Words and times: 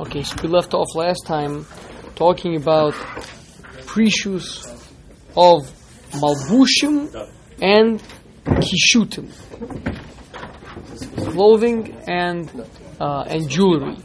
Okay, 0.00 0.22
so 0.22 0.36
we 0.44 0.48
left 0.48 0.74
off 0.74 0.94
last 0.94 1.26
time 1.26 1.66
talking 2.14 2.54
about 2.54 2.94
prishus 3.82 4.64
of 5.36 5.68
malbushim 6.12 7.28
and 7.60 8.00
kishutim, 8.44 9.32
clothing 11.32 11.96
and 12.06 12.64
uh, 13.00 13.24
and 13.26 13.48
jewelry. 13.48 13.96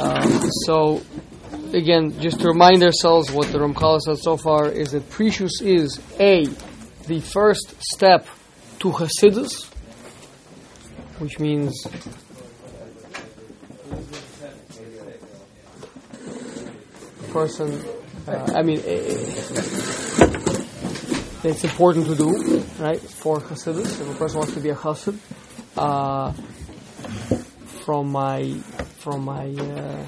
Um, 0.00 0.50
so 0.64 1.00
again, 1.72 2.20
just 2.20 2.40
to 2.40 2.48
remind 2.48 2.82
ourselves 2.82 3.30
what 3.30 3.52
the 3.52 3.58
Ramchal 3.58 4.00
said 4.00 4.18
so 4.18 4.36
far 4.36 4.68
is 4.68 4.90
that 4.90 5.08
prishus 5.10 5.62
is 5.62 6.00
a 6.18 6.46
the 7.06 7.20
first 7.20 7.80
step 7.80 8.26
to 8.80 8.90
Hasidus, 8.90 9.69
which 11.20 11.38
means 11.38 11.86
person. 17.32 17.84
Uh, 18.26 18.52
I 18.54 18.62
mean, 18.62 18.80
it's 21.44 21.64
important 21.64 22.06
to 22.06 22.14
do, 22.14 22.58
right? 22.78 23.00
For 23.00 23.40
Hasidus, 23.40 24.00
if 24.00 24.10
a 24.10 24.14
person 24.14 24.38
wants 24.38 24.54
to 24.54 24.60
be 24.60 24.70
a 24.70 24.74
Hasid, 24.74 25.18
uh, 25.76 26.32
from 27.84 28.12
my 28.12 28.52
from 28.98 29.24
my 29.24 29.46
uh, 29.48 30.04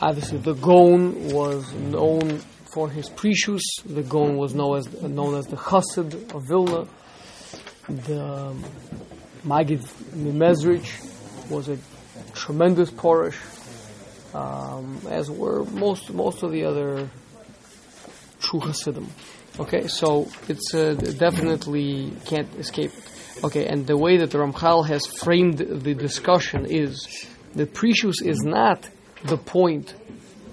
obviously 0.00 0.38
the 0.38 0.54
Gaon 0.54 1.32
was 1.32 1.72
known 1.74 2.38
for 2.72 2.88
his 2.88 3.08
prishus. 3.08 3.62
The 3.84 4.02
Gaon 4.02 4.36
was 4.36 4.54
known 4.54 4.78
as 4.78 5.02
known 5.02 5.34
as 5.34 5.46
the 5.46 5.56
Chassid 5.56 6.34
of 6.34 6.46
Vilna. 6.46 6.86
The 7.88 8.22
um, 8.22 8.64
Magid 9.44 9.84
Mimezrich 10.14 11.50
was 11.50 11.68
a 11.68 11.78
tremendous 12.34 12.90
Porish, 12.90 13.38
um, 14.34 15.00
as 15.08 15.30
were 15.30 15.64
most 15.64 16.12
most 16.12 16.42
of 16.42 16.52
the 16.52 16.64
other 16.64 17.08
true 18.40 18.60
Hasidim. 18.60 19.08
Okay, 19.58 19.88
so 19.88 20.28
it's 20.48 20.74
uh, 20.74 20.94
definitely 21.18 22.12
can't 22.26 22.54
escape. 22.56 22.92
Okay, 23.42 23.66
and 23.66 23.86
the 23.86 23.96
way 23.96 24.18
that 24.18 24.30
Ramchal 24.30 24.86
has 24.86 25.06
framed 25.06 25.58
the 25.58 25.94
discussion 25.94 26.66
is 26.66 27.26
that 27.54 27.74
prishus 27.74 28.22
is 28.24 28.42
not 28.42 28.88
the 29.24 29.36
point 29.36 29.94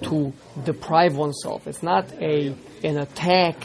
to 0.03 0.33
deprive 0.63 1.15
oneself. 1.15 1.67
It's 1.67 1.83
not 1.83 2.11
a 2.13 2.55
an 2.83 2.97
attack 2.97 3.55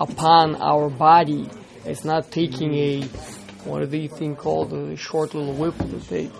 upon 0.00 0.56
our 0.56 0.88
body. 0.90 1.48
It's 1.84 2.04
not 2.04 2.30
taking 2.30 2.74
a 2.74 3.02
what 3.64 3.82
are 3.82 3.86
the 3.86 4.08
thing 4.08 4.36
called 4.36 4.72
a 4.72 4.96
short 4.96 5.34
little 5.34 5.54
whip 5.54 5.76
that 5.78 6.08
they 6.08 6.30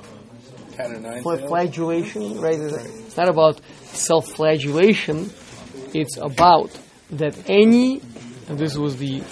flagellation, 1.23 2.41
right? 2.41 2.59
It's 2.59 3.17
not 3.17 3.29
about 3.29 3.61
self-flagellation. 3.93 5.31
It's 5.95 6.17
about 6.17 6.71
that 7.11 7.37
any, 7.49 8.01
and 8.49 8.59
this 8.59 8.77
was 8.77 8.97
the 8.97 9.23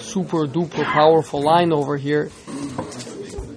super 0.00 0.46
duper 0.46 0.84
powerful 0.84 1.42
line 1.42 1.72
over 1.72 1.96
here. 1.96 2.30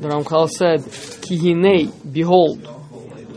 The 0.01 0.09
Ramchal 0.09 0.49
said, 0.49 0.81
"Kihine, 1.23 1.91
behold, 2.11 2.67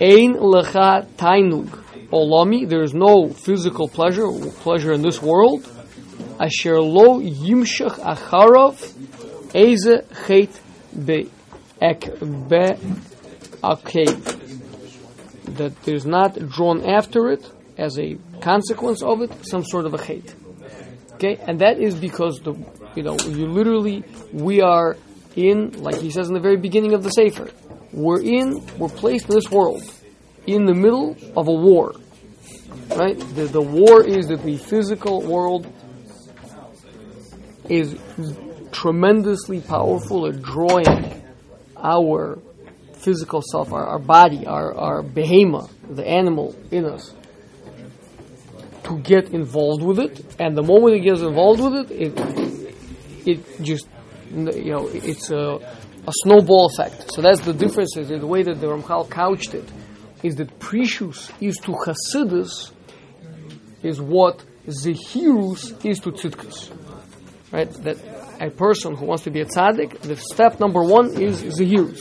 ein 0.01 0.35
lecha 0.35 1.07
tainug 1.17 1.69
olami. 2.11 2.69
There 2.69 2.83
is 2.83 2.95
no 2.95 3.29
physical 3.29 3.89
pleasure, 3.89 4.29
pleasure 4.61 4.93
in 4.93 5.03
this 5.03 5.23
world. 5.23 5.67
Asher 6.39 6.81
lo 6.81 7.21
yimshach 7.21 7.99
acharav 7.99 8.77
eze 9.55 10.05
chet 10.27 10.61
be 11.05 11.31
ek 11.81 12.01
be 12.49 12.77
akev. 13.63 14.35
That 15.57 15.83
there's 15.83 16.07
not 16.07 16.39
drawn 16.49 16.85
after 16.85 17.31
it 17.33 17.51
as 17.77 17.99
a 17.99 18.19
consequence 18.41 19.03
of 19.03 19.23
it 19.23 19.33
some 19.47 19.65
sort 19.65 19.87
of 19.87 19.95
a 19.95 20.03
hate. 20.03 20.35
Okay, 21.15 21.37
and 21.37 21.61
that 21.61 21.81
is 21.81 21.95
because 21.95 22.41
the 22.41 22.55
you 22.95 23.03
know 23.03 23.17
you 23.19 23.47
literally 23.47 24.05
we 24.33 24.61
are 24.61 24.97
in 25.35 25.83
like 25.83 25.97
he 25.97 26.11
says 26.11 26.29
in 26.29 26.35
the 26.35 26.41
very 26.41 26.57
beginning 26.57 26.95
of 26.95 27.03
the 27.03 27.11
sefer 27.11 27.51
we're 27.93 28.21
in 28.21 28.65
we're 28.79 28.89
placed 28.89 29.29
in 29.29 29.35
this 29.35 29.51
world 29.51 29.83
in 30.47 30.65
the 30.65 30.75
middle 30.75 31.17
of 31.37 31.49
a 31.49 31.53
war. 31.53 31.95
Right? 32.95 33.19
The 33.35 33.45
the 33.45 33.61
war 33.61 34.05
is 34.05 34.29
that 34.29 34.43
the 34.45 34.57
physical 34.57 35.23
world 35.23 35.67
is 37.71 37.97
tremendously 38.73 39.61
powerful 39.61 40.27
at 40.27 40.43
drawing 40.43 41.23
our 41.77 42.39
physical 42.95 43.43
self, 43.43 43.73
our, 43.73 43.87
our 43.87 43.99
body, 43.99 44.47
our, 44.47 44.75
our 44.75 45.03
behemoth, 45.03 45.73
the 45.89 46.07
animal 46.07 46.55
in 46.71 46.85
us, 46.85 47.15
to 48.85 48.99
get 48.99 49.31
involved 49.31 49.83
with 49.83 49.99
it. 49.99 50.37
And 50.39 50.57
the 50.57 50.63
moment 50.63 50.97
it 50.97 51.01
gets 51.01 51.21
involved 51.21 51.61
with 51.61 51.91
it, 51.91 51.91
it, 51.91 52.75
it 53.27 53.63
just, 53.63 53.87
you 54.31 54.73
know, 54.73 54.89
it's 54.89 55.31
a, 55.31 55.59
a 56.07 56.13
snowball 56.23 56.67
effect. 56.67 57.13
So 57.13 57.23
that's 57.23 57.41
the 57.41 57.53
difference 57.53 57.97
is 57.97 58.09
the 58.09 58.27
way 58.27 58.43
that 58.43 58.61
the 58.61 58.67
Ramchal 58.67 59.11
couched 59.11 59.55
it, 59.55 59.69
is 60.23 60.37
that 60.37 60.59
prishus 60.59 61.31
is 61.41 61.57
to 61.59 61.73
Hasidus, 61.73 62.73
is 63.83 64.01
what 64.01 64.45
Zehirus 64.67 65.85
is 65.85 66.01
to 66.01 66.11
Tzidkus. 66.11 66.73
Right? 67.51 67.71
That 67.85 67.97
a 68.41 68.51
person 68.51 68.95
who 68.95 69.07
wants 69.07 69.25
to 69.25 69.31
be 69.31 69.41
a 69.41 69.47
tzaddik, 69.47 70.01
the 70.01 70.17
step 70.17 70.61
number 70.61 70.83
one 70.83 71.21
is 71.21 71.43
Zehirus. 71.43 71.99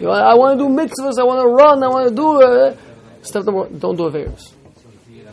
You 0.00 0.06
know, 0.06 0.12
I 0.12 0.34
want 0.34 0.58
to 0.58 0.64
do 0.64 0.70
mitzvahs, 0.70 1.18
I 1.18 1.24
want 1.24 1.40
to 1.40 1.48
run, 1.48 1.82
I 1.82 1.88
want 1.88 2.08
to 2.08 2.14
do. 2.14 2.42
Uh, 2.42 2.76
step 3.22 3.44
number 3.44 3.62
one, 3.62 3.78
don't 3.78 3.96
do 3.96 4.04
Averis. 4.04 4.54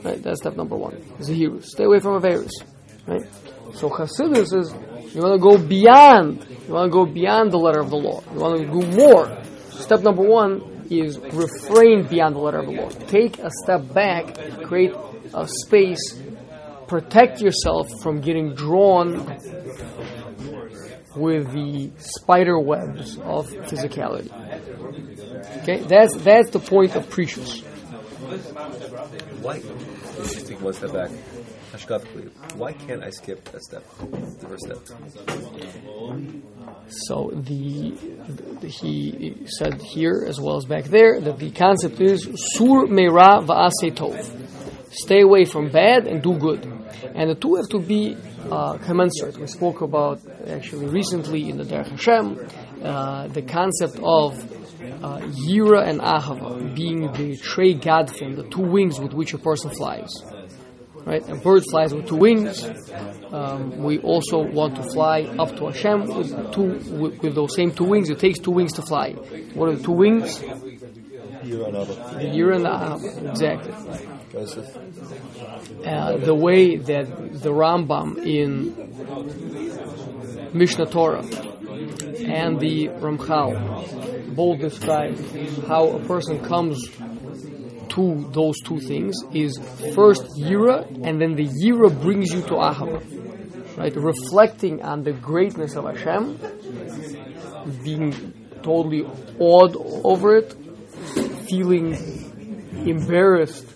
Right? 0.04 0.22
That's 0.22 0.42
step 0.42 0.56
number 0.56 0.76
one. 0.76 0.96
Zehirus. 1.20 1.66
Stay 1.66 1.84
away 1.84 2.00
from 2.00 2.22
Averis. 2.22 2.52
Right? 3.06 3.28
So 3.76 3.90
Hasidus 3.90 4.54
is 4.54 4.74
you 5.14 5.22
want 5.22 5.34
to 5.34 5.50
go 5.50 5.58
beyond. 5.58 6.46
You 6.68 6.74
want 6.74 6.92
to 6.92 6.94
go 6.94 7.06
beyond 7.06 7.52
the 7.52 7.58
letter 7.58 7.80
of 7.80 7.90
the 7.90 7.96
law. 7.96 8.22
You 8.34 8.40
want 8.40 8.60
to 8.60 8.66
do 8.66 8.98
more. 8.98 9.44
Step 9.70 10.02
number 10.02 10.24
one 10.24 10.88
is 10.90 11.18
refrain 11.20 12.04
beyond 12.08 12.36
the 12.36 12.40
letter 12.40 12.60
of 12.60 12.66
the 12.68 12.74
law. 12.74 12.90
Take 13.08 13.40
a 13.40 13.50
step 13.64 13.94
back, 13.94 14.36
create 14.64 14.94
a 15.34 15.48
space, 15.48 16.22
protect 16.88 17.42
yourself 17.42 17.88
from 18.02 18.22
getting 18.22 18.54
drawn 18.56 19.26
with 21.16 21.52
the 21.54 21.92
spider 21.98 22.60
webs 22.60 23.18
of 23.20 23.48
physicality. 23.48 24.32
Okay, 25.62 25.80
that's 25.84 26.16
that's 26.18 26.50
the 26.52 26.60
point 26.60 26.96
of 26.96 27.08
prishus. 27.10 27.64
Why? 29.42 29.62
Just 30.18 30.48
take 30.48 30.62
one 30.62 30.74
step 30.74 30.94
back. 30.94 31.12
Why 32.56 32.72
can't 32.72 33.04
I 33.04 33.10
skip 33.10 33.44
that 33.52 33.62
step, 33.62 33.84
the 34.00 34.48
first 34.48 34.64
step? 34.64 34.80
So 36.88 37.32
the, 37.34 37.92
the 38.62 38.68
he 38.70 39.46
said 39.46 39.82
here 39.82 40.26
as 40.26 40.40
well 40.40 40.56
as 40.56 40.66
back 40.66 40.86
there 40.86 41.20
that 41.20 41.38
the 41.38 41.52
concept 41.52 42.00
is 42.00 42.24
sur 42.56 42.88
meira 42.88 43.46
va'ase 43.46 43.92
tov. 43.94 44.16
Stay 44.92 45.22
away 45.22 45.44
from 45.44 45.70
bad 45.70 46.08
and 46.08 46.24
do 46.24 46.38
good, 46.38 46.64
and 47.14 47.30
the 47.30 47.36
two 47.36 47.56
have 47.56 47.70
to 47.70 47.80
be 47.80 48.16
uh, 48.50 48.78
commensurate. 48.78 49.38
We 49.38 49.48
spoke 49.48 49.82
about 49.82 50.22
actually 50.48 50.88
recently 50.88 51.50
in 51.50 51.58
the 51.58 51.64
Derech 51.64 51.90
Hashem 51.90 52.40
uh, 52.84 53.28
the 53.28 53.42
concept 53.42 53.96
of 54.04 54.38
uh, 55.04 55.20
Yira 55.20 55.88
and 55.88 56.00
Ahava 56.00 56.76
being 56.76 57.12
the 57.14 57.36
trey 57.38 57.74
gadfin, 57.74 58.36
the 58.36 58.48
two 58.48 58.62
wings 58.62 59.00
with 59.00 59.14
which 59.14 59.34
a 59.34 59.38
person 59.38 59.72
flies. 59.72 60.12
Right? 61.06 61.28
A 61.30 61.36
bird 61.36 61.64
flies 61.70 61.94
with 61.94 62.08
two 62.08 62.16
wings. 62.16 62.64
Um, 63.32 63.84
we 63.84 64.00
also 64.00 64.40
want 64.40 64.76
to 64.78 64.84
fly 64.84 65.22
up 65.38 65.56
to 65.58 65.68
Hashem 65.68 66.08
with 66.08 66.54
two 66.54 66.64
with, 66.96 67.22
with, 67.22 67.36
those 67.36 67.56
same 67.56 67.72
two 67.72 67.84
wings. 67.84 68.10
It 68.10 68.20
takes 68.20 68.40
two 68.40 68.52
wings 68.52 68.74
to 68.74 68.82
fly. 68.82 69.12
What 69.54 69.70
are 69.70 69.76
the 69.76 69.84
two 69.84 69.92
wings? 69.92 70.40
The 70.40 70.48
Yira 71.44 72.56
and 72.56 72.66
Ahava. 72.66 73.30
Exactly. 73.30 74.15
Uh, 74.34 76.18
the 76.18 76.36
way 76.36 76.78
that 76.78 77.06
the 77.42 77.52
Rambam 77.52 78.18
in 78.26 78.74
Mishnah 80.54 80.88
Torah 80.88 81.24
and 81.24 82.60
the 82.60 82.88
Ramchal 82.88 84.36
both 84.36 84.60
describe 84.60 85.18
how 85.68 85.90
a 85.90 86.00
person 86.06 86.44
comes 86.44 86.90
to 87.90 88.30
those 88.32 88.60
two 88.66 88.80
things 88.80 89.16
is 89.34 89.58
first 89.94 90.26
Yira, 90.38 90.86
and 91.06 91.22
then 91.22 91.36
the 91.36 91.48
Yira 91.48 91.90
brings 92.02 92.34
you 92.34 92.42
to 92.42 92.56
Ahava. 92.56 93.02
Right? 93.78 93.96
Reflecting 93.96 94.82
on 94.82 95.04
the 95.04 95.14
greatness 95.14 95.76
of 95.76 95.86
Hashem, 95.86 96.40
being 97.84 98.12
totally 98.64 99.06
awed 99.40 99.76
over 99.78 100.38
it, 100.38 100.54
feeling 101.48 101.96
embarrassed 102.86 103.75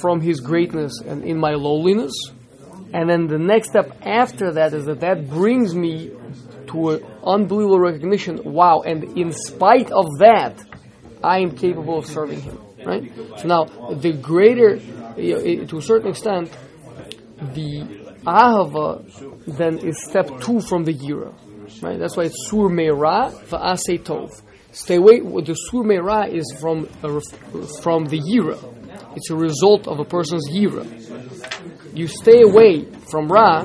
from 0.00 0.20
His 0.20 0.40
greatness 0.40 1.00
and 1.00 1.24
in 1.24 1.38
my 1.38 1.52
lowliness, 1.54 2.12
And 2.92 3.10
then 3.10 3.26
the 3.26 3.38
next 3.38 3.70
step 3.70 3.92
after 4.02 4.52
that 4.52 4.72
is 4.72 4.86
that 4.86 5.00
that 5.00 5.28
brings 5.28 5.74
me 5.74 6.12
to 6.68 6.90
an 6.90 7.06
unbelievable 7.24 7.80
recognition. 7.80 8.40
Wow! 8.44 8.82
And 8.86 9.18
in 9.18 9.32
spite 9.32 9.90
of 9.90 10.06
that, 10.20 10.54
I 11.22 11.40
am 11.40 11.52
capable 11.56 11.98
of 11.98 12.06
serving 12.06 12.40
Him. 12.40 12.58
Right. 12.84 13.12
So 13.38 13.48
now 13.48 13.64
the 13.94 14.12
greater, 14.12 14.78
to 14.78 15.76
a 15.76 15.82
certain 15.82 16.10
extent, 16.10 16.56
the 17.38 17.82
ahava 18.24 19.02
then 19.46 19.78
is 19.78 20.04
step 20.04 20.40
two 20.40 20.60
from 20.60 20.84
the 20.84 20.94
yira. 20.94 21.34
Right. 21.82 21.98
That's 21.98 22.16
why 22.16 22.24
it's 22.24 22.48
sur 22.48 22.68
meira 22.68 23.32
va'asei 23.48 23.98
tov. 24.02 24.40
Stay 24.70 24.96
away. 24.96 25.18
The 25.20 25.54
sur 25.54 25.82
meira 25.82 26.32
is 26.32 26.56
from 26.60 26.88
ref- 27.02 27.82
from 27.82 28.04
the 28.06 28.20
yira. 28.20 28.58
It's 29.16 29.30
a 29.30 29.36
result 29.36 29.86
of 29.86 29.98
a 29.98 30.04
person's 30.04 30.48
yira 30.50 30.84
you 31.96 32.06
stay 32.06 32.42
away 32.42 32.84
from 33.10 33.28
Ra, 33.28 33.64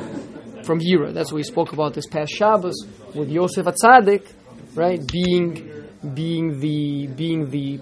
from 0.64 0.80
Yira. 0.80 1.14
That's 1.14 1.32
what 1.32 1.38
we 1.38 1.44
spoke 1.44 1.74
about 1.74 1.94
this 1.94 2.08
past 2.08 2.32
Shabbos 2.32 2.88
with 3.14 3.30
Yosef 3.30 3.66
Atzadik, 3.66 4.26
right? 4.74 5.02
Being, 5.06 5.86
being 6.14 6.60
the, 6.60 7.08
being 7.08 7.50
the 7.50 7.82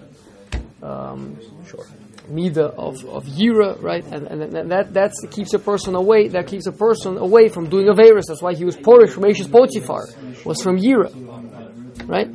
um, 0.81 1.37
Sure. 1.67 1.85
Mida 2.27 2.65
of, 2.65 3.03
of 3.05 3.25
Yira, 3.25 3.81
right? 3.81 4.03
And, 4.05 4.27
and, 4.27 4.71
that 4.71 4.93
that's, 4.93 5.23
keeps 5.31 5.53
a 5.53 5.59
person 5.59 5.95
away. 5.95 6.27
That 6.29 6.47
keeps 6.47 6.67
a 6.67 6.71
person 6.71 7.17
away 7.17 7.49
from 7.49 7.69
doing 7.69 7.87
Averis. 7.87 8.23
That's 8.27 8.41
why 8.41 8.53
he 8.55 8.65
was 8.65 8.75
Porish 8.75 9.11
from 9.11 9.25
Ashes 9.25 9.47
Potiphar, 9.47 10.05
was 10.45 10.61
from 10.61 10.77
Yira, 10.77 11.11
right? 12.07 12.31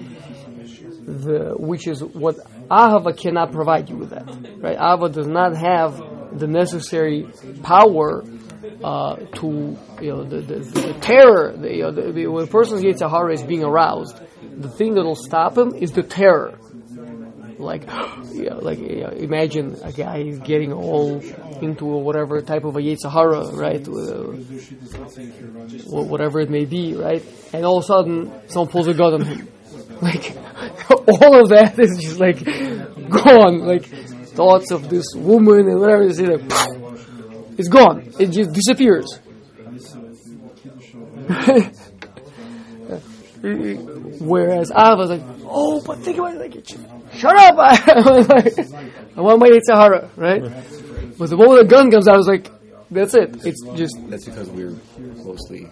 The, 1.07 1.55
which 1.59 1.87
is 1.87 2.03
what 2.03 2.37
Ahava 2.71 3.17
cannot 3.17 3.53
provide 3.53 3.89
you 3.89 3.97
with 3.97 4.11
that, 4.11 4.27
right? 4.59 4.79
Ahava 4.79 5.13
does 5.13 5.27
not 5.27 5.57
have 5.57 6.39
the 6.39 6.47
necessary 6.47 7.27
power 7.63 8.25
uh, 8.83 9.17
to, 9.17 9.79
you 10.01 10.11
know, 10.11 10.25
the, 10.25 10.41
the, 10.41 10.59
the 10.59 10.95
terror. 11.01 11.55
The, 11.57 11.75
you 11.75 11.83
know, 11.83 11.91
the, 11.93 12.27
when 12.27 12.45
a 12.45 12.47
person's 12.47 12.83
Yitzhahara 12.83 13.35
is 13.35 13.43
being 13.43 13.65
aroused, 13.65 14.21
the 14.57 14.69
thing 14.69 14.95
that'll 14.95 15.15
stop 15.15 15.57
him 15.57 15.75
is 15.75 15.93
the 15.93 16.03
terror 16.03 16.59
like 17.59 17.83
you 18.33 18.51
know, 18.51 18.59
like 18.59 18.79
you 18.79 19.03
know, 19.03 19.09
imagine 19.09 19.77
a 19.83 19.93
guy 19.93 20.19
is 20.19 20.39
getting 20.41 20.73
all 20.73 21.21
into 21.61 21.85
whatever 21.85 22.41
type 22.43 22.65
of 22.65 22.77
a 22.77 22.81
Yitzhahara, 22.81 23.57
right? 23.57 23.87
Uh, 23.89 24.35
whatever 26.05 26.41
it 26.41 26.51
may 26.51 26.65
be, 26.65 26.95
right? 26.95 27.25
And 27.53 27.65
all 27.65 27.79
of 27.79 27.85
a 27.85 27.87
sudden, 27.87 28.49
someone 28.49 28.71
pulls 28.71 28.89
a 28.89 28.95
gun 28.95 29.15
on 29.15 29.23
him. 29.23 29.49
Like 30.01 30.37
all 30.91 31.43
of 31.43 31.49
that 31.51 31.79
is 31.79 31.99
just 32.01 32.19
like 32.19 32.45
gone. 33.09 33.61
Like 33.67 33.87
thoughts 34.35 34.71
of 34.71 34.89
this 34.91 35.07
woman 35.15 35.69
and 35.69 35.81
whatever 35.81 36.03
is 36.03 36.21
like, 36.21 36.41
it's 37.59 37.69
gone. 37.69 38.13
It 38.19 38.29
just 38.29 38.53
disappears. 38.53 39.19
Whereas 44.21 44.71
I 44.71 44.95
was 44.95 45.11
like, 45.11 45.23
oh, 45.45 45.83
but 45.83 45.99
think 45.99 46.19
about 46.19 46.35
it, 46.35 46.39
like, 46.39 46.55
shut 47.15 47.37
up! 47.37 47.57
I 47.59 49.21
want 49.21 49.41
my 49.41 49.49
Yitzhahara, 49.51 50.09
right? 50.17 50.43
But 51.19 51.31
the 51.31 51.37
moment 51.37 51.61
the 51.61 51.69
gun 51.69 51.91
comes 51.91 52.09
out, 52.09 52.15
I 52.15 52.17
was 52.17 52.27
like, 52.27 52.51
that's 52.91 53.15
it. 53.15 53.45
It's 53.45 53.63
just 53.77 53.97
That's 54.09 54.25
because 54.25 54.49
we're 54.51 54.77
mostly 55.25 55.71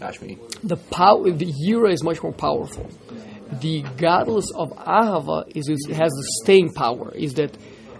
Ashmi. 0.00 0.38
the 0.62 0.76
power. 0.76 1.30
The 1.30 1.46
Yira 1.46 1.92
is 1.92 2.02
much 2.04 2.22
more 2.22 2.32
powerful. 2.32 2.88
The 3.52 3.82
godless 3.96 4.50
of 4.54 4.70
Ahava 4.70 5.44
is, 5.54 5.68
is 5.68 5.86
has 5.96 6.12
the 6.12 6.24
staying 6.42 6.72
power. 6.74 7.12
Is 7.14 7.34
that 7.34 7.56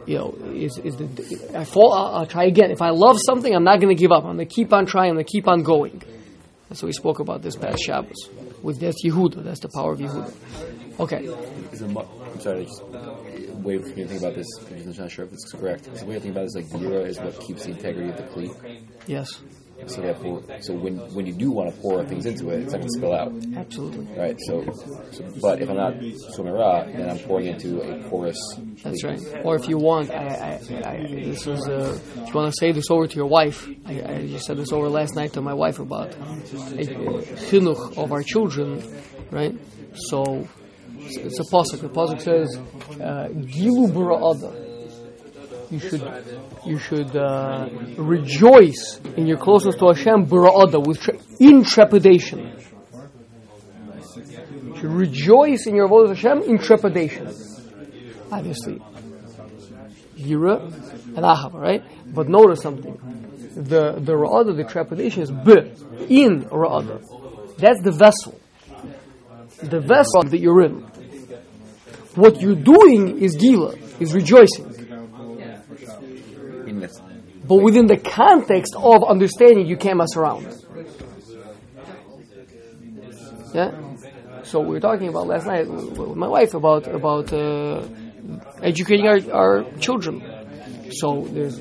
you 0.07 0.19
know 0.19 0.35
is 0.53 0.79
is 0.79 0.97
the 0.97 1.59
I 1.59 1.65
fall. 1.65 1.93
I'll, 1.93 2.17
I'll 2.17 2.27
try 2.27 2.45
again. 2.45 2.71
If 2.71 2.83
I 2.83 2.91
love 2.91 3.19
something, 3.25 3.55
I'm 3.55 3.65
not 3.65 3.81
going 3.81 3.95
to 3.95 4.01
give 4.01 4.13
up. 4.13 4.25
I'm 4.25 4.37
going 4.37 4.49
to 4.49 4.55
keep 4.55 4.73
on 4.73 4.87
trying. 4.87 5.11
I'm 5.11 5.17
going 5.17 5.27
to 5.27 5.33
keep 5.33 5.49
on 5.49 5.63
going. 5.63 6.03
That's 6.69 6.83
what 6.83 6.89
we 6.89 6.93
spoke 6.93 7.19
about 7.19 7.41
this 7.43 7.57
past 7.57 7.83
Shabbos. 7.83 8.29
With 8.63 8.81
that's 8.81 9.03
Yehuda. 9.05 9.43
That's 9.43 9.61
the 9.61 9.71
power 9.71 9.93
of 9.93 10.01
Yehuda. 10.01 11.01
Okay. 11.01 11.29
I'm 11.81 12.41
sorry, 12.41 12.65
just 12.65 12.83
way 13.59 13.79
for 13.79 13.89
me 13.89 14.03
to 14.03 14.09
think 14.09 14.21
about 14.21 14.35
this. 14.35 14.47
I'm 14.71 14.97
not 14.97 15.11
sure 15.11 15.25
if 15.25 15.33
it's 15.33 15.51
correct. 15.53 15.85
The 15.95 16.05
way 16.05 16.17
I 16.17 16.19
think 16.19 16.33
about 16.33 16.45
it 16.45 16.47
is 16.47 16.57
like 16.57 16.81
Yura 16.81 17.03
is 17.03 17.19
what 17.19 17.41
keeps 17.41 17.65
the 17.65 17.71
integrity 17.71 18.11
of 18.11 18.17
the 18.17 18.23
Kli. 18.25 18.83
Yes. 19.07 19.41
So 19.87 20.03
therefore, 20.03 20.43
so 20.61 20.75
when 20.75 20.99
when 21.15 21.27
you 21.27 21.33
do 21.33 21.51
want 21.51 21.75
to 21.75 21.81
pour 21.81 22.05
things 22.05 22.27
into 22.27 22.51
it, 22.51 22.63
it's 22.63 22.73
not 22.73 22.81
going 22.81 22.93
to 22.93 22.99
spill 22.99 23.15
out. 23.15 23.33
Absolutely. 23.57 24.07
Right. 24.17 24.37
So, 24.41 24.65
so 25.13 25.33
but 25.41 25.63
if 25.63 25.71
I'm 25.71 25.77
not 25.77 25.95
Sumera, 26.35 26.93
then 26.95 27.09
I'm 27.09 27.19
pouring 27.21 27.47
into 27.47 27.81
a 27.81 28.03
porous. 28.09 28.39
That's 28.83 29.05
right. 29.05 29.21
Or 29.45 29.55
if 29.57 29.69
you 29.69 29.79
want, 29.79 30.11
I, 30.11 30.61
I, 30.61 30.91
I 30.91 31.07
this 31.07 31.47
is 31.47 31.69
uh, 31.69 31.99
if 32.17 32.29
you 32.29 32.35
want 32.35 32.53
to 32.53 32.59
say 32.59 32.73
this 32.73 32.91
over 32.91 33.07
to 33.07 33.17
your 33.17 33.27
wife, 33.27 33.69
I, 33.87 34.03
I 34.03 34.27
just 34.27 34.47
said 34.47 34.57
this 34.57 34.73
over 34.73 34.89
last 34.89 35.15
night 35.15 35.33
to 35.35 35.41
my 35.41 35.55
wife 35.55 35.79
about 35.79 36.11
uh, 36.11 36.25
chinuch 37.49 37.97
of 37.97 38.13
our 38.13 38.23
children, 38.23 38.83
right? 39.31 39.55
So 39.95 40.47
it's, 40.99 41.39
a 41.39 41.45
pasuk. 41.45 41.81
The 41.81 41.89
pasuk 41.89 42.21
says, 42.21 42.57
uh, 43.01 43.29
"Gilu 43.29 43.89
bara'ada." 43.93 44.68
You 45.71 45.79
should, 45.81 46.03
you 46.65 46.79
should 46.79 47.15
uh, 47.15 47.69
rejoice 47.99 49.01
in 49.17 49.27
your 49.27 49.37
closeness 49.37 49.77
to 49.77 49.89
Hashem 49.89 50.27
bara'ada 50.27 50.87
with 50.87 51.01
tre- 51.01 51.19
in 51.41 51.63
trepidation. 51.63 52.57
You 54.65 54.77
should 54.77 54.93
rejoice 54.93 55.67
in 55.67 55.75
your 55.75 55.89
voice 55.89 56.09
Hashem 56.09 56.43
in 56.43 56.59
trepidation 56.59 57.29
obviously 58.31 58.81
Yira 60.17 60.63
and 60.63 61.25
Ahava, 61.25 61.55
right? 61.55 61.85
But 62.13 62.29
notice 62.29 62.61
something. 62.61 62.99
The 63.55 63.93
the 63.99 64.13
Ra'ada, 64.13 64.57
the 64.57 64.65
trepidation 64.65 65.23
is 65.23 65.31
B, 65.31 65.53
in 66.09 66.43
Ra'ada. 66.45 67.57
That's 67.57 67.83
the 67.83 67.93
vessel. 67.93 68.39
The 69.63 69.81
vessel 69.81 70.23
that 70.25 70.39
you're 70.39 70.63
in. 70.63 70.83
What 72.15 72.41
you're 72.41 72.55
doing 72.55 73.19
is 73.19 73.37
Gila, 73.37 73.75
is 74.01 74.15
rejoicing. 74.15 74.78
But 77.49 77.63
within 77.63 77.87
the 77.87 77.97
context 77.97 78.75
of 78.77 79.03
understanding, 79.05 79.67
you 79.67 79.77
can't 79.77 79.97
mess 79.97 80.17
around. 80.17 80.45
Yeah? 83.55 83.71
So 84.43 84.61
we 84.61 84.71
were 84.75 84.81
talking 84.81 85.09
about 85.09 85.27
last 85.27 85.47
night 85.47 85.67
with 85.69 86.17
my 86.17 86.29
wife 86.29 86.55
about 86.55 86.87
about 86.87 87.33
uh, 87.33 87.87
educating 88.63 89.07
our, 89.07 89.19
our 89.33 89.65
children. 89.79 90.23
So 90.93 91.27
there's 91.31 91.61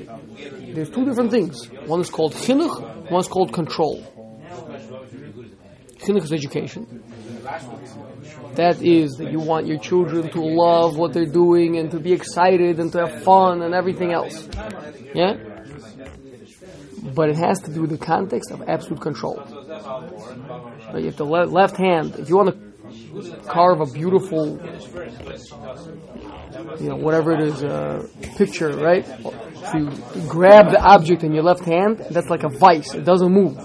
there's 0.74 0.90
two 0.90 1.04
different 1.04 1.30
things. 1.30 1.66
One 1.86 2.00
is 2.00 2.10
called 2.10 2.34
chinuch, 2.34 3.10
one 3.10 3.20
is 3.20 3.28
called 3.28 3.52
control. 3.52 4.02
Chinuch 6.00 6.24
is 6.24 6.32
education. 6.32 7.02
That 8.54 8.82
is 8.82 9.12
that 9.18 9.30
you 9.30 9.38
want 9.38 9.66
your 9.66 9.78
children 9.78 10.30
to 10.30 10.40
love 10.40 10.96
what 10.96 11.12
they're 11.12 11.26
doing 11.26 11.78
and 11.78 11.90
to 11.92 12.00
be 12.00 12.12
excited 12.12 12.80
and 12.80 12.90
to 12.92 13.06
have 13.06 13.22
fun 13.22 13.62
and 13.62 13.74
everything 13.74 14.12
else. 14.12 14.48
Yeah? 15.14 15.36
But 17.14 17.30
it 17.30 17.36
has 17.36 17.60
to 17.62 17.72
do 17.72 17.82
with 17.82 17.90
the 17.90 17.98
context 17.98 18.50
of 18.50 18.68
absolute 18.68 19.00
control. 19.00 19.42
You 20.94 21.06
have 21.06 21.16
the 21.16 21.24
le- 21.24 21.46
left 21.46 21.76
hand, 21.76 22.16
if 22.16 22.28
you 22.28 22.36
want 22.36 22.50
to 22.50 22.68
carve 23.46 23.80
a 23.80 23.86
beautiful, 23.86 24.58
you 26.80 26.88
know, 26.88 26.96
whatever 26.96 27.32
it 27.32 27.40
is, 27.40 27.62
uh, 27.62 28.06
picture, 28.36 28.76
right? 28.76 29.06
So 29.06 29.78
you 29.78 29.90
grab 30.28 30.70
the 30.70 30.80
object 30.80 31.22
in 31.22 31.32
your 31.32 31.44
left 31.44 31.64
hand, 31.64 31.98
that's 32.10 32.28
like 32.28 32.42
a 32.42 32.48
vice, 32.48 32.94
it 32.94 33.04
doesn't 33.04 33.32
move. 33.32 33.56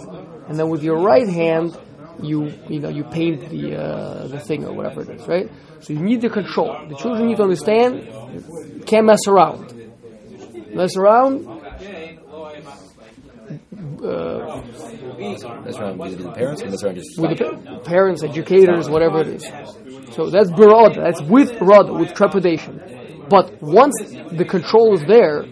And 0.47 0.59
then 0.59 0.69
with 0.69 0.83
your 0.83 0.99
right 0.99 1.27
hand, 1.27 1.75
you 2.21 2.53
you 2.69 2.79
know 2.79 2.89
you 2.89 3.03
paint 3.03 3.49
the 3.49 3.75
uh, 3.75 4.27
the 4.27 4.39
thing 4.39 4.65
or 4.65 4.73
whatever 4.73 5.01
it 5.01 5.09
is, 5.09 5.27
right? 5.27 5.49
So 5.81 5.93
you 5.93 5.99
need 5.99 6.21
the 6.21 6.29
control. 6.29 6.75
The 6.87 6.95
children 6.95 7.27
need 7.27 7.37
to 7.37 7.43
understand, 7.43 8.85
can't 8.85 9.05
mess 9.05 9.27
around. 9.27 9.73
Mess 10.73 10.95
around, 10.97 11.45
uh, 14.03 14.61
that's 15.63 15.77
around 15.77 15.97
with 15.99 16.17
the 16.17 16.31
parents, 16.31 16.61
and 16.61 16.71
that's 16.71 16.83
around 16.83 16.95
just 16.95 17.19
with 17.19 17.37
the 17.37 17.45
pa- 17.45 17.79
parents, 17.79 18.23
educators, 18.23 18.89
whatever 18.89 19.21
it 19.21 19.27
is. 19.27 19.43
So 20.15 20.29
that's 20.29 20.49
barad, 20.51 20.95
that's 20.95 21.21
with 21.21 21.51
rad, 21.61 21.89
with 21.89 22.13
trepidation. 22.13 22.81
But 23.29 23.61
once 23.61 23.95
the 24.31 24.45
control 24.45 24.93
is 24.93 25.05
there, 25.07 25.45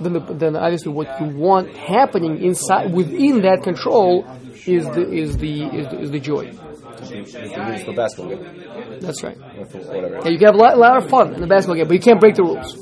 then, 0.00 0.12
the, 0.12 0.20
then 0.20 0.56
obviously 0.56 0.92
what 0.92 1.20
you 1.20 1.28
want 1.36 1.76
happening 1.76 2.42
inside, 2.42 2.92
within 2.92 3.42
that 3.42 3.62
control, 3.62 4.24
is 4.66 4.84
the 4.90 5.04
is 5.10 5.36
the 5.38 5.64
is 5.78 5.88
the, 5.88 5.98
is 6.00 6.10
the 6.10 6.20
joy. 6.20 6.50
It's 6.98 7.32
the 7.54 7.62
rules 7.66 7.82
for 7.84 7.92
basketball 7.94 8.28
game, 8.34 9.00
That's 9.00 9.22
right. 9.22 9.36
whatever. 9.38 10.20
Yeah, 10.24 10.28
you 10.30 10.38
can 10.38 10.46
have 10.46 10.54
a 10.54 10.58
lot, 10.58 10.78
lot 10.78 10.96
of 11.02 11.08
fun 11.10 11.34
in 11.34 11.40
the 11.40 11.46
basketball 11.46 11.76
game, 11.76 11.86
but 11.88 11.94
you 11.94 12.00
can't 12.00 12.20
break 12.20 12.34
the 12.34 12.42
rules. 12.42 12.74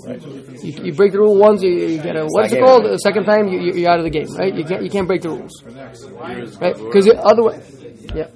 You, 0.64 0.73
you 0.85 0.93
break 0.95 1.12
the 1.12 1.19
rule 1.19 1.37
once, 1.37 1.62
you, 1.62 1.71
you 1.71 1.99
get 2.00 2.17
a 2.17 2.25
what's 2.26 2.53
it 2.53 2.61
called? 2.61 2.85
The 2.85 2.97
second 2.99 3.25
time, 3.25 3.49
you, 3.49 3.59
you- 3.61 3.75
you're 3.75 3.91
out 3.91 3.99
of 3.99 4.05
the 4.05 4.11
game, 4.11 4.29
right? 4.38 4.55
You 4.55 4.64
can't 4.64 4.83
you 4.83 4.91
can't 4.91 5.07
break 5.07 5.23
the 5.23 5.31
rules, 5.31 5.53
right? 6.61 6.76
Because 6.76 7.11
otherwise, 7.19 7.61
yeah. 8.14 8.29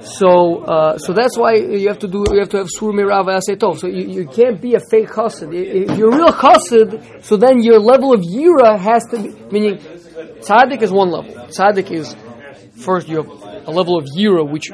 So, 0.00 0.64
uh, 0.64 0.98
so 0.98 1.12
that's 1.12 1.36
why 1.36 1.54
you 1.54 1.88
have 1.88 1.98
to 2.00 2.08
do. 2.08 2.24
You 2.32 2.40
have 2.40 2.50
to 2.50 2.58
have 2.58 2.68
sur 2.70 2.92
mirav 2.92 3.26
asetov. 3.26 3.78
So 3.78 3.86
you, 3.86 4.06
you 4.08 4.26
can't 4.26 4.60
be 4.60 4.74
a 4.74 4.80
fake 4.90 5.08
chassid. 5.08 5.52
If 5.52 5.98
you're 5.98 6.12
a 6.12 6.16
real 6.16 6.28
chassid, 6.28 7.24
so 7.24 7.36
then 7.36 7.62
your 7.62 7.78
level 7.78 8.12
of 8.12 8.20
yira 8.20 8.78
has 8.78 9.04
to 9.10 9.22
be. 9.22 9.28
Meaning, 9.50 9.78
tzaddik 9.78 10.82
is 10.82 10.92
one 10.92 11.10
level. 11.10 11.34
Tzaddik 11.46 11.90
is 11.90 12.16
first 12.82 13.08
you 13.08 13.16
have 13.16 13.28
a 13.66 13.70
level 13.70 13.98
of 13.98 14.04
yira 14.16 14.48
which 14.48 14.70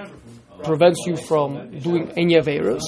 prevents 0.64 1.00
you 1.06 1.16
from 1.16 1.78
doing 1.78 2.12
any 2.16 2.34
averos, 2.34 2.82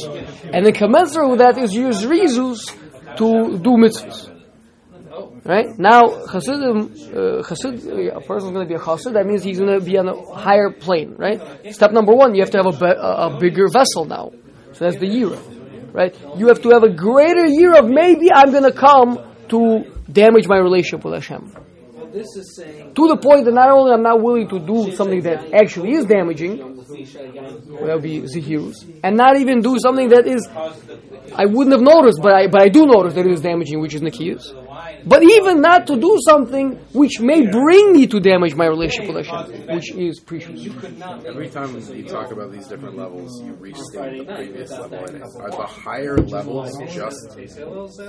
and 0.53 0.65
then 0.65 0.73
commensurate 0.73 1.31
with 1.31 1.39
that 1.41 1.59
is 1.59 1.75
use 1.75 2.05
rizus 2.05 2.71
to 3.17 3.59
do 3.59 3.71
mitzvahs. 3.71 4.34
Right 5.47 5.79
now, 5.79 6.25
Hasidim, 6.27 6.79
uh, 6.79 7.43
Hasid, 7.43 8.17
a 8.17 8.21
person 8.21 8.49
is 8.49 8.53
going 8.55 8.67
to 8.67 8.69
be 8.69 8.75
a 8.75 8.79
Hasid. 8.79 9.13
That 9.13 9.27
means 9.27 9.45
he's 9.45 9.59
going 9.59 9.79
to 9.79 9.85
be 9.85 9.99
on 9.99 10.09
a 10.09 10.35
higher 10.35 10.71
plane. 10.71 11.17
Right. 11.19 11.39
Step 11.75 11.93
number 11.93 12.15
one, 12.15 12.35
you 12.35 12.41
have 12.41 12.51
to 12.53 12.59
have 12.63 12.67
a, 12.67 12.73
be- 12.73 12.87
a 12.99 13.39
bigger 13.39 13.69
vessel 13.69 14.07
now. 14.07 14.33
So 14.73 14.87
that's 14.87 14.97
the 14.97 15.07
yira. 15.07 15.39
Right. 15.93 16.17
You 16.39 16.49
have 16.49 16.63
to 16.63 16.71
have 16.71 16.83
a 16.83 16.89
greater 16.91 17.47
year 17.47 17.75
of 17.79 17.89
maybe 17.89 18.29
I'm 18.35 18.53
going 18.53 18.65
to 18.65 18.73
come 18.73 19.21
to 19.49 19.85
damage 20.11 20.49
my 20.49 20.57
relationship 20.57 21.05
with 21.05 21.13
Hashem. 21.15 21.53
This 22.15 22.37
is 22.37 22.55
saying 22.57 22.95
To 22.95 23.09
the 23.09 23.17
point 23.17 23.45
that 23.45 23.53
not 23.53 23.71
only 23.71 23.93
I'm 23.93 24.03
not 24.05 24.23
willing 24.23 24.49
to 24.49 24.61
do 24.61 24.93
something 24.93 25.21
that 25.23 25.53
actually 25.53 25.95
is 25.95 26.05
damaging, 26.07 26.59
that 26.59 27.95
would 27.95 28.03
be 28.03 28.21
zihirus, 28.23 28.77
and 29.03 29.17
not 29.17 29.37
even 29.41 29.61
do 29.63 29.77
something 29.81 30.09
that 30.11 30.25
is 30.25 30.47
I 31.35 31.47
wouldn't 31.47 31.73
have 31.73 31.83
noticed, 31.83 32.21
but 32.23 32.33
I 32.33 32.47
but 32.47 32.63
I 32.63 32.69
do 32.69 32.87
notice 32.87 33.15
that 33.15 33.27
it 33.27 33.33
is 33.33 33.41
damaging, 33.41 33.81
which 33.81 33.95
is 33.95 34.01
nikiyus. 34.01 34.47
But 35.07 35.23
even 35.23 35.61
not 35.61 35.87
to 35.89 35.97
do 35.97 36.19
something 36.27 36.77
which 36.93 37.21
may 37.21 37.47
bring 37.47 37.93
me 37.93 38.07
to 38.07 38.21
damage 38.21 38.55
my 38.55 38.67
relationship 38.67 39.15
with 39.15 39.27
Hashem, 39.27 39.67
which 39.75 39.93
is 39.93 40.21
prishus. 40.21 40.65
Every 41.27 41.51
time 41.51 41.79
you 41.95 42.05
talk 42.05 42.31
about 42.33 42.53
these 42.53 42.67
different 42.69 42.97
levels, 42.97 43.43
you 43.45 43.53
restate 43.55 44.27
the 44.27 44.35
previous 44.35 44.71
level. 44.71 45.05
And 45.05 45.23
are 45.23 45.51
the 45.51 45.67
higher 45.67 46.17
levels 46.17 46.73
just 46.93 47.39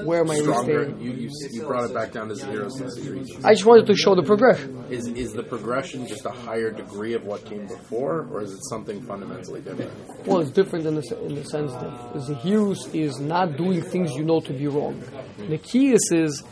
Where 0.06 0.22
am 0.22 0.32
I 0.32 0.40
stronger? 0.40 0.96
You, 1.00 1.12
you 1.12 1.30
you 1.52 1.62
brought 1.64 1.90
it 1.90 1.94
back 1.94 2.14
down 2.14 2.30
to 2.30 2.36
zero 2.36 2.70
since 2.70 2.96
degrees. 2.96 3.30
I 3.44 3.54
just 3.54 3.66
wanted 3.66 3.88
to 3.88 3.96
show 3.96 4.16
the 4.16 4.24
progression. 4.24 4.86
Is 4.90 5.08
is 5.08 5.34
the 5.34 5.44
progression 5.44 6.08
just 6.08 6.26
a 6.26 6.32
higher 6.32 6.72
degree 6.72 7.14
of 7.14 7.26
what 7.26 7.44
came 7.46 7.68
before, 7.68 8.28
or 8.32 8.42
is 8.42 8.52
it 8.52 8.64
something 8.70 9.02
fundamentally 9.06 9.62
different? 9.62 9.92
Well, 10.26 10.40
it's 10.40 10.52
different 10.52 10.86
in 10.86 10.96
the, 10.96 11.26
in 11.26 11.36
the 11.36 11.44
sense 11.44 11.72
that 11.74 12.14
the 12.14 12.20
zihirus 12.20 12.94
is 12.96 13.20
not 13.20 13.58
doing 13.58 13.82
things 13.82 14.12
you 14.14 14.24
know 14.24 14.40
to 14.42 14.54
be 14.54 14.68
wrong. 14.68 15.02
Nikiyus 15.38 16.12
is 16.12 16.44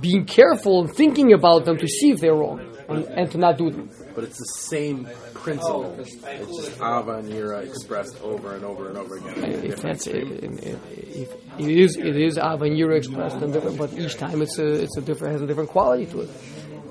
being 0.00 0.24
careful 0.24 0.82
and 0.82 0.94
thinking 0.94 1.32
about 1.32 1.64
them 1.64 1.76
to 1.78 1.86
see 1.86 2.10
if 2.10 2.20
they're 2.20 2.34
wrong 2.34 2.60
and, 2.88 3.04
and 3.06 3.30
to 3.30 3.38
not 3.38 3.58
do 3.58 3.70
them. 3.70 3.90
But 4.14 4.24
it's 4.24 4.38
the 4.38 4.52
same 4.68 5.08
principle. 5.34 5.94
It's 5.98 6.16
just 6.16 6.76
Ava 6.76 7.18
and 7.18 7.30
Yira 7.30 7.64
expressed 7.64 8.20
over 8.22 8.54
and 8.54 8.64
over 8.64 8.88
and 8.88 8.98
over 8.98 9.16
again. 9.16 9.74
that's 9.76 10.06
it, 10.06 10.16
it, 10.16 10.44
it, 10.62 11.42
it 11.58 11.68
is 11.68 11.96
it 11.96 12.16
is 12.16 12.38
Avanira 12.38 12.96
expressed 12.96 13.36
and 13.36 13.52
different, 13.52 13.78
but 13.78 13.92
each 13.94 14.16
time 14.16 14.42
it's 14.42 14.58
a 14.58 14.82
it's 14.82 14.96
a 14.96 15.00
different 15.00 15.32
has 15.32 15.42
a 15.42 15.46
different 15.46 15.70
quality 15.70 16.06
to 16.06 16.22
it. 16.22 16.30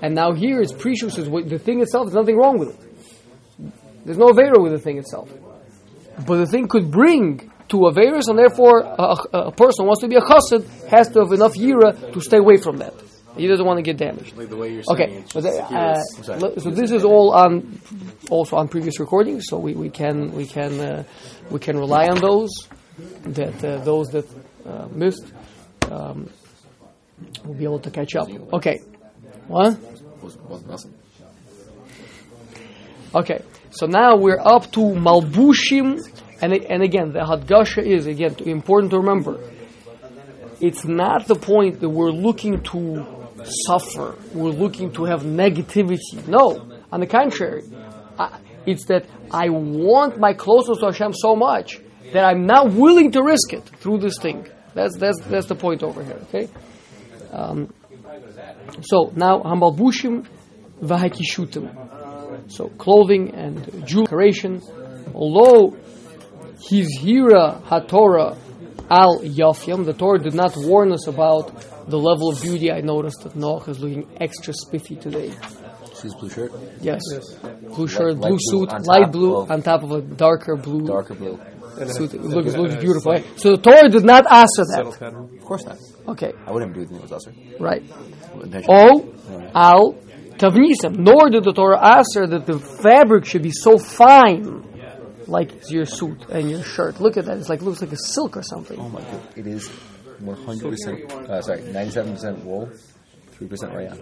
And 0.02 0.16
now 0.16 0.34
here 0.34 0.62
it's 0.62 0.74
what 0.74 1.50
the 1.50 1.60
thing 1.60 1.82
itself. 1.82 2.08
There's 2.08 2.16
nothing 2.16 2.38
wrong 2.38 2.58
with 2.58 2.70
it. 2.70 4.06
There's 4.06 4.18
no 4.18 4.30
avera 4.30 4.62
with 4.62 4.72
the 4.72 4.80
thing 4.80 4.98
itself, 4.98 5.32
but 6.26 6.38
the 6.38 6.48
thing 6.48 6.68
could 6.68 6.90
bring 6.90 7.52
to 7.72 7.78
averus, 7.78 8.28
and 8.28 8.38
therefore 8.38 8.82
a, 8.82 9.16
a, 9.34 9.52
person 9.52 9.84
who 9.84 9.88
wants 9.88 10.02
to 10.02 10.08
be 10.08 10.16
a 10.16 10.22
chassid 10.22 10.64
has 10.90 11.10
to 11.10 11.22
have 11.22 11.32
enough 11.32 11.56
yira 11.56 12.14
to 12.14 12.22
stay 12.22 12.38
away 12.38 12.58
from 12.58 12.78
that. 12.78 12.94
He 13.38 13.48
doesn't 13.48 13.66
want 13.66 13.78
to 13.78 13.82
get 13.82 13.98
damaged. 13.98 14.38
Like 14.38 14.50
the 14.50 14.58
way 14.58 14.74
you're 14.74 14.84
Okay, 14.90 15.24
but, 15.34 15.44
just 15.44 15.60
uh, 15.72 16.60
so 16.60 16.70
this 16.70 16.92
is 16.92 17.06
all 17.06 17.32
on 17.32 17.80
also 18.30 18.58
on 18.58 18.68
previous 18.68 19.00
recordings, 19.00 19.46
so 19.48 19.58
we, 19.58 19.74
we 19.74 19.90
can 19.90 20.32
we 20.34 20.46
can 20.46 20.80
uh, 20.80 21.04
we 21.50 21.60
can 21.60 21.78
rely 21.78 22.08
on 22.08 22.20
those 22.20 22.52
that 23.24 23.64
uh, 23.64 23.78
those 23.84 24.08
that 24.10 24.28
uh, 24.66 24.88
missed 24.92 25.32
um, 25.90 26.30
will 27.46 27.56
be 27.56 27.64
able 27.64 27.80
to 27.80 27.90
catch 27.90 28.16
up. 28.16 28.28
Okay, 28.54 28.80
what? 29.48 29.80
Wasn't, 30.22 30.50
wasn't 30.50 30.72
awesome. 30.72 30.94
Okay, 33.16 33.42
so 33.72 33.88
now 33.88 34.18
we're 34.18 34.40
up 34.40 34.72
to 34.74 34.80
Malbushim, 34.80 36.00
and 36.42 36.54
and 36.54 36.84
again 36.84 37.14
the 37.14 37.20
Hadgasha 37.20 37.84
is 37.84 38.08
again 38.08 38.36
important 38.46 38.92
to 38.92 38.98
remember. 38.98 39.40
It's 40.60 40.86
not 40.86 41.28
the 41.28 41.36
point 41.36 41.80
that 41.80 41.90
we're 41.90 42.12
looking 42.12 42.62
to 42.64 43.06
suffer. 43.66 44.16
We're 44.34 44.52
looking 44.52 44.92
to 44.94 45.06
have 45.06 45.24
negativity. 45.24 46.28
No, 46.28 46.68
on 46.92 47.00
the 47.00 47.08
contrary, 47.08 47.64
I, 48.20 48.40
it's 48.66 48.86
that 48.86 49.06
I 49.32 49.50
want 49.50 50.20
my 50.20 50.34
closeness 50.34 50.78
to 50.80 50.86
Hashem 50.86 51.14
so 51.14 51.36
much 51.36 51.80
that 52.14 52.24
I'm 52.24 52.46
not 52.46 52.74
willing 52.74 53.12
to 53.14 53.24
risk 53.24 53.54
it 53.54 53.64
through 53.64 54.00
this 54.00 54.18
thing. 54.20 54.48
That's 54.74 54.96
that's 54.98 55.20
that's 55.22 55.48
the 55.48 55.56
point 55.56 55.84
over 55.84 56.04
here. 56.04 56.20
Okay. 56.24 56.48
Um, 57.32 57.74
so 58.82 59.12
now 59.16 59.40
Hamalbushim 59.40 60.28
v'hakishutim. 60.82 62.52
So 62.52 62.70
clothing 62.70 63.34
and 63.34 63.86
jewelry. 63.88 64.34
Although 65.14 65.78
his 66.70 66.88
hira 67.02 67.62
haTorah 67.66 68.38
al 68.90 69.20
yafyam, 69.22 69.86
the 69.86 69.94
Torah 69.94 70.20
did 70.20 70.34
not 70.34 70.54
warn 70.58 70.92
us 70.92 71.08
about 71.08 71.52
the 71.90 71.98
level 71.98 72.30
of 72.30 72.42
beauty. 72.42 72.72
I 72.72 72.82
noticed 72.82 73.24
that 73.24 73.34
Noach 73.34 73.68
is 73.70 73.80
looking 73.80 74.08
extra 74.20 74.54
spiffy 74.54 74.96
today. 74.96 75.32
She's 76.02 76.14
blue 76.16 76.30
shirt? 76.30 76.52
Yes, 76.82 77.02
blue 77.76 77.88
shirt, 77.88 78.16
light 78.18 78.22
blue 78.22 78.30
blue 78.30 78.38
suit, 78.40 78.70
on 78.74 78.84
light 78.84 79.12
blue 79.12 79.36
of- 79.38 79.52
on 79.52 79.62
top 79.62 79.84
of 79.84 79.92
a 79.92 80.02
darker 80.02 80.56
blue 80.56 80.86
Darker 80.88 81.14
blue. 81.16 81.40
suit. 81.88 82.14
It 82.14 82.22
looks, 82.24 82.54
looks 82.56 82.76
beautiful. 82.76 83.14
eh? 83.14 83.22
So 83.38 83.52
the 83.56 83.58
Torah 83.62 83.88
did 83.90 84.04
not 84.04 84.26
ask 84.30 84.50
for 84.56 84.66
that. 84.66 84.86
Of 85.40 85.46
course 85.46 85.66
not. 85.66 85.78
Okay, 86.10 86.34
I 86.46 86.52
wouldn't 86.52 86.74
do 86.74 86.80
anything 86.82 86.98
that 86.98 87.10
was 87.10 87.14
usher. 87.14 87.34
right. 87.60 87.84
Oh, 88.68 89.14
O 89.14 89.52
al 89.54 89.94
tavnisam. 90.38 90.98
Nor 90.98 91.30
did 91.30 91.44
the 91.44 91.54
Torah 91.54 91.80
ask 91.80 92.16
her 92.16 92.26
that 92.28 92.46
the 92.46 92.58
fabric 92.60 93.26
should 93.26 93.44
be 93.44 93.52
so 93.52 93.78
fine, 93.78 94.64
like 95.32 95.70
your 95.70 95.86
suit 95.86 96.26
and 96.30 96.50
your 96.50 96.64
shirt. 96.64 97.00
Look 97.00 97.18
at 97.18 97.26
that; 97.26 97.38
it's 97.38 97.50
like 97.50 97.62
looks 97.62 97.82
like 97.82 97.92
a 97.92 97.98
silk 97.98 98.38
or 98.38 98.44
something. 98.44 98.80
Oh 98.80 98.90
my 98.90 99.02
god. 99.02 99.22
It 99.36 99.48
is 99.48 99.70
100%, 100.22 101.30
uh, 101.30 101.42
sorry, 101.42 101.62
97% 101.62 102.44
wool, 102.44 102.70
3% 103.40 103.76
rayon. 103.76 103.98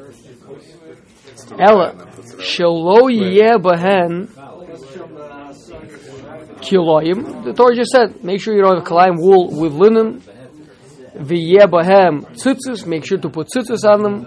Ella 1.58 1.94
shelo 2.40 3.10
yeh 3.10 3.58
kiloyim. 6.62 7.44
The 7.46 7.54
Torah 7.54 7.76
just 7.76 7.92
said, 7.92 8.24
make 8.24 8.42
sure 8.42 8.54
you 8.56 8.62
don't 8.62 8.78
have 8.78 8.86
kalayim 8.86 9.18
wool 9.18 9.50
with 9.60 9.74
linen. 9.74 10.22
V'yeh 11.16 11.66
bahem 11.66 12.26
tzitzis. 12.36 12.86
Make 12.86 13.06
sure 13.06 13.18
to 13.18 13.30
put 13.30 13.48
tzitzis 13.48 13.84
on 13.84 14.04
them. 14.04 14.26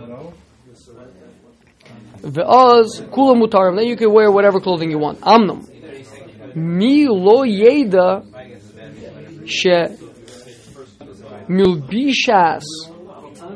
Ve'oz 2.23 3.03
kula 3.11 3.37
mutarim. 3.37 3.77
Then 3.77 3.87
you 3.87 3.97
can 3.97 4.13
wear 4.13 4.31
whatever 4.31 4.61
clothing 4.61 4.91
you 4.91 4.99
want. 4.99 5.21
Amnam. 5.21 5.72
Lo 6.55 7.45
yeda 7.45 8.25
she 9.47 9.71
milbishas 11.49 12.63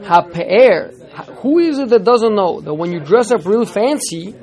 hape'er. 0.02 0.92
Who 1.40 1.58
is 1.58 1.78
it 1.78 1.88
that 1.90 2.04
doesn't 2.04 2.34
know 2.34 2.60
that 2.60 2.74
when 2.74 2.92
you 2.92 3.00
dress 3.00 3.30
up 3.30 3.46
real 3.46 3.64
fancy, 3.64 4.34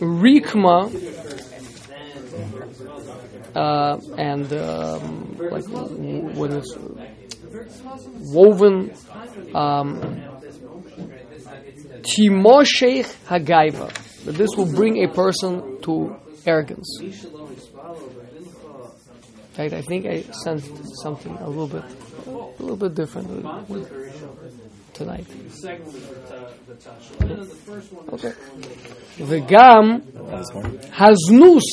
rikma 0.00 0.90
uh, 3.54 3.98
and 4.16 4.52
um, 4.52 5.36
like 5.38 5.66
when 5.68 6.52
it's 6.52 6.74
woven 8.32 8.92
um, 9.54 10.00
hagaiva 13.26 14.07
that 14.28 14.36
this 14.36 14.50
will 14.58 14.70
bring 14.70 15.02
a 15.04 15.08
person 15.08 15.80
to 15.80 16.14
arrogance. 16.44 17.00
In 17.00 17.12
fact, 19.54 19.72
I 19.72 19.80
think 19.80 20.04
I 20.04 20.20
sensed 20.44 20.70
something 21.02 21.34
a 21.38 21.48
little 21.48 21.66
bit, 21.66 21.82
a 22.26 22.62
little 22.62 22.76
bit 22.76 22.94
different 22.94 23.28
tonight. 24.92 25.26
Okay. 28.12 28.34
Morning. 30.54 30.78
haznus 31.00 31.68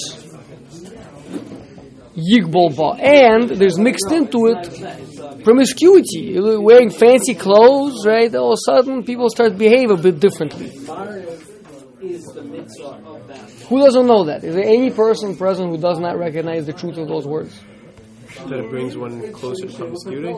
yigbol 2.15 2.97
and 2.99 3.49
there's 3.49 3.77
mixed 3.77 4.11
into 4.11 4.47
it 4.47 4.63
promiscuity. 5.45 6.39
Wearing 6.39 6.89
fancy 6.89 7.35
clothes, 7.35 8.05
right? 8.05 8.33
All 8.35 8.53
of 8.53 8.57
a 8.57 8.71
sudden, 8.71 9.03
people 9.03 9.29
start 9.29 9.57
behave 9.57 9.91
a 9.91 9.97
bit 9.97 10.19
differently. 10.19 10.71
Is 12.13 12.23
the 12.25 12.43
mitzvah 12.43 13.01
of 13.05 13.27
that. 13.27 13.49
Who 13.67 13.79
doesn't 13.79 14.05
know 14.05 14.25
that? 14.25 14.43
Is 14.43 14.55
there 14.55 14.63
any 14.63 14.91
person 14.91 15.35
present 15.35 15.69
who 15.69 15.77
does 15.77 15.99
not 15.99 16.17
recognize 16.17 16.65
the 16.65 16.73
truth 16.73 16.97
of 16.97 17.07
those 17.07 17.25
words? 17.25 17.59
That 18.47 18.59
it 18.59 18.69
brings 18.69 18.97
one 18.97 19.31
closer 19.31 19.67
to 19.67 19.73
promiscuity. 19.73 20.33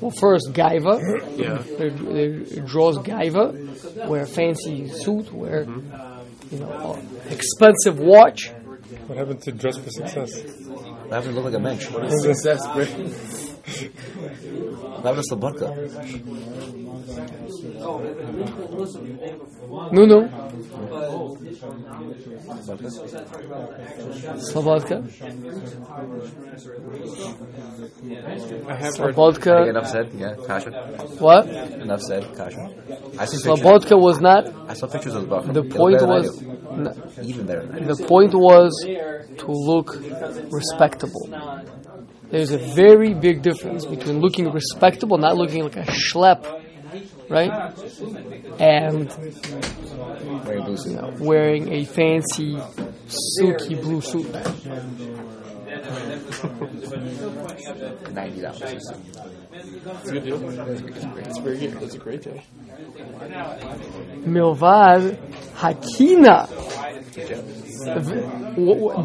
Well, 0.00 0.10
first, 0.10 0.52
gaiva. 0.52 0.98
Yeah. 1.36 1.62
It, 1.62 2.58
it 2.58 2.66
draws 2.66 2.98
gaiva, 2.98 4.06
wear 4.08 4.22
a 4.22 4.26
fancy 4.26 4.88
suit, 4.88 5.32
wear 5.32 5.66
mm-hmm. 5.66 6.54
you 6.54 6.60
know, 6.60 6.98
expensive 7.28 7.98
watch. 7.98 8.50
What 9.06 9.18
happened 9.18 9.42
to 9.42 9.52
dress 9.52 9.76
for 9.78 9.90
success? 9.90 10.42
I 11.10 11.16
have 11.16 11.24
to 11.24 11.30
look 11.30 11.44
like 11.44 11.54
a 11.54 11.58
mensch. 11.58 11.90
What 11.90 12.10
Success, 12.10 12.66
bring. 13.64 13.92
happened 15.04 15.24
to 15.24 15.34
Slobodka? 15.34 15.68
No, 19.92 20.04
no. 20.04 20.28
Slobodka. 24.52 24.96
I 28.68 28.74
have 28.74 28.96
heard. 28.96 29.14
Slobodka. 29.14 29.68
Enough 29.68 29.88
said. 29.88 30.12
Yeah, 30.14 30.34
Kasha. 30.46 30.70
What? 31.18 31.46
Enough 31.48 32.02
said. 32.02 32.34
Kasha. 32.36 32.70
I 33.18 33.24
see. 33.26 33.38
Slobodka 33.38 34.00
was 34.00 34.20
not. 34.20 34.46
I 34.68 34.74
saw 34.74 34.86
pictures 34.86 35.14
of. 35.14 35.28
The 35.28 35.40
They 35.40 35.60
look 35.60 35.70
point 35.70 35.98
better 36.00 36.06
than 36.06 36.10
I 36.10 36.86
was. 36.88 37.28
even 37.28 37.46
better. 37.46 37.66
Than 37.66 37.76
I 37.76 37.78
do. 37.80 37.94
The 37.94 38.04
point 38.06 38.34
was 38.34 38.72
to 38.84 39.46
look 39.46 39.96
respectable. 40.50 41.28
There's 42.34 42.50
a 42.50 42.58
very 42.58 43.14
big 43.14 43.42
difference 43.42 43.86
between 43.86 44.18
looking 44.18 44.50
respectable, 44.50 45.18
not 45.18 45.36
looking 45.36 45.62
like 45.62 45.76
a 45.76 45.84
schlep, 45.84 46.42
right? 47.30 47.48
And 48.58 49.08
wearing 51.20 51.72
a 51.72 51.84
fancy 51.84 52.58
silky 53.06 53.76
blue 53.76 54.00
suit. 54.00 54.32
Ninety 58.12 58.40
dollars. 58.40 58.62
It's 58.64 58.90
a 60.08 60.12
good 60.12 60.24
deal. 60.24 60.68
It's 61.18 61.38
very 61.38 61.58
good. 61.58 61.72
That's 61.74 61.94
a 61.94 61.98
great 61.98 62.22
day. 62.22 62.42
Milvad 64.26 65.18
Hakina. 65.54 66.48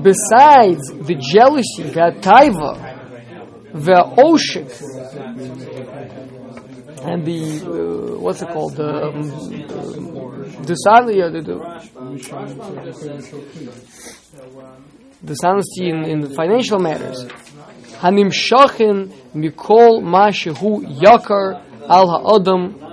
Besides 0.02 0.88
the 1.06 1.16
jealousy, 1.32 1.84
the 1.84 2.12
taiva, 2.22 2.89
the 3.74 4.04
oshik, 4.18 4.70
and 7.06 7.26
the 7.26 7.62
uh, 7.66 8.20
what's 8.20 8.42
it 8.42 8.50
called, 8.50 8.76
the 8.76 9.06
um, 9.06 9.16
um, 9.16 10.18
uh, 10.18 11.30
the, 11.30 11.42
the 11.42 11.58
dishonesty 15.24 15.90
in, 15.90 16.04
in 16.06 16.34
financial 16.34 16.80
matters. 16.80 17.26
Hanim 18.00 18.32
shachin 18.32 19.12
mikol 19.36 20.02
ma 20.02 20.30
shehu 20.30 20.84
yakar 21.00 21.62
al 21.88 22.08
ha'adam. 22.08 22.86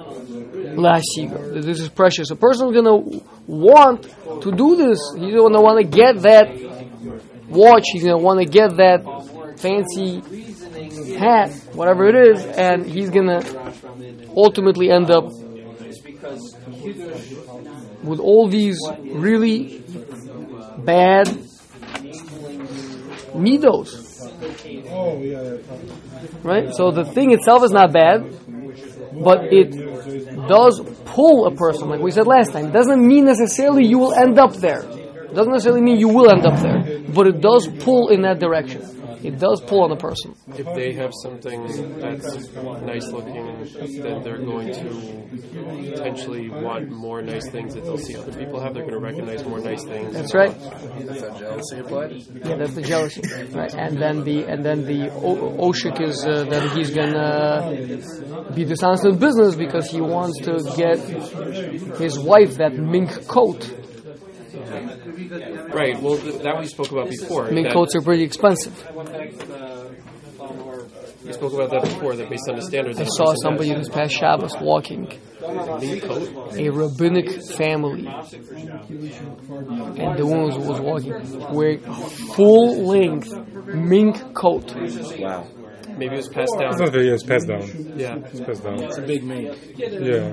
This 0.77 1.81
is 1.81 1.89
precious. 1.89 2.31
A 2.31 2.37
person's 2.37 2.75
gonna 2.75 2.97
want 3.47 4.03
to 4.43 4.53
do 4.53 4.77
this. 4.77 4.99
He's 5.17 5.35
gonna 5.35 5.63
want 5.63 5.79
to 5.81 5.87
get 5.89 6.21
that 6.23 6.51
watch. 7.49 7.85
He's 7.93 8.05
gonna 8.05 8.19
want 8.19 8.41
to 8.41 8.47
get 8.47 8.77
that 8.77 9.03
fancy 9.59 10.21
hat, 11.19 11.53
whatever 11.73 12.09
it 12.09 12.15
is, 12.15 12.45
and 12.45 12.87
he's 12.87 13.11
gonna 13.11 13.41
ultimately 14.37 14.91
end 14.91 15.11
up 15.11 15.25
with 18.03 18.21
all 18.21 18.49
these 18.49 18.79
really 19.13 19.83
bad 20.85 21.27
midos. 23.35 24.03
Right? 26.43 26.75
So 26.75 26.91
the 26.91 27.05
thing 27.05 27.33
itself 27.33 27.65
is 27.65 27.71
not 27.71 27.93
bad, 27.93 28.25
but 29.25 29.53
it 29.53 29.73
does 30.49 30.81
pull 31.07 31.47
a 31.47 31.55
person, 31.55 31.89
like 31.89 32.01
we 32.01 32.11
said 32.11 32.27
last 32.27 32.53
time. 32.53 32.67
It 32.67 32.73
doesn't 32.73 33.05
mean 33.05 33.25
necessarily 33.25 33.87
you 33.87 33.99
will 33.99 34.15
end 34.15 34.39
up 34.39 34.55
there. 34.55 34.81
It 34.81 35.35
doesn't 35.35 35.53
necessarily 35.53 35.83
mean 35.83 35.99
you 35.99 36.09
will 36.09 36.31
end 36.31 36.47
up 36.47 36.61
there, 36.61 37.01
but 37.15 37.27
it 37.27 37.41
does 37.41 37.69
pull 37.81 38.09
in 38.09 38.23
that 38.23 38.39
direction. 38.39 38.83
It 39.27 39.39
does 39.41 39.61
pull 39.61 39.83
on 39.83 39.91
the 39.91 39.97
person. 39.97 40.35
If 40.57 40.67
they 40.75 40.93
have 40.95 41.13
something 41.23 41.61
that's 41.99 42.49
nice 42.93 43.07
looking, 43.09 43.47
then 44.03 44.23
they're 44.23 44.39
going 44.39 44.73
to 44.73 45.91
potentially 45.95 46.49
want 46.49 46.91
more 46.91 47.23
nice 47.23 47.49
things 47.51 47.75
that 47.75 47.85
they'll 47.85 47.99
see 47.99 48.17
other 48.17 48.33
people 48.33 48.61
have. 48.61 48.75
They're 48.75 48.85
going 48.89 48.95
to 48.95 49.01
recognize 49.01 49.45
more 49.45 49.59
nice 49.59 49.85
things. 49.85 50.15
That's 50.15 50.33
right. 50.35 50.55
That's 51.07 51.23
how 51.23 51.39
jealousy 51.39 51.79
applied. 51.79 52.13
Yeah, 52.45 52.57
that's 52.57 52.75
the 52.75 52.83
jealousy, 52.83 53.23
right? 53.53 53.75
And 53.75 53.99
then 54.01 54.23
the 54.25 54.45
and 54.45 54.65
then 54.65 54.85
the 54.85 55.11
o- 55.13 55.71
oshik 55.71 56.01
is 56.01 56.25
uh, 56.25 56.45
that 56.45 56.71
he's 56.77 56.91
gonna 56.91 58.53
be 58.55 58.65
dishonest 58.65 59.05
in 59.05 59.19
business 59.19 59.57
because 59.57 59.91
he 59.91 60.01
wants 60.01 60.39
to 60.43 60.53
get 60.77 60.99
his 61.99 62.19
wife 62.19 62.57
that 62.59 62.75
mink 62.75 63.27
coat. 63.27 63.63
Right. 65.73 66.01
Well, 66.01 66.17
th- 66.19 66.43
that 66.43 66.59
we 66.59 66.67
spoke 66.67 66.91
about 66.93 67.09
before. 67.11 67.51
Mink 67.51 67.67
that- 67.69 67.75
coats 67.75 67.95
are 67.97 68.03
pretty 68.03 68.23
expensive. 68.25 68.75
we 71.25 71.33
spoke 71.33 71.53
about 71.55 71.71
that 71.71 71.83
before. 71.83 72.15
That 72.17 72.29
based 72.31 72.49
on 72.49 72.57
the 72.57 72.63
standards. 72.63 72.99
I 73.01 73.05
that 73.05 73.13
saw 73.13 73.25
person 73.27 73.37
somebody 73.43 73.69
has. 73.71 73.87
this 73.87 73.95
past 73.95 74.15
Shabbos 74.15 74.55
walking 74.61 75.09
a 75.43 76.69
rabbinic 76.71 77.43
family, 77.43 78.07
and 78.07 78.33
the 80.19 80.27
woman 80.27 80.45
was, 80.47 80.57
was 80.59 80.81
walking 80.81 81.13
wearing 81.55 81.81
full 82.35 82.85
length 82.87 83.33
mink 83.75 84.35
coat. 84.35 84.75
Wow. 85.19 85.47
Maybe 85.97 86.15
it 86.15 86.19
was 86.19 86.29
passed 86.29 86.53
down. 86.59 86.69
It's 86.69 86.77
down. 86.77 86.85
not 86.87 86.93
very, 86.93 87.07
yeah, 87.09 87.15
it's 87.15 87.23
passed 87.23 87.47
down. 87.49 87.63
Yeah. 87.97 88.17
It's 88.17 88.41
passed 88.41 88.63
down. 88.63 88.83
It's 88.83 88.99
a 88.99 89.03
big 89.03 89.25
mate. 89.25 89.53
Yeah. 89.77 90.33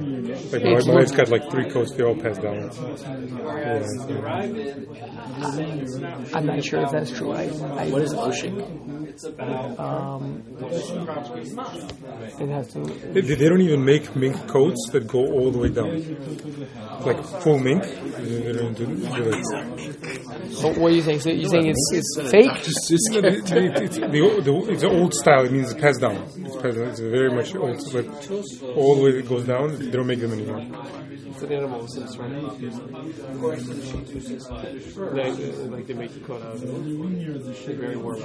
Like 0.52 0.64
my, 0.64 0.80
my 0.86 0.96
wife's 1.00 1.12
got 1.12 1.30
like 1.30 1.50
three 1.50 1.70
coats, 1.70 1.94
they're 1.94 2.08
all 2.08 2.16
passed 2.16 2.42
down. 2.42 2.56
Yeah. 2.56 3.84
I'm 6.34 6.46
not 6.46 6.64
sure 6.64 6.82
if 6.82 6.92
that's 6.92 7.12
true. 7.12 7.32
I, 7.32 7.44
I 7.44 7.90
What 7.90 8.02
is 8.02 8.14
oshik? 8.14 8.54
um, 9.80 10.44
it 12.40 12.50
has 12.50 12.68
to. 12.74 12.80
They, 13.14 13.22
they 13.22 13.48
don't 13.48 13.62
even 13.62 13.86
make 13.86 14.16
mink 14.16 14.48
coats 14.48 14.90
that 14.92 15.08
go 15.08 15.20
all 15.20 15.52
the 15.52 15.60
way 15.60 15.70
down. 15.70 15.92
Like 17.06 17.24
full 17.42 17.60
mink. 17.60 17.84
They, 17.84 18.42
they 18.42 18.54
don't 18.54 18.74
do, 18.74 18.86
do 18.88 19.30
it. 19.30 19.46
What, 20.64 20.78
what 20.78 20.90
do 20.90 20.96
you 20.96 21.04
think? 21.04 21.22
So 21.22 21.30
you 21.30 21.48
saying 21.48 21.68
it's 21.68 21.92
it's 21.94 22.32
fake? 22.32 22.52
It's, 22.52 22.92
it's, 22.92 23.10
the, 23.12 23.22
the, 23.22 24.66
it's 24.72 24.84
an 24.84 24.90
old 24.90 25.14
style. 25.14 25.46
Means 25.54 25.72
it's 25.72 25.80
passed 25.80 26.02
down. 26.02 26.16
It's 26.16 26.56
passed 26.56 26.78
down. 26.78 26.88
It's 26.88 27.00
very 27.00 27.30
much 27.30 27.54
old, 27.54 27.78
but 27.94 28.08
all 28.76 28.96
the 28.96 29.04
way 29.04 29.12
it 29.20 29.30
goes 29.30 29.46
down, 29.46 29.78
they 29.78 29.92
don't 29.92 30.08
make 30.08 30.20
them 30.20 30.34
anymore. 30.34 30.66
It's 31.34 31.42
an 31.42 31.52
animal 31.52 31.82
of 31.82 31.90
some 31.90 32.08
sort. 32.08 32.30
Like, 35.14 35.34
uh, 35.34 35.64
like 35.74 35.88
they 35.88 35.94
make 35.96 36.14
the 36.14 36.20
coat 36.20 36.42
out 36.44 36.56
of 36.56 36.64
it. 36.64 36.70
Very 37.76 37.96
warm. 37.98 38.22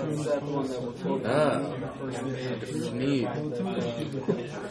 Ah. 1.25 1.61
Neat. 2.92 3.29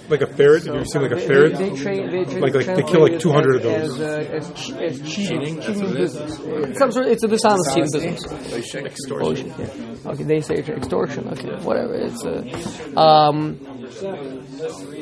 Like 0.10 0.22
a 0.22 0.28
ferret. 0.28 0.66
Have 0.66 0.74
you 0.76 0.82
ever 0.82 0.86
seen 0.86 1.02
like 1.02 1.12
a 1.12 1.20
ferret? 1.20 1.58
They, 1.58 1.70
they 1.70 1.76
train. 1.76 2.12
They 2.12 2.24
train 2.26 2.42
Like- 2.42 2.54
like 2.54 2.66
they 2.68 2.84
kill, 2.84 3.02
like, 3.02 3.20
200 3.20 3.56
of 3.58 3.64
those. 3.64 4.00
As, 4.00 4.00
uh, 4.00 4.36
as, 4.36 4.52
che- 4.54 4.86
as 4.86 5.02
cheating, 5.02 5.60
cheating 5.62 5.94
business. 5.94 6.40
It's 6.40 6.78
some 6.80 6.92
sort. 6.92 7.08
It's 7.08 7.24
a 7.24 7.28
dishonesty 7.28 7.82
in 7.82 7.88
business. 7.92 8.76
Extortion. 8.76 9.48
Yeah. 9.58 10.12
Okay, 10.12 10.24
they 10.24 10.42
say 10.42 10.56
it's 10.56 10.70
extortion. 10.70 11.28
Okay, 11.30 11.50
whatever. 11.64 11.96
It's 11.96 12.24
uh, 12.24 12.44
um. 13.00 13.60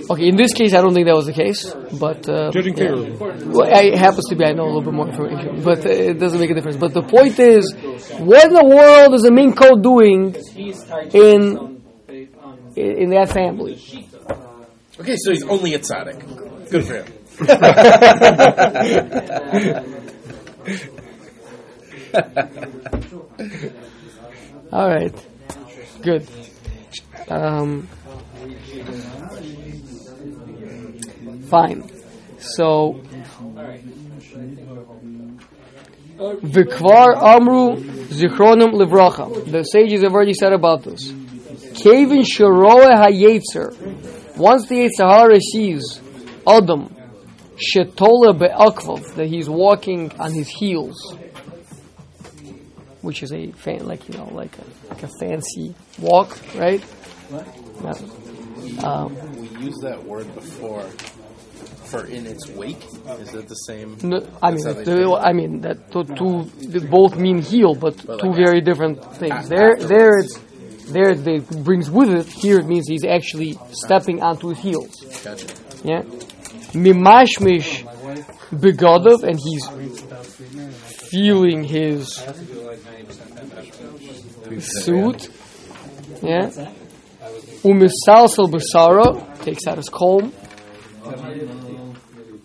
Okay, 0.09 0.27
in 0.27 0.35
this 0.35 0.53
case, 0.53 0.73
I 0.73 0.81
don't 0.81 0.93
think 0.93 1.07
that 1.07 1.15
was 1.15 1.25
the 1.25 1.33
case, 1.33 1.65
but 1.99 2.27
uh, 2.29 2.51
Judging 2.51 2.77
yeah. 2.77 2.85
favorably. 2.85 3.17
Well, 3.25 3.67
it 3.71 3.97
happens 3.97 4.25
to 4.29 4.35
be 4.35 4.45
I 4.45 4.51
know 4.53 4.65
a 4.65 4.67
little 4.67 4.83
bit 4.83 4.93
more 4.93 5.07
information, 5.07 5.63
but 5.63 5.83
it 5.85 6.19
doesn't 6.19 6.39
make 6.39 6.51
a 6.51 6.53
difference. 6.53 6.77
But 6.77 6.93
the 6.93 7.01
point 7.01 7.39
is, 7.39 7.73
what 8.19 8.45
in 8.45 8.53
the 8.53 8.63
world 8.65 9.15
is 9.15 9.25
a 9.25 9.31
mink 9.31 9.57
coat 9.57 9.81
doing 9.81 10.35
in 11.13 11.81
in 12.75 13.09
that 13.09 13.31
family? 13.31 13.81
Okay, 14.99 15.15
so 15.17 15.31
he's 15.31 15.43
only 15.43 15.73
a 15.73 15.79
tzaddik. 15.79 16.69
Good 16.69 16.85
for 16.85 16.93
him. 16.95 17.05
All 24.71 24.87
right, 24.87 25.13
good. 26.01 26.25
Um, 27.27 27.89
fine. 31.49 31.94
So, 32.45 33.01
Vikvar 36.17 37.17
Amru 37.21 37.75
Zichronim 38.07 38.73
Livracha. 38.73 39.51
The 39.51 39.63
sages 39.63 40.03
have 40.03 40.13
already 40.13 40.33
said 40.33 40.53
about 40.53 40.83
this. 40.83 41.11
Kevin 41.81 42.21
Sharoe 42.21 42.93
HaYetzer. 42.95 44.37
Once 44.37 44.67
the 44.67 44.87
Yetzirah 44.87 45.39
sees 45.41 45.99
Adam 46.47 46.93
Shetola 47.57 48.37
Be'akvav, 48.37 49.15
that 49.15 49.27
he's 49.27 49.49
walking 49.49 50.11
on 50.19 50.31
his 50.33 50.47
heels, 50.47 51.15
which 53.01 53.23
is 53.23 53.31
a 53.33 53.51
fan, 53.51 53.85
like 53.85 54.07
you 54.07 54.17
know, 54.17 54.29
like 54.33 54.57
a, 54.57 54.89
like 54.89 55.03
a 55.03 55.09
fancy 55.19 55.73
walk, 55.99 56.37
right? 56.55 56.83
Yeah. 57.83 57.93
Um, 58.83 59.15
We 59.37 59.47
used 59.65 59.81
that 59.81 60.03
word 60.05 60.33
before. 60.35 60.85
For 61.85 62.05
in 62.05 62.25
its 62.25 62.49
wake, 62.49 62.83
is 63.19 63.33
it 63.33 63.47
the 63.47 63.55
same? 63.69 63.97
No, 64.03 64.17
I 64.41 64.51
mean, 64.51 64.63
That's 64.63 64.65
how 64.65 64.73
they 64.73 64.83
they- 64.83 65.03
say 65.05 65.11
it. 65.11 65.29
I 65.29 65.33
mean 65.33 65.61
that 65.61 65.77
two 65.91 66.43
they 66.73 66.79
both 66.79 67.15
mean 67.15 67.41
heel, 67.41 67.75
but, 67.75 67.95
But 68.05 68.19
two 68.21 68.27
like 68.29 68.37
very 68.45 68.57
after- 68.59 68.69
different 68.71 68.97
things. 69.21 69.47
There, 69.49 69.75
there 69.77 70.17
it's 70.19 70.39
there 70.95 71.11
it 71.11 71.63
brings 71.63 71.89
with 71.89 72.09
it. 72.09 72.27
Here 72.27 72.59
it 72.59 72.67
means 72.67 72.85
he's 72.87 73.05
actually 73.05 73.57
stepping 73.71 74.21
onto 74.21 74.49
his 74.49 74.59
heels. 74.59 74.93
Gotcha. 75.23 75.47
Yeah, 75.83 76.01
mimashmish 76.73 77.69
begodov, 78.51 79.23
and 79.23 79.39
he's 79.39 79.65
feeling 81.11 81.63
his 81.63 82.07
suit. 84.59 85.29
Yeah, 86.21 86.49
umisalsal 87.63 88.47
basara 88.53 89.43
takes 89.43 89.65
out 89.67 89.77
his 89.77 89.89
comb. 89.89 90.33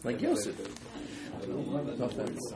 Like 0.05 0.21
Yosef. 0.23 0.57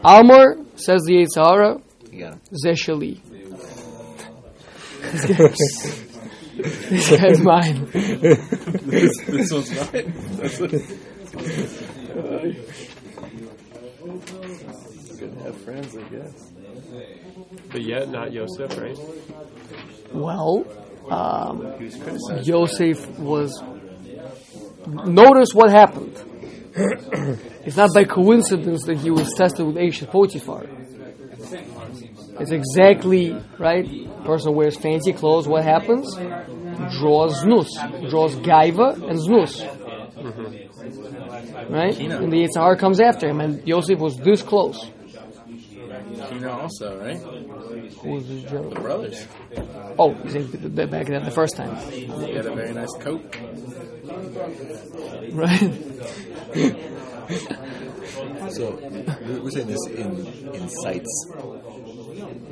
Amor 0.04 0.56
says 0.76 1.02
the 1.06 1.24
Yitzhara, 1.24 1.80
You. 2.12 2.38
Zeshali. 2.64 3.20
this 6.56 7.10
guy's 7.10 7.40
mine. 7.40 7.86
this, 7.92 9.16
this 9.26 9.52
one's 9.52 9.70
mine. 9.70 10.14
That's 10.36 10.60
it. 10.60 10.72
Good 15.18 15.32
to 15.36 15.42
have 15.44 15.56
friends, 15.62 15.96
I 15.96 16.02
guess. 16.02 16.52
But 17.72 17.82
yet, 17.82 18.08
not 18.10 18.32
Yosef, 18.32 18.76
right? 18.78 18.98
Well, 20.12 20.64
um, 21.10 21.74
He 21.78 21.84
was 21.84 21.96
criticized. 21.96 22.46
Yosef 22.46 23.18
was. 23.18 23.62
Notice 24.86 25.48
what 25.52 25.70
happened. 25.70 26.14
it's 27.64 27.76
not 27.76 27.90
by 27.94 28.04
coincidence 28.04 28.84
that 28.84 28.98
he 28.98 29.10
was 29.10 29.32
tested 29.34 29.66
with 29.66 29.76
Aisha 29.76 30.10
Potiphar. 30.10 30.66
It's 32.40 32.50
exactly 32.50 33.36
right. 33.58 33.86
Person 34.24 34.54
wears 34.54 34.76
fancy 34.76 35.12
clothes. 35.12 35.46
What 35.46 35.64
happens? 35.64 36.14
Draws 36.16 37.44
znus, 37.44 38.10
draws 38.10 38.34
gaiva 38.36 38.94
and 38.94 39.18
znus. 39.18 39.62
Mm-hmm. 40.14 41.72
Right, 41.72 41.98
and 41.98 42.32
the 42.32 42.46
Yitzhar 42.46 42.78
comes 42.78 43.00
after 43.00 43.28
him, 43.28 43.40
and 43.40 43.66
Yosef 43.66 43.98
was 43.98 44.16
this 44.16 44.42
close. 44.42 44.90
Kina 46.44 46.58
also, 46.58 47.00
right? 47.00 47.16
Who 47.18 48.10
was 48.10 48.28
this 48.28 48.42
general? 48.42 48.70
Brothers. 48.70 49.26
Oh, 49.98 50.12
he's 50.12 50.46
back 50.46 51.06
then 51.06 51.24
the 51.24 51.30
first 51.30 51.56
time, 51.56 51.74
He 51.90 52.06
had 52.34 52.46
a 52.46 52.54
very 52.54 52.74
nice 52.74 52.92
coat. 53.00 53.24
right? 55.32 55.60
So 58.50 58.78
we're 59.26 59.40
we're 59.42 59.50
saying 59.50 59.68
this 59.68 59.86
in 59.86 60.26
incites 60.54 61.26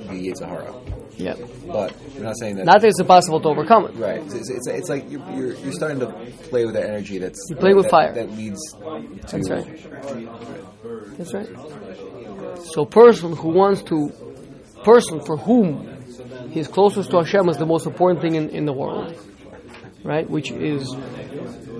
the 0.06 0.28
Yitzhahara, 0.30 0.74
Yeah. 1.16 1.34
but 1.66 1.94
we're 2.14 2.22
not 2.24 2.36
saying 2.38 2.56
that. 2.56 2.64
Not 2.66 2.80
that 2.80 2.88
it's 2.88 3.00
impossible 3.00 3.40
to 3.40 3.48
overcome 3.48 3.86
it. 3.86 3.94
right. 3.94 4.22
It's, 4.22 4.50
it's, 4.50 4.66
it's 4.66 4.88
like 4.88 5.10
you're, 5.10 5.20
you're, 5.32 5.54
you're 5.54 5.72
starting 5.72 6.00
to 6.00 6.06
play 6.50 6.64
with 6.64 6.74
that 6.74 6.84
energy. 6.84 7.18
That's 7.18 7.38
You 7.50 7.56
play 7.56 7.74
with 7.74 7.84
that, 7.86 7.90
fire. 7.90 8.12
That 8.14 8.30
leads 8.32 8.60
to 8.72 9.38
That's 9.38 9.50
right. 9.50 11.16
That's 11.18 11.32
right. 11.34 11.48
So, 12.74 12.84
person 12.84 13.34
who 13.34 13.48
wants 13.50 13.82
to, 13.84 14.10
person 14.84 15.20
for 15.24 15.36
whom 15.36 15.88
he's 16.50 16.68
closest 16.68 17.10
to 17.10 17.18
Hashem 17.18 17.48
is 17.48 17.56
the 17.56 17.66
most 17.66 17.86
important 17.86 18.20
thing 18.20 18.34
in, 18.34 18.48
in 18.50 18.66
the 18.66 18.72
world, 18.72 19.14
right? 20.04 20.28
Which 20.28 20.50
is 20.50 20.94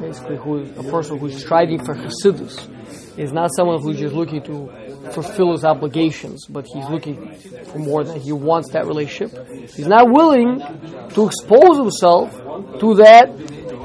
basically 0.00 0.37
who 0.37 0.62
a 0.76 0.83
person 0.90 1.18
who's 1.18 1.38
striving 1.40 1.85
for 1.85 1.94
Hasidus 1.94 2.68
is 3.18 3.33
not 3.33 3.50
someone 3.55 3.81
who's 3.83 3.98
just 3.98 4.14
looking 4.14 4.42
to 4.44 4.70
fulfill 5.12 5.53
his 5.53 5.64
obligations, 5.64 6.46
but 6.46 6.66
he's 6.66 6.88
looking 6.88 7.35
for 7.66 7.79
more 7.79 8.05
than 8.05 8.20
he 8.20 8.33
wants 8.33 8.70
that 8.72 8.87
relationship. 8.87 9.46
He's 9.70 9.87
not 9.87 10.11
willing 10.11 10.61
to 11.11 11.27
expose 11.27 11.77
himself 11.79 12.33
to 12.81 12.94
that 12.96 13.29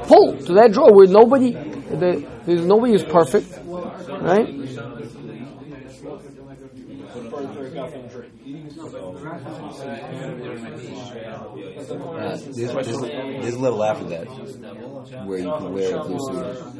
pull, 0.06 0.36
to 0.38 0.52
that 0.54 0.72
draw, 0.72 0.90
where 0.92 1.06
nobody, 1.06 1.52
the, 1.52 2.26
there's 2.44 2.64
nobody 2.64 2.94
is 2.94 3.02
perfect, 3.04 3.46
right? 3.66 4.54
Uh, 11.88 12.36
there's, 12.36 12.72
there's, 12.72 13.00
there's 13.00 13.54
a 13.54 13.58
level 13.58 13.84
after 13.84 14.04
that 14.04 14.26
where 15.24 15.38
you 15.38 15.52
can 15.58 15.72
wear 15.72 15.96
a 15.96 16.04
blue 16.04 16.18
suit. 16.18 16.76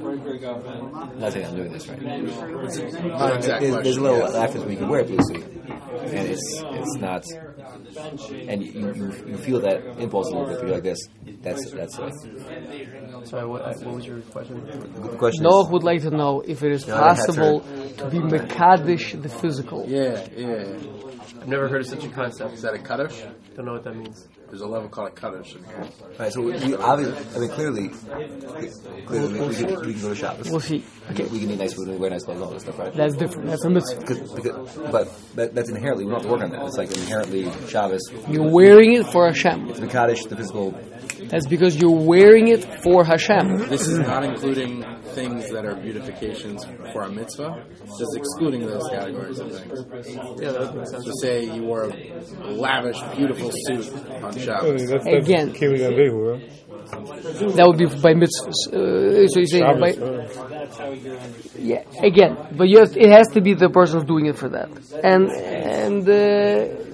Not 1.18 1.32
saying 1.32 1.46
I'm 1.46 1.56
doing 1.56 1.72
this 1.72 1.88
right. 1.88 2.02
Not 2.02 3.36
exact 3.36 3.62
There's, 3.62 3.82
there's 3.84 3.96
a 3.96 4.00
little 4.00 4.18
level 4.18 4.34
yeah. 4.34 4.44
after 4.44 4.60
where 4.60 4.70
you 4.70 4.76
can 4.76 4.88
wear 4.88 5.00
a 5.00 5.04
blue 5.04 5.18
suit, 5.22 5.44
and 5.44 6.28
it's 6.28 6.62
it's 6.64 6.94
not, 6.96 7.24
and 8.32 8.62
you, 8.62 8.72
you, 8.72 9.26
you 9.26 9.36
feel 9.36 9.60
that 9.60 9.84
impulse 9.98 10.28
a 10.28 10.36
little 10.36 10.46
bit. 10.46 10.58
But 10.58 10.66
you're 10.66 10.74
like 10.74 10.84
this. 10.84 11.00
That's 11.42 11.70
that's 11.72 11.98
like 11.98 12.12
Sorry, 13.24 13.46
what, 13.46 13.62
uh, 13.62 13.74
what 13.82 13.94
was 13.96 14.06
your 14.06 14.20
question? 14.20 14.64
the 14.64 15.16
question. 15.16 15.42
Noah 15.42 15.64
is, 15.64 15.70
would 15.70 15.82
like 15.82 16.02
to 16.02 16.10
know 16.10 16.40
if 16.40 16.62
it 16.62 16.72
is 16.72 16.86
Yeah, 16.86 16.94
I 17.02 17.14
possible 17.14 17.60
to 17.60 18.08
be 18.10 18.18
Mekadesh 18.18 19.20
the 19.20 19.28
physical. 19.28 19.84
Yeah, 19.86 20.26
yeah. 20.36 20.64
I've 21.40 21.48
never 21.48 21.68
heard 21.68 21.80
of 21.80 21.86
such 21.86 22.04
a 22.04 22.08
concept. 22.08 22.54
Is 22.54 22.62
that 22.62 22.74
a 22.74 22.78
kaddish? 22.78 23.22
Don't 23.54 23.66
know 23.66 23.72
what 23.72 23.84
that 23.84 23.96
means. 23.96 24.28
There's 24.48 24.62
a 24.62 24.66
level 24.66 24.88
called 24.88 25.08
a 25.08 25.10
kaddish 25.12 25.54
in 25.56 25.64
here. 25.64 25.88
Right, 26.18 26.32
so 26.32 26.40
we, 26.40 26.52
we 26.52 26.74
obviously, 26.76 27.36
I 27.36 27.38
mean, 27.38 27.50
clearly, 27.50 27.88
clearly 29.06 29.40
we, 29.40 29.46
we, 29.48 29.54
can, 29.54 29.80
we 29.80 29.92
can 29.92 30.00
go 30.02 30.08
to 30.08 30.14
shops. 30.14 30.48
We'll 30.48 30.60
see. 30.60 30.82
Okay, 31.10 31.26
We 31.26 31.40
can 31.40 31.50
eat 31.50 31.58
nice 31.58 31.74
food 31.74 31.88
and 31.88 32.00
wear 32.00 32.08
nice 32.08 32.24
clothes 32.24 32.36
and 32.36 32.44
all 32.46 32.52
this 32.52 32.62
stuff, 32.62 32.78
right? 32.78 32.94
that's 32.94 33.14
different. 33.14 33.48
That's 33.48 33.64
a 33.64 33.70
mitzvah. 33.70 34.00
Because, 34.00 34.32
because, 34.32 34.76
but 34.90 35.34
that, 35.34 35.54
that's 35.54 35.68
inherently, 35.68 36.06
we 36.06 36.12
don't 36.12 36.22
have 36.22 36.26
to 36.26 36.32
work 36.32 36.42
on 36.42 36.50
that. 36.52 36.66
It's 36.66 36.78
like 36.78 36.90
inherently 36.96 37.50
Shabbos. 37.68 38.00
You're 38.28 38.50
wearing 38.50 38.94
it 38.94 39.06
for 39.06 39.26
Hashem. 39.26 39.68
It's 39.68 39.80
The 39.80 39.86
Kaddish, 39.86 40.24
the 40.24 40.36
physical. 40.36 40.70
That's 41.24 41.46
because 41.46 41.76
you're 41.76 41.90
wearing 41.90 42.48
it 42.48 42.64
for 42.82 43.04
Hashem. 43.04 43.68
This 43.68 43.86
is 43.86 43.98
not 43.98 44.24
including 44.24 44.82
things 45.18 45.50
that 45.50 45.64
are 45.64 45.74
beautifications 45.74 46.64
for 46.92 47.02
a 47.02 47.10
mitzvah. 47.10 47.64
Just 48.00 48.14
excluding 48.16 48.62
those 48.66 48.88
categories 48.90 49.38
of 49.38 49.48
things. 49.52 49.78
Yeah, 50.40 50.52
that 50.52 50.60
would 50.60 50.74
make 50.76 50.86
sense. 50.88 51.04
So 51.04 51.12
say 51.22 51.44
you 51.54 51.62
wore 51.64 51.84
a 51.84 52.50
lavish, 52.64 53.00
beautiful 53.16 53.50
suit 53.66 53.86
on 54.24 54.24
Oh, 54.24 54.38
Shabbos. 54.38 54.88
that's 54.88 55.06
Again. 55.06 55.46
That's 55.48 55.58
Kili 55.58 55.78
Gandehu, 55.82 56.16
right? 56.32 56.52
That 57.56 57.66
would 57.66 57.78
be 57.78 57.86
by 57.86 58.14
mitzvahs. 58.14 58.60
Uh, 58.72 59.26
so 59.28 59.40
you're 59.40 59.46
saying 59.46 59.80
by, 59.84 59.92
Shabbos, 59.92 60.98
yeah. 61.58 61.82
Again, 62.02 62.32
but 62.56 62.68
yes, 62.68 62.96
it 62.96 63.10
has 63.10 63.28
to 63.34 63.40
be 63.40 63.54
the 63.54 63.68
person 63.68 63.98
who's 63.98 64.06
doing 64.08 64.26
it 64.26 64.36
for 64.38 64.48
that. 64.50 64.68
And 65.04 65.30
and 65.30 66.08
uh, 66.08 66.87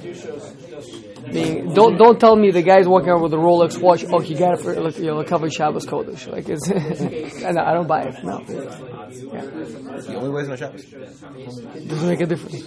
being, 1.34 1.74
don't 1.74 1.96
don't 1.98 2.18
tell 2.18 2.36
me 2.36 2.50
the 2.50 2.62
guy's 2.62 2.86
walking 2.88 3.10
around 3.10 3.22
with 3.22 3.34
a 3.34 3.36
Rolex 3.36 3.78
watch. 3.80 4.04
Oh, 4.10 4.20
he 4.20 4.34
got 4.34 4.54
it 4.54 4.62
for 4.62 4.74
like, 4.80 4.96
you 4.98 5.06
know, 5.06 5.18
a 5.20 5.24
covered 5.24 5.52
Shabbos 5.52 5.84
Kodesh. 5.84 6.26
Like 6.26 6.48
it's, 6.48 6.66
no, 7.42 7.60
I 7.60 7.74
don't 7.74 7.86
buy 7.88 8.02
it. 8.04 8.14
No, 8.24 8.38
The 8.38 10.14
only 10.16 10.30
way 10.30 10.42
is 10.42 10.48
on 10.48 10.56
Shabbos. 10.56 10.84
doesn't 10.86 12.08
make 12.08 12.20
a 12.20 12.26
difference. 12.26 12.66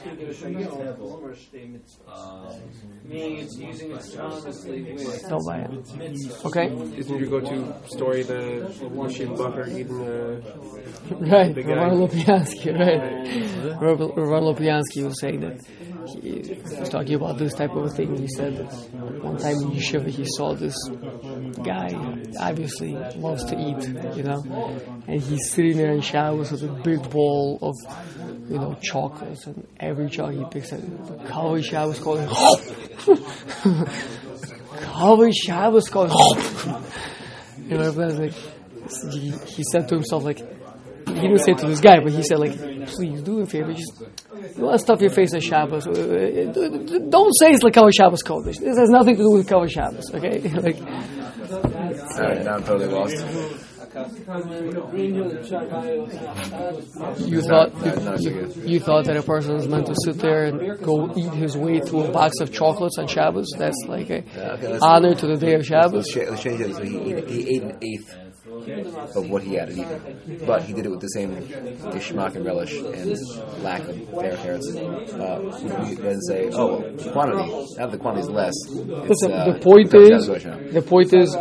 Meaning 3.05 3.37
it's 3.37 3.57
using 3.57 3.91
it 3.91 3.99
synonymously 3.99 4.93
with. 4.95 5.29
Don't 5.29 5.45
buy 5.45 5.59
it. 5.59 6.45
Okay, 6.45 6.67
Isn't 6.99 7.17
your 7.19 7.29
go-to 7.29 7.73
story 7.87 8.23
the 8.23 8.67
Yeshiva 8.81 9.37
Buffer 9.37 9.69
eating 9.69 9.97
the... 9.97 10.41
right. 11.15 11.55
The 11.55 11.63
guy. 11.63 11.71
Ravan 11.71 12.07
Lopiansky, 12.07 12.77
right? 12.77 13.81
Rav- 13.81 13.99
Ravan 13.99 14.43
Lopiansky 14.53 15.05
was 15.05 15.19
saying 15.21 15.39
that 15.39 15.61
he 16.07 16.57
was 16.79 16.89
talking 16.89 17.15
about 17.15 17.37
this 17.37 17.53
type 17.53 17.71
of 17.71 17.93
thing. 17.93 18.15
He 18.17 18.27
said 18.27 18.53
one 19.21 19.37
time 19.37 19.55
in 19.55 19.71
Yeshiva 19.71 20.07
he 20.07 20.25
saw 20.25 20.53
this 20.53 20.75
guy, 21.63 21.89
obviously 22.39 22.93
loves 23.15 23.43
to 23.45 23.55
eat, 23.55 24.15
you 24.17 24.23
know, 24.23 24.43
and 25.07 25.21
he's 25.21 25.51
sitting 25.51 25.77
there 25.77 25.91
in 25.91 26.01
showers 26.01 26.51
with 26.51 26.63
a 26.63 26.71
big 26.83 27.09
bowl 27.09 27.59
of, 27.61 27.75
you 28.49 28.57
know, 28.57 28.77
chocolates, 28.81 29.45
and 29.45 29.67
every 29.79 30.09
chocolate 30.09 30.37
he 30.37 30.45
picks 30.45 30.73
up, 30.73 30.79
the 30.81 31.25
covered 31.25 31.65
showers 31.65 31.99
called 31.99 32.19
covered 34.81 35.35
showers 35.35 35.89
called, 35.89 36.11
you 37.59 37.77
know, 37.77 37.89
like, 37.91 38.33
he, 39.11 39.29
he 39.29 39.63
said 39.71 39.87
to 39.89 39.95
himself 39.95 40.23
like, 40.23 40.56
he 41.19 41.27
didn't 41.27 41.39
say 41.39 41.51
it 41.53 41.57
to 41.59 41.67
this 41.67 41.79
guy, 41.81 41.99
but 41.99 42.11
he 42.11 42.23
said 42.23 42.39
like, 42.39 42.55
please 42.87 43.21
do 43.21 43.41
a 43.41 43.45
favor, 43.45 43.73
just 43.73 44.01
you 44.55 44.63
want 44.63 44.73
to 44.75 44.79
stuff 44.79 45.01
your 45.01 45.09
face 45.09 45.33
at 45.33 45.43
Shabbos. 45.43 45.87
uh, 45.87 45.91
uh, 45.91 46.99
Don't 47.09 47.33
say 47.33 47.51
it's 47.51 47.63
like 47.63 47.73
Kavod 47.73 47.93
Shabbos 47.95 48.23
Kodesh. 48.23 48.59
This 48.59 48.77
has 48.77 48.89
nothing 48.89 49.15
to 49.17 49.23
do 49.23 49.31
with 49.31 49.47
Kavod 49.47 49.69
Shabbos, 49.69 50.13
okay? 50.13 50.39
like, 50.65 50.79
Alright, 50.79 52.43
now 52.43 52.55
I'm 52.55 52.63
totally 52.63 52.87
lost. 52.87 53.15
you 57.19 57.41
thought 57.41 57.71
you, 58.21 58.53
you 58.63 58.79
thought 58.79 59.05
that 59.05 59.17
a 59.17 59.23
person 59.23 59.55
is 59.55 59.67
meant 59.67 59.87
to 59.87 59.95
sit 60.03 60.17
there 60.19 60.45
and 60.45 60.79
go 60.83 61.11
eat 61.15 61.33
his 61.33 61.57
way 61.57 61.79
through 61.79 62.03
a 62.05 62.11
box 62.11 62.39
of 62.39 62.51
chocolates 62.51 62.97
on 62.99 63.07
Shabbos. 63.07 63.47
That's 63.57 63.77
like 63.87 64.09
a 64.09 64.19
okay, 64.19 64.77
honor 64.81 65.15
to 65.15 65.27
the 65.27 65.37
day 65.37 65.55
of 65.55 65.65
Shabbos. 65.65 66.15
let's 66.15 66.43
change 66.43 66.61
it. 66.61 66.75
So 66.75 66.83
he, 66.83 66.99
he, 66.99 67.21
he 67.21 67.55
ate 67.55 67.63
an 67.63 67.77
eighth 67.81 68.15
of 69.15 69.29
what 69.29 69.43
he 69.43 69.55
had 69.55 69.69
eaten. 69.71 70.43
But 70.45 70.63
he 70.63 70.73
did 70.73 70.85
it 70.85 70.89
with 70.89 71.01
the 71.01 71.07
same 71.07 71.35
geschmack 71.93 72.35
and 72.35 72.45
relish 72.45 72.73
and 72.73 73.15
lack 73.63 73.87
of 73.87 73.95
fair 74.09 74.35
carrots. 74.37 74.67
Uh, 74.75 75.39
we 75.89 75.95
then 75.95 76.19
say, 76.21 76.49
oh, 76.53 76.79
well, 76.81 77.11
quantity. 77.11 77.49
Now 77.77 77.85
that 77.87 77.91
the 77.91 77.97
quantity 77.97 78.27
is 78.27 78.29
less. 78.29 78.53
It's, 78.67 79.23
uh, 79.23 79.51
the 79.51 79.59
point 79.59 79.93
is, 79.93 80.27
the 80.73 80.81
point 80.81 81.13
is, 81.13 81.31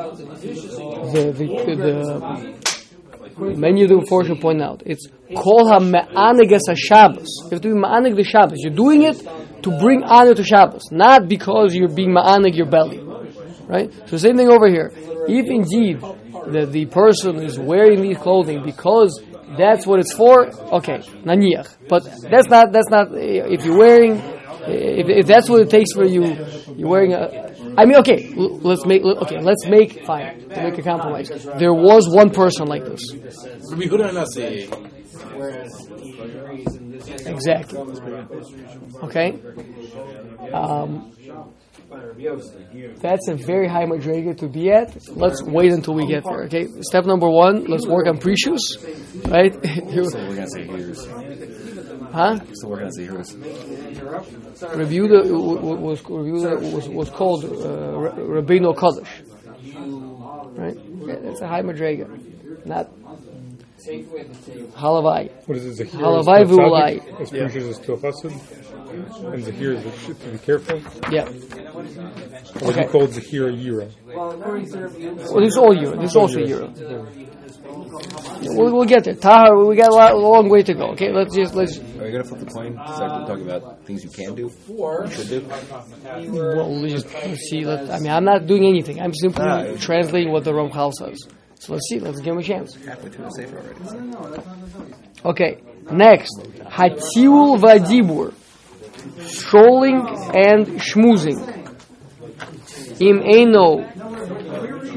the 1.12 1.32
the, 1.36 1.46
the 1.76 3.56
many 3.56 3.82
of 3.82 3.88
the 3.88 3.96
unfortunate 3.96 4.40
point 4.40 4.62
out. 4.62 4.82
It's 4.86 5.06
kol 5.36 5.80
me'anegas 5.80 6.62
Shabbos. 6.74 7.28
You 7.44 7.50
have 7.50 7.60
to 7.60 7.68
be 7.68 7.74
ma'aneg 7.74 8.16
the 8.16 8.24
Shabbos. 8.24 8.58
You're 8.58 8.74
doing 8.74 9.02
it 9.02 9.18
to 9.62 9.78
bring 9.78 10.02
honor 10.04 10.34
to 10.34 10.44
Shabbos, 10.44 10.90
not 10.90 11.28
because 11.28 11.74
you're 11.74 11.88
being 11.88 12.10
ma'aneg 12.10 12.56
your 12.56 12.66
belly, 12.66 13.00
right? 13.66 13.92
So 14.08 14.16
same 14.16 14.36
thing 14.36 14.48
over 14.48 14.68
here. 14.68 14.92
If 15.28 15.46
indeed 15.50 16.00
the 16.52 16.66
the 16.66 16.86
person 16.86 17.36
is 17.36 17.58
wearing 17.58 18.02
these 18.02 18.18
clothing 18.18 18.62
because 18.64 19.20
that's 19.56 19.86
what 19.86 20.00
it's 20.00 20.12
for, 20.12 20.46
okay, 20.78 20.98
naniach. 21.24 21.74
But 21.88 22.04
that's 22.30 22.48
not 22.48 22.72
that's 22.72 22.90
not 22.90 23.08
if 23.12 23.64
you're 23.64 23.78
wearing 23.78 24.20
if, 24.68 25.08
if 25.08 25.26
that's 25.26 25.48
what 25.48 25.60
it 25.60 25.70
takes 25.70 25.92
for 25.92 26.04
you, 26.04 26.24
you're 26.76 26.88
wearing 26.88 27.12
a. 27.12 27.54
I 27.78 27.84
mean, 27.84 27.96
okay, 27.98 28.32
let's 28.34 28.86
make 28.86 29.02
okay, 29.02 29.38
let's 29.40 29.66
make 29.66 30.04
fine 30.04 30.40
to 30.48 30.62
make 30.62 30.78
a 30.78 30.82
compromise. 30.82 31.28
There 31.58 31.74
was 31.74 32.08
one 32.08 32.30
person 32.30 32.66
like 32.66 32.84
this, 32.84 33.02
exactly. 37.26 37.78
Okay, 39.02 39.38
um, 40.52 41.12
that's 43.00 43.28
a 43.28 43.34
very 43.34 43.68
high 43.68 43.84
madriga 43.84 44.36
to 44.38 44.48
be 44.48 44.70
at. 44.70 44.96
Let's 45.16 45.42
wait 45.42 45.72
until 45.72 45.94
we 45.94 46.06
get 46.06 46.24
there. 46.24 46.44
Okay, 46.44 46.66
step 46.80 47.04
number 47.06 47.28
one, 47.28 47.64
let's 47.64 47.86
work 47.86 48.06
on 48.06 48.18
prishus, 48.18 48.60
right? 49.30 49.54
You- 49.92 50.04
So 50.10 50.18
we're 50.18 50.34
gonna 50.36 50.48
say 50.48 50.64
here's. 50.66 51.04
huh? 52.12 52.38
So 52.54 52.68
we're 52.68 52.78
gonna 52.78 52.92
say 52.92 53.04
here's. 53.04 53.34
Review 54.74 55.08
the 55.08 55.22
was 55.32 56.02
review 56.08 56.40
the, 56.40 56.56
was 56.74 56.88
was 56.88 57.10
called 57.10 57.44
uh, 57.44 57.98
Ra- 57.98 58.14
Rabbeinu 58.40 58.74
Kodesh, 58.74 59.08
right? 60.56 60.76
Yeah, 61.06 61.16
That's 61.22 61.40
a 61.42 61.46
high 61.48 61.62
madriga, 61.62 62.06
not 62.66 62.88
halavai. 63.78 65.30
What 65.46 65.58
is 65.58 65.64
it? 65.66 65.74
Zahir 65.74 66.00
Halavai 66.00 66.42
is 66.42 66.50
v'ulai. 66.50 67.00
Tzadik, 67.00 67.20
as 67.20 67.30
precious 67.30 67.64
as 67.64 67.78
Tilchasid, 67.80 69.34
and 69.34 69.44
Zahir 69.44 69.72
is 69.72 69.84
the- 69.84 70.14
to 70.14 70.30
be 70.30 70.38
careful. 70.38 70.78
Yeah. 71.12 71.24
What 72.60 72.70
Okay. 72.70 72.82
he 72.82 72.88
called 72.88 73.12
Zahir 73.12 73.48
a 73.48 73.52
Yira. 73.52 73.88
Well, 74.14 75.40
this 75.40 75.52
is 75.52 75.56
all 75.58 75.74
Euro. 75.76 75.96
This 76.00 76.10
is 76.10 76.16
also 76.16 76.38
Euro. 76.40 76.72
We'll, 78.42 78.72
we'll 78.74 78.84
get 78.84 79.04
there. 79.04 79.14
Tahar, 79.14 79.64
we 79.64 79.76
got 79.76 79.88
a, 79.90 79.94
lot, 79.94 80.12
a 80.12 80.16
long 80.16 80.48
way 80.48 80.62
to 80.62 80.74
go. 80.74 80.90
Okay, 80.92 81.12
let's 81.12 81.34
just 81.34 81.54
let's. 81.54 81.78
Are 81.78 82.06
you 82.06 82.12
gonna 82.12 82.24
flip 82.24 82.40
the 82.40 82.46
coin? 82.46 82.72
Start 82.74 83.26
talking 83.26 83.44
about 83.48 83.84
things 83.86 84.04
you 84.04 84.10
can 84.10 84.34
do, 84.34 84.50
you 84.68 85.06
should 85.10 85.28
do. 85.28 85.44
Well, 86.32 86.80
we 86.80 86.90
just 86.90 87.12
let's 87.12 87.40
see. 87.50 87.64
Let, 87.64 87.90
I 87.90 87.98
mean, 88.00 88.10
I'm 88.10 88.24
not 88.24 88.46
doing 88.46 88.64
anything. 88.66 89.00
I'm 89.00 89.12
simply 89.14 89.44
Ah. 89.44 89.64
translating 89.78 90.32
what 90.32 90.44
the 90.44 90.52
Ramchal 90.52 90.92
says. 90.92 91.18
So 91.58 91.72
let's 91.72 91.88
see. 91.88 91.98
Let's 91.98 92.20
give 92.20 92.32
him 92.34 92.38
a 92.38 92.42
chance. 92.42 92.74
Halfway 92.74 93.10
through 93.10 93.24
the 93.24 93.30
safer 93.30 93.58
already. 93.58 94.42
Okay, 95.24 95.62
next. 95.90 96.38
Hatiul 96.64 97.58
vadibur. 97.58 98.32
Strolling 99.26 100.00
and 100.34 100.66
schmoozing. 100.80 101.40
Im 103.00 103.22
eno 103.22 103.84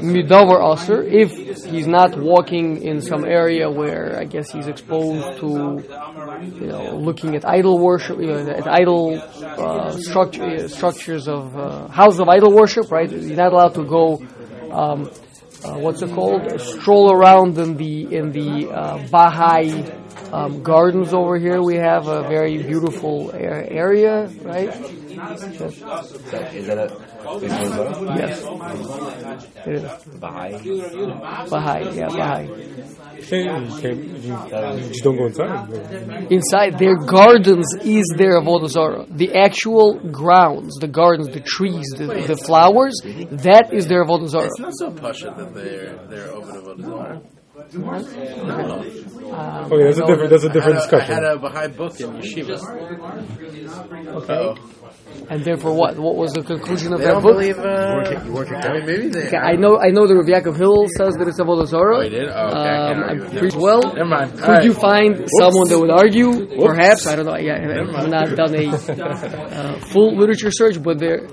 midavar 0.00 0.72
aser. 0.72 1.02
If 1.02 1.32
he's 1.64 1.86
not 1.86 2.18
walking 2.18 2.82
in 2.82 3.00
some 3.00 3.24
area 3.24 3.70
where 3.70 4.18
I 4.18 4.24
guess 4.24 4.50
he's 4.50 4.66
exposed 4.66 5.38
to, 5.40 5.48
you 6.60 6.66
know, 6.66 6.96
looking 6.96 7.36
at 7.36 7.46
idol 7.46 7.78
worship, 7.78 8.18
you 8.18 8.26
know, 8.26 8.38
at 8.38 8.66
idol 8.68 9.20
uh, 9.20 9.92
structure, 9.92 10.44
uh, 10.44 10.68
structures 10.68 11.28
of 11.28 11.56
uh, 11.56 11.88
house 11.88 12.18
of 12.18 12.28
idol 12.28 12.52
worship, 12.52 12.90
right? 12.90 13.10
He's 13.10 13.30
not 13.30 13.52
allowed 13.52 13.74
to 13.74 13.84
go. 13.84 14.22
Um, 14.70 15.10
uh, 15.64 15.78
what's 15.78 16.02
it 16.02 16.10
called? 16.12 16.60
Stroll 16.60 17.12
around 17.12 17.58
in 17.58 17.76
the 17.76 18.14
in 18.14 18.32
the 18.32 18.70
uh, 18.70 19.06
Baha'i 19.10 19.84
um, 20.32 20.62
gardens 20.62 21.12
over 21.12 21.38
here. 21.38 21.62
We 21.62 21.76
have 21.76 22.06
a 22.08 22.22
very 22.22 22.62
beautiful 22.62 23.30
a- 23.30 23.36
area, 23.70 24.28
right? 24.42 24.72
Is 25.10 25.16
that, 26.30 26.54
is 26.54 26.66
that 26.66 26.78
a 26.78 26.84
is 26.84 27.50
that 27.50 27.90
Yes, 28.20 28.36
it 29.66 29.74
is 29.74 29.84
Baha'i? 30.20 30.52
Baha'i. 31.50 31.96
Yeah, 31.96 32.08
Baha'i. 32.08 32.44
You 32.46 33.24
can't, 33.26 33.66
you 33.68 33.80
can't, 33.80 33.98
you, 34.04 34.34
you 34.82 34.88
just 34.88 35.02
don't 35.04 35.16
go 35.16 35.26
inside. 35.26 36.32
Inside 36.32 36.78
their 36.78 36.96
gardens 36.96 37.66
is 37.82 38.06
their 38.16 38.40
avodah 38.40 38.68
zarah. 38.68 39.06
The 39.08 39.34
actual 39.34 39.98
grounds, 40.10 40.76
the 40.76 40.88
gardens, 40.88 41.28
the 41.28 41.40
trees, 41.40 41.86
the, 41.96 42.06
the 42.06 42.36
flowers, 42.36 42.94
that 43.02 43.70
is 43.72 43.86
their 43.88 44.04
avodah 44.04 44.28
zarah. 44.28 44.46
It's 44.46 44.58
not 44.60 44.74
so 44.76 44.90
pasha 44.92 45.34
that 45.36 45.54
they're 45.54 45.96
they're 46.08 46.30
over 46.32 46.52
the 46.52 46.60
Vodazara. 46.60 47.20
Okay, 49.72 49.84
that's 49.84 49.98
a 49.98 50.06
different, 50.06 50.30
that's 50.30 50.44
a 50.44 50.48
different 50.48 50.78
I 50.78 50.80
discussion. 50.80 51.14
had 51.14 51.24
a 51.24 51.38
Baha'i 51.38 51.68
book 51.68 52.00
in 52.00 52.10
yeshiva. 52.14 52.56
Okay, 54.18 54.60
and 55.28 55.44
therefore 55.44 55.74
what? 55.74 55.98
What 55.98 56.16
was 56.16 56.32
the 56.32 56.42
conclusion 56.42 56.92
of 56.92 57.00
They 57.00 57.06
that 57.06 57.12
don't 57.14 57.22
book? 57.22 57.34
believe. 57.38 57.58
Uh, 57.58 57.62
I 57.62 58.72
mean, 58.78 58.86
maybe 58.86 59.08
they. 59.08 59.26
Okay, 59.26 59.36
I 59.36 59.52
know, 59.56 59.78
I 59.78 59.90
know 59.90 60.06
that 60.06 60.14
Rav 60.14 60.26
Yaakov 60.26 60.56
Hillel 60.56 60.86
says 60.96 61.14
that 61.16 61.26
it's 61.28 61.38
avodah 61.40 61.66
zarah. 61.66 61.98
Oh, 61.98 62.02
he 62.02 62.08
did? 62.10 62.28
Oh, 62.28 62.46
okay, 62.46 62.58
Um, 62.58 63.02
I'm 63.04 63.18
with 63.18 63.38
pretty 63.38 63.56
you. 63.56 63.62
well. 63.62 63.82
Never 63.94 64.04
mind. 64.06 64.32
Could 64.32 64.42
All 64.44 64.50
right. 64.54 64.64
you 64.64 64.72
find 64.74 65.28
someone 65.38 65.68
that 65.68 65.78
would 65.78 65.90
argue? 65.90 66.46
Perhaps 66.58 67.06
I 67.06 67.16
don't 67.16 67.26
know. 67.26 67.36
Yeah, 67.36 67.58
I've 67.96 68.08
not 68.08 68.34
done 68.42 68.54
a 68.54 68.66
uh, 68.70 69.78
full 69.92 70.16
literature 70.16 70.50
search, 70.50 70.82
but 70.82 70.98
there, 70.98 71.26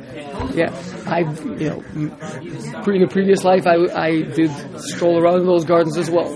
yeah, 0.54 0.70
I 1.06 1.20
you 1.58 1.70
know, 1.70 2.82
pre- 2.84 2.98
in 2.98 3.04
a 3.04 3.08
previous 3.08 3.43
life 3.43 3.65
I, 3.67 3.76
I 3.96 4.22
did 4.22 4.52
stroll 4.80 5.20
around 5.22 5.41
in 5.41 5.46
those 5.48 5.65
gardens 5.65 5.98
as 5.98 6.10
well. 6.10 6.28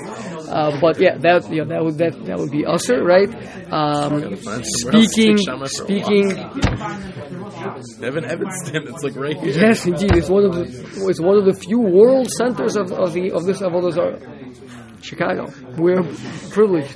Uh, 0.51 0.77
but 0.81 0.99
yeah, 0.99 1.17
that 1.17 1.49
yeah, 1.49 1.63
that 1.63 1.83
would 1.83 1.97
that 1.97 2.25
that 2.25 2.37
would 2.37 2.51
be 2.51 2.65
usher, 2.65 3.01
right? 3.03 3.29
Um, 3.71 4.35
find 4.35 4.41
somewhere 4.41 4.59
else 4.59 4.67
to 4.83 4.91
speaking, 4.91 5.37
take 5.37 5.45
Shama 5.45 5.65
for 5.65 5.69
speaking. 5.69 6.27
Devin 8.01 8.25
Evanston. 8.25 8.87
It's 8.87 9.03
like 9.03 9.15
right 9.15 9.37
here. 9.37 9.53
Yes, 9.53 9.85
indeed, 9.85 10.15
it's 10.15 10.29
one 10.29 10.43
of 10.43 10.53
the 10.55 10.63
it's 11.07 11.21
one 11.21 11.37
of 11.37 11.45
the 11.45 11.53
few 11.53 11.79
world 11.79 12.29
centers 12.37 12.75
of, 12.75 12.91
of 12.91 13.13
the 13.13 13.31
of 13.31 13.45
this 13.45 13.61
avodah 13.61 13.93
zarah. 13.93 14.19
Chicago, 15.01 15.51
we're 15.77 16.03
privileged. 16.51 16.95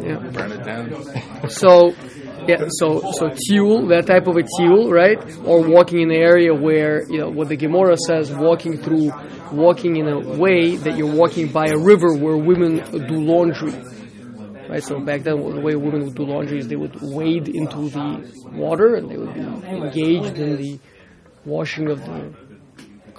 Yeah. 0.00 0.16
Burn 0.32 0.52
it 0.52 0.64
down. 0.64 1.50
So, 1.50 1.92
yeah, 2.48 2.64
so 2.68 3.12
so 3.12 3.28
tiul, 3.28 3.88
that 3.90 4.06
type 4.06 4.26
of 4.26 4.36
a 4.36 4.42
tiul, 4.42 4.90
right? 4.90 5.18
Or 5.44 5.68
walking 5.68 6.00
in 6.00 6.10
an 6.10 6.16
area 6.16 6.54
where 6.54 7.04
you 7.10 7.18
know 7.18 7.28
what 7.28 7.48
the 7.48 7.56
Gemara 7.56 7.96
says, 7.98 8.32
walking 8.32 8.78
through, 8.78 9.12
walking 9.52 9.96
in 9.96 10.08
a 10.08 10.18
way 10.18 10.76
that 10.76 10.96
you're 10.96 11.14
walking 11.14 11.48
by 11.48 11.66
a 11.66 11.76
river 11.76 12.14
where 12.16 12.38
women 12.38 12.76
do 13.06 13.20
laundry, 13.20 13.74
right? 14.68 14.82
So 14.82 14.98
back 14.98 15.24
then, 15.24 15.36
the 15.36 15.60
way 15.60 15.76
women 15.76 16.06
would 16.06 16.14
do 16.14 16.24
laundry 16.24 16.58
is 16.58 16.68
they 16.68 16.76
would 16.76 16.96
wade 17.02 17.48
into 17.48 17.90
the 17.90 18.32
water 18.52 18.94
and 18.94 19.10
they 19.10 19.18
would 19.18 19.34
be 19.34 19.40
engaged 19.40 20.38
in 20.38 20.56
the 20.56 20.78
washing 21.44 21.90
of 21.90 22.00
the 22.00 22.47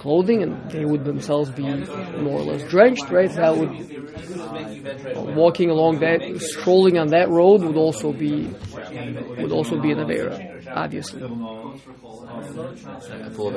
clothing, 0.00 0.42
and 0.42 0.70
they 0.70 0.86
would 0.86 1.04
themselves 1.04 1.50
be 1.50 1.62
more 1.62 2.40
or 2.40 2.46
less 2.50 2.62
drenched, 2.70 3.10
right? 3.10 3.30
That 3.32 3.54
would 3.56 3.70
walking 5.36 5.68
along 5.68 6.00
that, 6.00 6.40
strolling 6.40 6.96
on 6.98 7.08
that 7.08 7.28
road 7.28 7.62
would 7.62 7.76
also 7.76 8.10
be 8.12 8.48
would 9.38 9.52
also 9.52 9.78
be 9.78 9.92
an 9.92 9.98
avera, 9.98 10.66
obviously. 10.74 11.20
Full? 13.34 13.52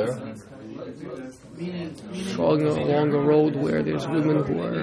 Strolling 2.31 2.67
along 2.67 3.13
a 3.13 3.19
road 3.19 3.55
where 3.55 3.81
there's 3.81 4.05
women 4.07 4.43
who 4.43 4.61
are 4.61 4.81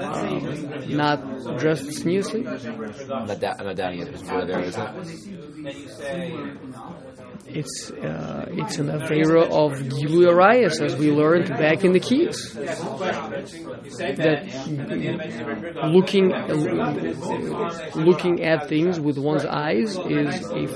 um, 0.00 0.96
not 0.96 1.58
dressed 1.58 1.88
snoozy. 1.88 2.46
I'm 3.10 3.26
not, 3.26 3.40
da- 3.40 3.56
I'm 3.58 3.66
not 3.66 3.76
doubting 3.76 4.00
it. 4.00 4.08
It's 4.08 4.22
full 4.22 4.40
of 4.40 4.48
error, 4.48 4.62
isn't 4.62 4.86
it? 5.66 7.09
It's 7.52 7.90
uh, 7.90 8.46
it's 8.50 8.78
an 8.78 8.86
avera 8.88 9.42
of 9.50 9.80
Gilu 9.88 10.28
Arias, 10.28 10.80
as 10.80 10.96
we 10.96 11.10
learned 11.10 11.48
back 11.48 11.84
in 11.84 11.92
the 11.92 12.00
Keys. 12.00 12.54
That 14.20 14.46
looking 15.92 16.30
looking 17.94 18.42
at 18.44 18.68
things 18.68 19.00
with 19.00 19.18
one's 19.18 19.44
eyes 19.44 19.98
is 19.98 20.50
a 20.50 20.66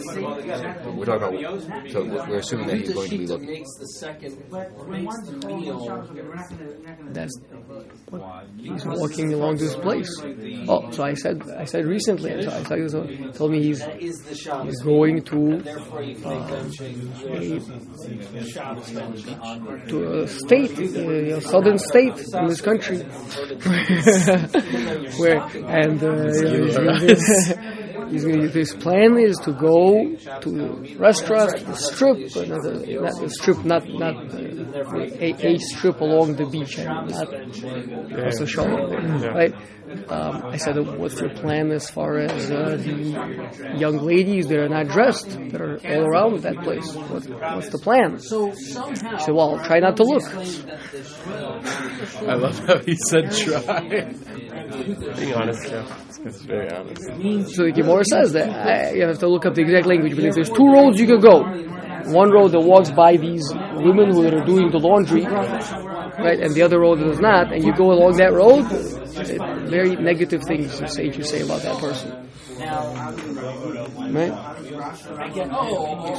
We're 0.90 1.04
talking 1.04 1.38
about. 1.38 1.90
So 1.90 2.04
we're 2.04 2.38
assuming 2.38 2.66
that 2.68 2.76
he's 2.78 2.92
going 2.92 3.10
to 3.10 3.18
be 3.18 3.26
looking. 3.26 3.46
makes 3.46 3.74
the 3.78 3.86
second 3.86 4.36
makes 4.88 5.16
the 5.28 5.36
meal 5.46 6.08
that's 7.12 7.38
he's 8.58 8.84
walking 8.84 9.32
along 9.32 9.56
this 9.56 9.74
place. 9.76 10.10
Oh, 10.68 10.90
so 10.90 11.04
I 11.04 11.14
said 11.14 11.42
I 11.56 11.64
said 11.64 11.84
recently. 11.86 12.42
So 12.42 12.50
I 12.50 12.62
said, 12.64 12.90
so 12.90 13.06
told 13.32 13.52
me 13.52 13.62
he's 13.62 13.80
is 13.98 14.18
the 14.24 14.34
Shabbos. 14.34 14.66
he's 14.66 14.82
going 14.82 15.22
to 15.22 15.58
Therefore, 15.58 16.02
you 16.64 16.72
make 16.80 16.98
them 16.98 17.12
change. 17.22 17.54
a, 19.26 19.88
to 19.88 20.22
a 20.22 20.26
state, 20.26 20.78
uh, 20.78 20.82
know, 21.30 21.40
southern 21.40 21.78
state 21.78 22.18
in 22.34 22.46
this 22.46 22.60
country, 22.60 22.98
where 25.18 25.40
and 25.68 26.02
you 28.14 28.28
know, 28.28 28.42
he's- 28.42 28.54
he's 28.54 28.54
gonna- 28.54 28.64
his 28.64 28.74
plan 28.74 29.18
is 29.18 29.36
to 29.44 29.52
go 29.52 30.14
to 30.40 30.50
restaurants, 30.98 31.62
the 31.62 31.74
strip, 31.76 32.18
uh, 32.36 32.44
not 33.04 33.14
the, 33.20 33.30
strip, 33.30 33.64
not 33.64 33.88
not 33.88 34.16
uh, 34.16 34.98
a, 35.26 35.30
a 35.54 35.58
strip 35.58 36.00
along 36.00 36.34
the 36.36 36.46
beach, 36.46 36.78
and 36.78 36.88
not 37.10 37.28
across 38.12 38.38
the 38.38 38.46
shore, 38.46 38.88
right? 39.34 39.54
Um, 40.08 40.42
I 40.46 40.56
said, 40.56 40.74
"What's 40.98 41.20
your 41.20 41.30
plan 41.30 41.70
as 41.70 41.88
far 41.90 42.18
as 42.18 42.50
uh, 42.50 42.76
the 42.80 43.76
young 43.78 43.98
ladies 43.98 44.48
that 44.48 44.58
are 44.58 44.68
not 44.68 44.88
dressed, 44.88 45.30
that 45.52 45.60
are 45.60 45.78
all 45.86 46.02
around 46.10 46.40
that 46.42 46.56
place? 46.62 46.88
What, 46.94 47.22
what's 47.54 47.68
the 47.68 47.78
plan?" 47.78 48.18
So 48.18 48.52
somehow. 48.54 49.16
I 49.16 49.18
said, 49.18 49.34
"Well, 49.34 49.58
try 49.64 49.78
not 49.80 49.96
to 49.98 50.04
look." 50.04 50.24
I 52.26 52.34
love 52.34 52.58
how 52.66 52.78
he 52.78 52.96
said 53.08 53.30
try. 53.32 53.80
Being 55.16 55.34
honest, 55.34 55.70
yeah. 55.70 55.86
It's 56.24 56.42
very 56.42 56.70
honest. 56.70 57.02
So 57.54 57.64
the 57.64 57.72
Gemara 57.72 58.03
says 58.04 58.32
that 58.32 58.48
I, 58.50 58.92
you 58.92 59.06
have 59.06 59.18
to 59.18 59.28
look 59.28 59.46
up 59.46 59.54
the 59.54 59.62
exact 59.62 59.86
language, 59.86 60.14
but 60.14 60.24
if 60.24 60.34
there's 60.34 60.50
two 60.50 60.66
roads 60.66 60.98
you 61.00 61.06
can 61.06 61.20
go. 61.20 61.42
One 62.12 62.30
road 62.30 62.52
that 62.52 62.60
walks 62.60 62.90
by 62.90 63.16
these 63.16 63.50
women 63.76 64.10
who 64.12 64.26
are 64.26 64.44
doing 64.44 64.70
the 64.70 64.78
laundry, 64.78 65.24
right, 65.24 66.38
and 66.38 66.54
the 66.54 66.60
other 66.62 66.78
road 66.80 67.00
is 67.00 67.18
not, 67.18 67.50
and 67.50 67.64
you 67.64 67.72
go 67.74 67.92
along 67.92 68.16
that 68.18 68.32
road, 68.34 68.64
very 69.70 69.96
negative 69.96 70.42
things 70.46 70.78
the 70.78 70.86
sage 70.86 71.16
you 71.16 71.24
say 71.24 71.40
about 71.40 71.62
that 71.62 71.78
person, 71.78 72.12
right? 74.14 74.53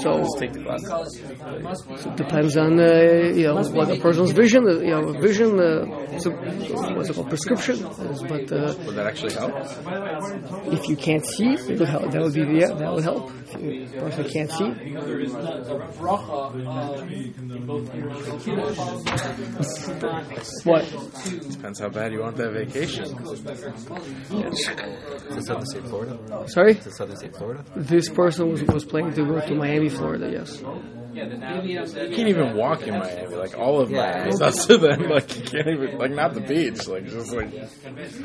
So 0.02 0.26
Take 0.40 0.54
the 0.54 0.64
class. 0.64 2.06
it 2.06 2.16
depends 2.16 2.58
on 2.58 2.80
uh, 2.80 3.32
you 3.34 3.48
know 3.48 3.62
what 3.70 3.90
a 3.92 4.00
person's 4.00 4.32
vision, 4.32 4.68
uh, 4.68 4.80
you 4.80 4.92
know, 4.92 5.12
vision, 5.20 5.60
uh, 5.60 6.20
so, 6.20 6.32
what's 6.96 7.10
it 7.10 7.16
called, 7.16 7.30
prescription, 7.30 7.76
is, 7.86 8.22
but. 8.24 8.52
Uh, 8.52 8.74
Would 8.86 8.96
that 8.96 9.08
actually 9.08 9.34
help? 9.34 9.54
if 10.74 10.88
you 10.90 10.96
can't 10.96 11.26
see, 11.26 11.54
it 11.54 11.80
would 11.80 11.90
help. 11.90 12.12
That 12.12 12.22
would 12.22 12.34
be 12.34 12.42
yeah, 12.60 12.74
that 12.74 12.94
would 12.94 13.04
help. 13.04 13.32
If 13.58 13.62
you 13.62 13.88
person 14.00 14.30
can't 14.30 14.52
see, 14.52 14.70
what? 20.64 20.86
Depends 21.52 21.80
how 21.80 21.90
bad 21.90 22.12
you 22.12 22.22
want 22.22 22.38
that 22.38 22.52
vacation. 22.52 23.04
Is 23.06 23.46
it 25.38 25.44
Southern 25.46 25.66
State 25.66 25.84
Florida? 25.86 26.18
Sorry, 26.48 26.72
Is 26.74 26.88
it 26.88 26.96
Southern 26.96 27.18
State 27.18 27.36
Florida? 27.36 27.64
this 27.76 28.10
person 28.10 28.45
was, 28.48 28.64
was 28.64 28.86
planning 28.86 29.14
to 29.14 29.26
go 29.26 29.40
to 29.40 29.56
Miami, 29.56 29.90
Florida. 29.90 30.30
Yes, 30.32 30.62
You 31.16 32.16
can't 32.16 32.28
even 32.28 32.56
walk 32.58 32.84
in 32.84 32.94
Miami. 32.98 33.36
Like 33.36 33.58
all 33.58 33.80
of 33.80 33.90
Miami 33.90 34.30
is 34.30 34.42
up 34.42 34.54
to 34.68 34.78
them. 34.78 35.04
Like 35.10 35.36
you 35.38 35.44
can't 35.44 35.68
even 35.68 35.98
like 35.98 36.12
not 36.12 36.34
the 36.34 36.42
beach. 36.42 36.88
Like 36.88 37.06
just 37.08 37.32
like 37.34 37.48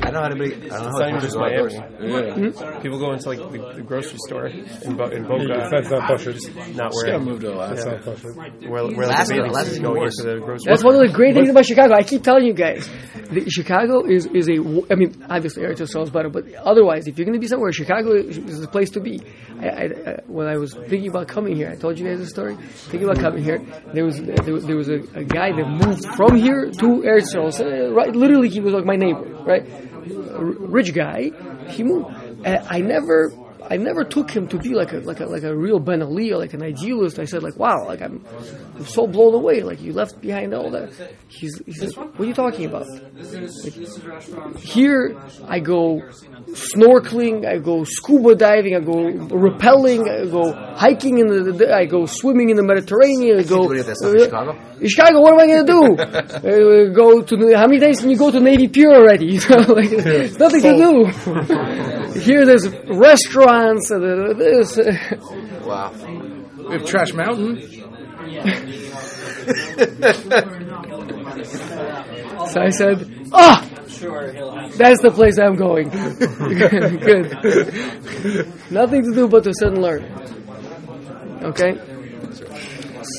I 0.03 0.11
don't 0.11 0.15
know 0.15 0.21
how 0.23 0.29
to 0.29 0.37
make. 0.37 0.55
I 0.57 0.59
don't 0.59 0.71
know 0.71 0.75
It's 0.75 0.75
how 0.75 0.91
not 0.91 0.99
to 0.99 1.09
even 1.09 1.21
just 1.21 1.37
go 1.37 1.45
outdoors. 1.45 1.75
Miami. 1.77 2.53
yeah. 2.73 2.81
People 2.81 2.99
go 2.99 3.13
into 3.13 3.29
like 3.29 3.39
the, 3.39 3.73
the 3.77 3.83
grocery 3.83 4.19
store 4.27 4.47
in, 4.49 4.97
Bo- 4.97 5.11
in 5.11 5.23
Boca, 5.27 5.69
That's 5.71 5.91
not 5.91 6.11
Pashut. 6.11 6.75
not 6.75 6.91
Just 6.93 7.05
where 7.05 7.13
gotta 7.13 7.19
move 7.25 7.41
to 7.41 7.47
That's 7.49 7.85
Alaska. 7.85 7.91
not 7.91 8.03
Pashut. 8.17 8.69
where, 8.69 8.85
where 8.87 9.07
Alaska- 9.07 9.35
the 9.35 9.41
babies 9.43 9.51
Alaska's 9.53 9.79
go 9.79 9.93
worse. 9.95 10.19
into 10.19 10.31
the 10.35 10.41
grocery 10.41 10.65
that's 10.67 10.81
store. 10.81 10.93
one 10.93 11.03
of 11.05 11.09
the 11.11 11.15
great 11.17 11.35
things 11.35 11.49
about 11.49 11.67
Chicago. 11.67 11.95
I 11.95 12.03
keep 12.03 12.23
telling 12.25 12.45
you 12.45 12.55
guys, 12.55 12.89
the, 13.31 13.49
Chicago 13.49 14.05
is 14.05 14.27
is 14.27 14.49
a. 14.49 14.57
w- 14.57 14.87
I 14.91 14.95
mean, 14.97 15.25
obviously, 15.31 15.63
Eretz 15.63 15.81
Yisrael 15.81 16.03
is 16.03 16.11
better, 16.11 16.29
but 16.29 16.53
otherwise, 16.55 17.07
if 17.07 17.19
you're 17.19 17.25
going 17.27 17.35
to 17.39 17.41
be 17.41 17.47
somewhere, 17.47 17.71
Chicago 17.73 18.15
is, 18.17 18.37
is 18.39 18.61
the 18.61 18.69
place 18.69 18.91
to 18.91 19.01
be. 19.01 19.21
I, 19.61 19.69
I, 19.69 19.83
I, 19.85 20.21
when 20.27 20.47
I 20.49 20.57
was 20.57 20.75
thinking 20.75 21.09
about 21.11 21.29
coming 21.29 21.55
here, 21.55 21.69
I 21.71 21.77
told 21.77 21.99
you 21.99 22.07
guys 22.07 22.19
the 22.19 22.27
story. 22.27 22.57
Thinking 22.89 23.09
about 23.09 23.21
coming 23.21 23.43
here, 23.45 23.59
there 23.93 24.05
was 24.05 24.21
there, 24.21 24.55
was- 24.55 24.65
there 24.67 24.77
was 24.77 24.89
a, 24.89 25.01
a 25.15 25.25
guy 25.25 25.53
that 25.53 25.67
moved 25.69 26.05
from 26.17 26.35
here 26.37 26.71
to 26.71 26.87
Eretz 27.03 27.35
Yisrael. 27.35 27.61
Uh, 27.61 27.93
right, 27.93 28.15
literally, 28.15 28.49
he 28.49 28.61
was 28.61 28.73
like 28.73 28.85
my 28.85 28.97
neighbor, 28.97 29.27
right? 29.45 29.65
Rich 30.39 30.95
guy. 30.95 31.31
He 31.69 31.83
moved. 31.85 32.07
Uh, 32.47 32.65
I 32.69 32.81
never. 32.81 33.33
I 33.71 33.77
never 33.77 34.03
took 34.03 34.33
him 34.33 34.49
to 34.49 34.59
be 34.59 34.75
like 34.75 34.93
a 34.93 34.99
like 34.99 35.21
a 35.21 35.27
like 35.27 35.45
a 35.45 35.57
real 35.57 35.79
Ben 35.79 36.03
Ali 36.03 36.33
or 36.33 36.39
like 36.39 36.55
an 36.55 36.63
idealist. 36.63 37.21
I 37.21 37.25
said 37.25 37.45
like, 37.45 37.57
wow, 37.57 37.87
like 37.87 38.03
I'm, 38.03 38.27
I'm 38.75 38.85
so 38.85 39.07
blown 39.07 39.33
away. 39.33 39.63
Like 39.63 39.81
you 39.81 39.93
left 39.93 40.21
behind 40.21 40.53
all 40.53 40.71
that. 40.73 40.91
He's 41.29 41.63
he's 41.67 41.81
like, 41.81 41.95
what 41.97 42.21
are 42.21 42.25
you 42.25 42.35
talking 42.35 42.67
about? 42.67 42.89
Like, 42.89 44.59
here 44.59 45.17
I 45.47 45.61
go 45.61 46.03
snorkeling, 46.51 47.47
I 47.47 47.59
go 47.59 47.85
scuba 47.85 48.35
diving, 48.35 48.75
I 48.75 48.81
go 48.81 48.97
rappelling, 49.39 50.03
I 50.11 50.29
go 50.29 50.53
hiking 50.75 51.19
in 51.21 51.29
the, 51.29 51.53
the 51.53 51.73
I 51.73 51.85
go 51.85 52.07
swimming 52.07 52.51
in 52.51 52.57
the 52.57 52.65
Mediterranean. 52.65 53.39
I 53.39 53.45
go 53.45 53.69
Do 53.69 53.71
any 53.71 53.81
of 53.81 53.87
that 53.87 53.97
stuff 53.99 54.15
in 54.15 54.25
Chicago? 54.25 54.59
Chicago, 54.85 55.21
what 55.21 55.35
am 55.35 55.41
I 55.41 55.47
going 55.47 55.67
to 55.67 55.73
do? 55.73 56.03
uh, 56.91 56.93
go 56.93 57.23
to 57.23 57.57
how 57.57 57.69
many 57.69 57.79
days 57.79 58.01
can 58.01 58.11
you 58.11 58.19
go 58.19 58.33
to 58.33 58.41
Navy 58.41 58.67
Pier 58.67 58.91
already? 58.91 59.31
You 59.41 59.49
know, 59.49 59.73
like, 59.73 59.91
nothing 60.39 60.63
to 60.63 60.75
do. 60.75 62.21
Here, 62.21 62.45
there's 62.45 62.69
restaurants 62.89 63.60
and 63.69 63.79
uh, 63.91 64.33
this. 64.35 64.79
uh, 64.79 64.93
Wow. 65.65 65.93
We 66.69 66.73
have 66.75 66.87
Trash 66.87 67.13
Mountain. 67.13 67.61
So 72.51 72.61
I 72.61 72.71
said, 72.71 73.29
ah, 73.33 73.65
that's 74.77 75.01
the 75.03 75.11
place 75.15 75.39
I'm 75.39 75.57
going. 75.57 75.89
Good. 77.09 77.31
Nothing 78.71 79.03
to 79.05 79.13
do 79.15 79.29
but 79.29 79.45
to 79.45 79.53
sit 79.55 79.69
and 79.69 79.83
learn. 79.83 80.03
Okay. 81.43 81.79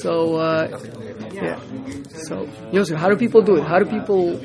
So 0.02 0.36
uh, 0.36 0.68
yeah. 1.32 1.60
So 2.26 2.48
Yosef, 2.72 2.98
how 2.98 3.10
do 3.10 3.16
people 3.16 3.42
do 3.42 3.56
it? 3.58 3.64
How 3.64 3.80
do 3.80 3.86
people 3.86 4.38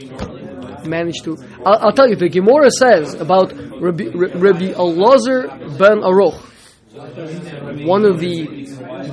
manage 0.86 1.20
to? 1.24 1.36
I'll, 1.64 1.78
I'll 1.86 1.92
tell 1.92 2.08
you. 2.08 2.16
The 2.16 2.28
Gemara 2.28 2.70
says 2.70 3.14
about 3.14 3.52
Rabbi, 3.52 4.04
Rabbi 4.14 4.72
Elazar 4.72 5.48
ben 5.78 6.00
Aruch, 6.00 6.40
one 7.86 8.04
of 8.04 8.18
the 8.20 8.46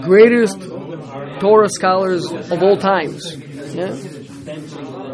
greatest 0.03 0.59
Torah 1.39 1.69
scholars 1.69 2.25
of 2.31 2.61
all 2.63 2.77
times. 2.77 3.35
Yeah. 3.73 3.93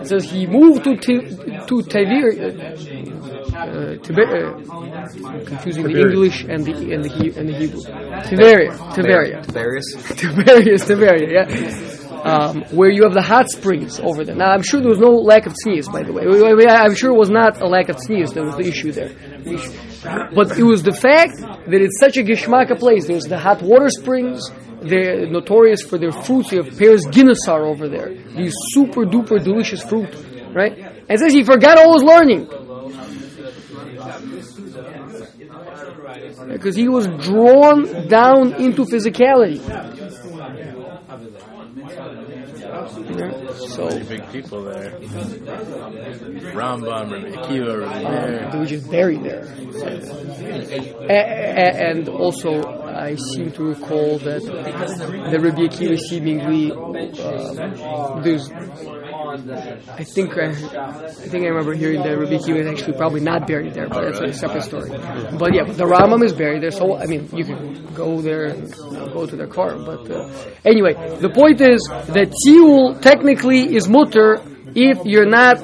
It 0.01 0.07
says 0.07 0.29
he 0.31 0.47
moved 0.47 0.83
to 0.85 0.95
to 0.97 1.75
Tavir, 1.83 2.27
uh, 2.39 2.47
uh, 3.55 3.95
Tiber, 3.97 4.55
uh, 4.55 5.45
confusing 5.45 5.83
the 5.83 5.99
English 5.99 6.43
and 6.43 6.63
the 6.65 6.93
and 6.93 7.03
the, 7.03 7.09
He- 7.09 7.37
and 7.37 7.47
the 7.49 7.53
Hebrew. 7.53 7.81
Tiberia, 8.29 8.71
Tiberia, 8.95 9.41
Various. 9.51 9.85
Tiberias, 10.15 10.83
Tiberia, 10.85 11.29
yeah. 11.31 11.98
Um, 12.23 12.63
where 12.71 12.89
you 12.89 13.03
have 13.03 13.13
the 13.13 13.21
hot 13.21 13.49
springs 13.49 13.99
over 13.99 14.25
there. 14.25 14.35
Now, 14.35 14.51
I'm 14.51 14.61
sure 14.61 14.81
there 14.81 14.89
was 14.89 14.99
no 14.99 15.11
lack 15.11 15.45
of 15.45 15.53
sneeze, 15.55 15.87
by 15.87 16.03
the 16.03 16.11
way. 16.11 16.23
I'm 16.67 16.95
sure 16.95 17.11
it 17.11 17.17
was 17.17 17.29
not 17.29 17.61
a 17.61 17.67
lack 17.67 17.87
of 17.89 17.97
sneeze 17.99 18.31
that 18.33 18.43
was 18.43 18.55
the 18.55 18.67
issue 18.67 18.91
there. 18.91 19.13
But 20.33 20.57
it 20.57 20.63
was 20.63 20.83
the 20.83 20.91
fact 20.93 21.37
that 21.39 21.81
it's 21.81 21.99
such 21.99 22.17
a 22.17 22.23
geshmaka 22.23 22.77
place. 22.77 23.07
There's 23.07 23.23
the 23.23 23.37
hot 23.37 23.61
water 23.61 23.89
springs. 23.89 24.49
They're 24.81 25.27
notorious 25.27 25.81
for 25.81 25.97
their 25.97 26.11
fruits. 26.11 26.51
You 26.51 26.63
have 26.63 26.77
pears 26.77 27.05
Ginosar 27.05 27.61
over 27.65 27.87
there. 27.89 28.13
These 28.35 28.53
super 28.71 29.05
duper 29.05 29.43
delicious 29.43 29.81
fruit, 29.83 30.13
right? 30.53 30.77
And 31.09 31.19
says 31.19 31.33
he 31.33 31.43
forgot 31.43 31.77
all 31.77 31.93
his 31.93 32.03
learning. 32.03 32.47
Because 36.47 36.75
he 36.75 36.87
was 36.87 37.07
drawn 37.25 38.07
down 38.07 38.53
into 38.55 38.83
physicality. 38.83 39.59
So 43.79 43.99
Big 44.09 44.27
people 44.31 44.63
there. 44.63 44.91
Rambam, 46.53 47.11
Rabbi 47.11 47.29
Akiva, 47.37 47.79
Rabbi 47.81 47.99
Meir. 48.03 48.49
they 48.51 48.57
were 48.59 48.65
just 48.65 48.89
buried 48.91 49.23
there. 49.23 49.45
A- 51.09 51.13
a- 51.13 51.89
And 51.89 52.09
also, 52.09 52.61
I 52.85 53.15
seem 53.15 53.51
to 53.53 53.63
recall 53.63 54.17
that 54.19 54.41
the 54.43 55.39
Rabbi 55.39 55.61
Akiva 55.67 55.97
seemingly 55.97 56.71
uh, 56.73 58.19
there's. 58.21 58.49
I 59.29 60.03
think 60.03 60.37
I, 60.37 60.49
I 60.49 61.11
think 61.31 61.43
I 61.43 61.47
remember 61.47 61.73
hearing 61.73 62.01
that 62.01 62.17
Rabbi 62.17 62.37
Akiva 62.37 62.59
is 62.59 62.67
actually 62.67 62.97
probably 62.97 63.21
not 63.21 63.47
buried 63.47 63.73
there, 63.73 63.87
but 63.87 64.01
that's 64.01 64.19
a 64.19 64.33
separate 64.33 64.63
story. 64.63 64.89
But 64.89 65.53
yeah, 65.53 65.65
the 65.65 65.85
Rambam 65.85 66.23
is 66.23 66.33
buried 66.33 66.63
there, 66.63 66.71
so 66.71 66.97
I 66.97 67.05
mean 67.05 67.29
you 67.33 67.45
can 67.45 67.93
go 67.93 68.21
there 68.21 68.45
and 68.45 68.73
uh, 68.73 69.07
go 69.13 69.25
to 69.25 69.35
their 69.35 69.47
car. 69.47 69.77
But 69.77 70.09
uh, 70.09 70.29
anyway, 70.65 70.93
the 71.19 71.29
point 71.29 71.61
is 71.61 71.81
that 71.89 72.33
Tiul 72.45 72.99
technically 73.01 73.75
is 73.75 73.87
mutter 73.87 74.41
if 74.75 75.05
you're 75.05 75.29
not 75.29 75.57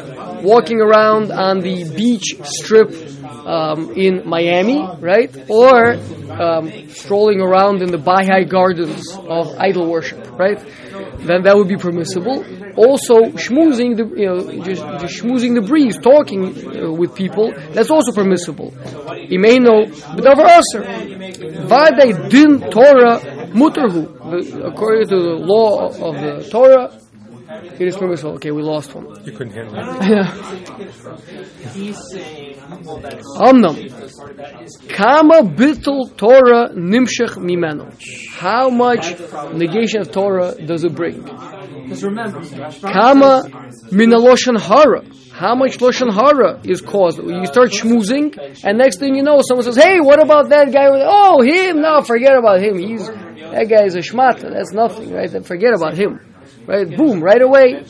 walking 0.43 0.79
around 0.79 1.31
on 1.31 1.59
the 1.61 1.89
beach 1.95 2.35
strip 2.43 2.91
um, 3.45 3.91
in 3.93 4.27
Miami, 4.27 4.85
right? 4.99 5.31
Or 5.49 5.93
um, 6.31 6.89
strolling 6.89 7.41
around 7.41 7.81
in 7.81 7.91
the 7.91 7.97
Baha'i 7.97 8.45
gardens 8.45 9.15
of 9.15 9.47
idol 9.57 9.89
worship, 9.89 10.37
right? 10.37 10.59
Then 11.19 11.43
that 11.43 11.55
would 11.55 11.67
be 11.67 11.77
permissible. 11.77 12.43
Also, 12.77 13.15
schmoozing 13.39 13.95
the 13.95 14.05
you 14.19 14.27
know 14.27 14.39
just, 14.63 14.83
just 15.01 15.23
schmoozing 15.23 15.55
the 15.55 15.61
breeze, 15.61 15.97
talking 15.97 16.41
uh, 16.45 16.91
with 16.91 17.15
people, 17.15 17.53
that's 17.73 17.89
also 17.89 18.11
permissible. 18.11 18.71
Imeno 19.35 19.85
b'davar 20.15 20.49
aser. 20.59 20.83
Vade 21.71 22.29
din 22.29 22.59
Torah 22.69 23.19
muterhu. 23.53 24.03
The- 24.31 24.65
According 24.67 25.07
to 25.07 25.15
the 25.15 25.35
law 25.39 25.87
of 25.87 26.15
the 26.15 26.49
Torah, 26.51 26.91
it 27.79 27.87
is 27.87 27.95
permissible. 27.95 28.33
Okay, 28.33 28.51
we 28.51 28.61
lost 28.61 28.93
one. 28.93 29.05
You 29.23 29.31
couldn't 29.31 29.53
handle 29.57 29.75
it. 29.77 29.85
Amnam. 33.39 33.75
Kama 34.89 35.41
bittul 35.43 36.15
Torah 36.17 36.69
nimshach 36.73 37.37
mimeno. 37.37 37.85
How 38.31 38.69
much 38.69 39.15
negation 39.53 40.01
of 40.01 40.11
Torah 40.11 40.55
does 40.65 40.83
it 40.83 40.93
bring? 40.95 41.23
Kama 41.87 43.43
minaloshan 43.91 44.59
hara. 44.59 45.03
How 45.31 45.53
much 45.55 45.77
loshan 45.79 46.11
hara 46.13 46.61
is 46.63 46.81
caused? 46.81 47.19
You 47.19 47.45
start 47.45 47.71
schmoozing, 47.71 48.37
and 48.63 48.77
next 48.77 48.99
thing 48.99 49.15
you 49.15 49.23
know, 49.23 49.41
someone 49.41 49.65
says, 49.65 49.75
"Hey, 49.75 49.99
what 49.99 50.21
about 50.21 50.49
that 50.49 50.71
guy?" 50.71 50.87
Oh, 50.91 51.41
him? 51.41 51.81
No, 51.81 52.01
forget 52.01 52.37
about 52.37 52.61
him. 52.61 52.77
He's 52.79 53.05
that 53.07 53.67
guy 53.69 53.83
is 53.83 53.95
a 53.95 53.99
shmata. 53.99 54.49
That's 54.51 54.71
nothing, 54.71 55.11
right? 55.13 55.29
Then 55.29 55.43
forget 55.43 55.73
about 55.73 55.93
him, 55.95 56.19
right? 56.65 56.87
Boom, 56.97 57.21
right 57.21 57.41
away. 57.41 57.83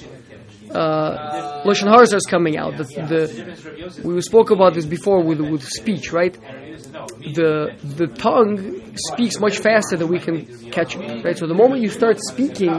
Uh, 0.71 1.63
loshan 1.63 1.87
hara 1.87 2.05
starts 2.07 2.25
coming 2.25 2.57
out. 2.57 2.77
The, 2.77 2.83
the 2.83 4.01
we 4.03 4.19
spoke 4.21 4.49
about 4.49 4.73
this 4.73 4.85
before 4.85 5.23
with 5.23 5.39
with 5.39 5.63
speech, 5.63 6.11
right? 6.11 6.33
The 6.33 7.75
the 7.83 8.07
tongue 8.07 8.95
speaks 8.95 9.39
much 9.39 9.59
faster 9.59 9.95
than 9.97 10.07
we 10.07 10.19
can 10.19 10.71
catch 10.71 10.95
it, 10.95 11.23
right? 11.23 11.37
So 11.37 11.45
the 11.47 11.53
moment 11.53 11.81
you 11.81 11.89
start 11.89 12.17
speaking, 12.19 12.73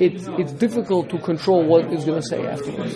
it's 0.00 0.26
it's 0.38 0.52
difficult 0.52 1.10
to 1.10 1.18
control 1.18 1.64
what 1.66 1.92
it's 1.92 2.04
going 2.04 2.20
to 2.20 2.26
say 2.26 2.46
afterwards. 2.46 2.94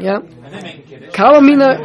Yeah. 0.00 0.20
Kalamina 1.12 1.78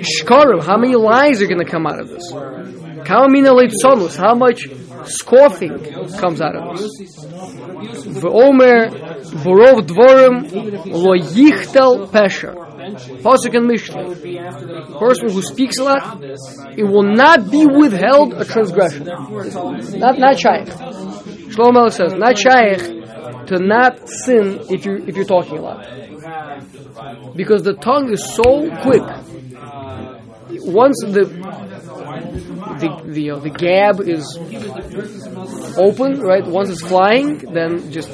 shkarim. 0.00 0.62
How 0.62 0.76
many 0.76 0.94
lies 0.94 1.40
are 1.42 1.46
going 1.46 1.64
to 1.64 1.70
come 1.70 1.86
out 1.86 2.00
of 2.00 2.08
this? 2.08 2.32
Kalamina 2.32 3.52
leitzonus. 3.52 4.16
How 4.16 4.34
much 4.34 4.66
scoffing 5.06 5.78
comes 6.18 6.40
out 6.40 6.56
of 6.56 6.78
this? 6.78 6.90
V'omer 8.22 8.90
borov 9.42 9.86
dvorim 9.86 10.34
lo 10.86 11.16
yichtel 11.16 12.08
pesha. 12.10 12.64
Pasuk 13.22 13.54
and 13.56 13.66
Mishnah. 13.66 14.14
The 14.14 14.96
person 14.98 15.30
who 15.30 15.40
speaks 15.40 15.78
a 15.78 15.84
lot, 15.84 16.22
it 16.76 16.84
will 16.84 17.14
not 17.14 17.50
be 17.50 17.66
withheld 17.66 18.34
a 18.34 18.44
transgression. 18.44 19.06
Not 19.06 20.18
not 20.18 20.38
shaykh. 20.38 20.68
Shlomo 21.52 21.90
says, 21.90 22.14
not 22.14 22.38
shaykh 22.38 23.04
to 23.46 23.58
not 23.58 24.08
sin 24.08 24.60
if 24.70 24.84
you 24.84 25.04
if 25.06 25.16
you're 25.16 25.24
talking 25.24 25.58
a 25.58 25.62
lot. 25.62 25.80
Because 27.36 27.62
the 27.62 27.74
tongue 27.74 28.12
is 28.12 28.24
so 28.34 28.70
quick. 28.82 29.02
Once 30.66 30.98
the 31.06 31.24
the 32.80 32.88
the, 33.12 33.30
uh, 33.30 33.38
the 33.38 33.50
gab 33.50 34.00
is 34.00 34.24
open, 35.78 36.20
right? 36.20 36.46
Once 36.46 36.70
it's 36.70 36.82
flying, 36.82 37.38
then 37.52 37.90
just 37.90 38.08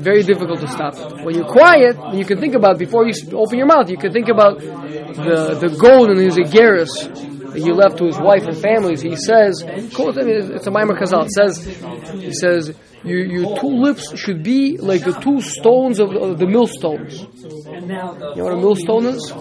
very 0.00 0.22
difficult 0.22 0.60
to 0.60 0.68
stop. 0.68 0.94
When 1.24 1.34
you're 1.34 1.46
quiet, 1.46 1.96
you 2.14 2.24
can 2.24 2.38
think 2.40 2.54
about 2.54 2.78
before 2.78 3.06
you 3.06 3.12
open 3.32 3.58
your 3.58 3.66
mouth. 3.66 3.90
You 3.90 3.98
can 3.98 4.12
think 4.12 4.28
about 4.28 4.58
the 4.60 5.58
the 5.60 5.76
gold 5.78 6.10
in 6.10 6.18
his 6.18 6.36
Igeris 6.36 6.92
that 7.08 7.27
he 7.62 7.72
left 7.72 7.98
to 7.98 8.06
his 8.06 8.18
wife 8.18 8.44
and 8.44 8.56
families. 8.56 9.00
He 9.00 9.16
says, 9.16 9.62
it's 9.66 10.66
a 10.66 10.70
Maimer 10.70 10.98
Chazal. 10.98 11.26
It 11.26 11.32
says, 11.32 11.64
he 12.12 12.32
says, 12.32 12.74
your, 13.04 13.24
your 13.24 13.58
two 13.58 13.68
lips 13.68 14.18
should 14.18 14.42
be 14.42 14.76
like 14.76 15.04
the 15.04 15.12
two 15.12 15.40
stones 15.40 16.00
of, 16.00 16.10
of 16.14 16.38
the 16.38 16.46
millstones. 16.46 17.20
You 17.20 17.80
know 17.80 18.44
what 18.44 18.52
a 18.52 18.56
millstone 18.56 19.06
is? 19.06 19.32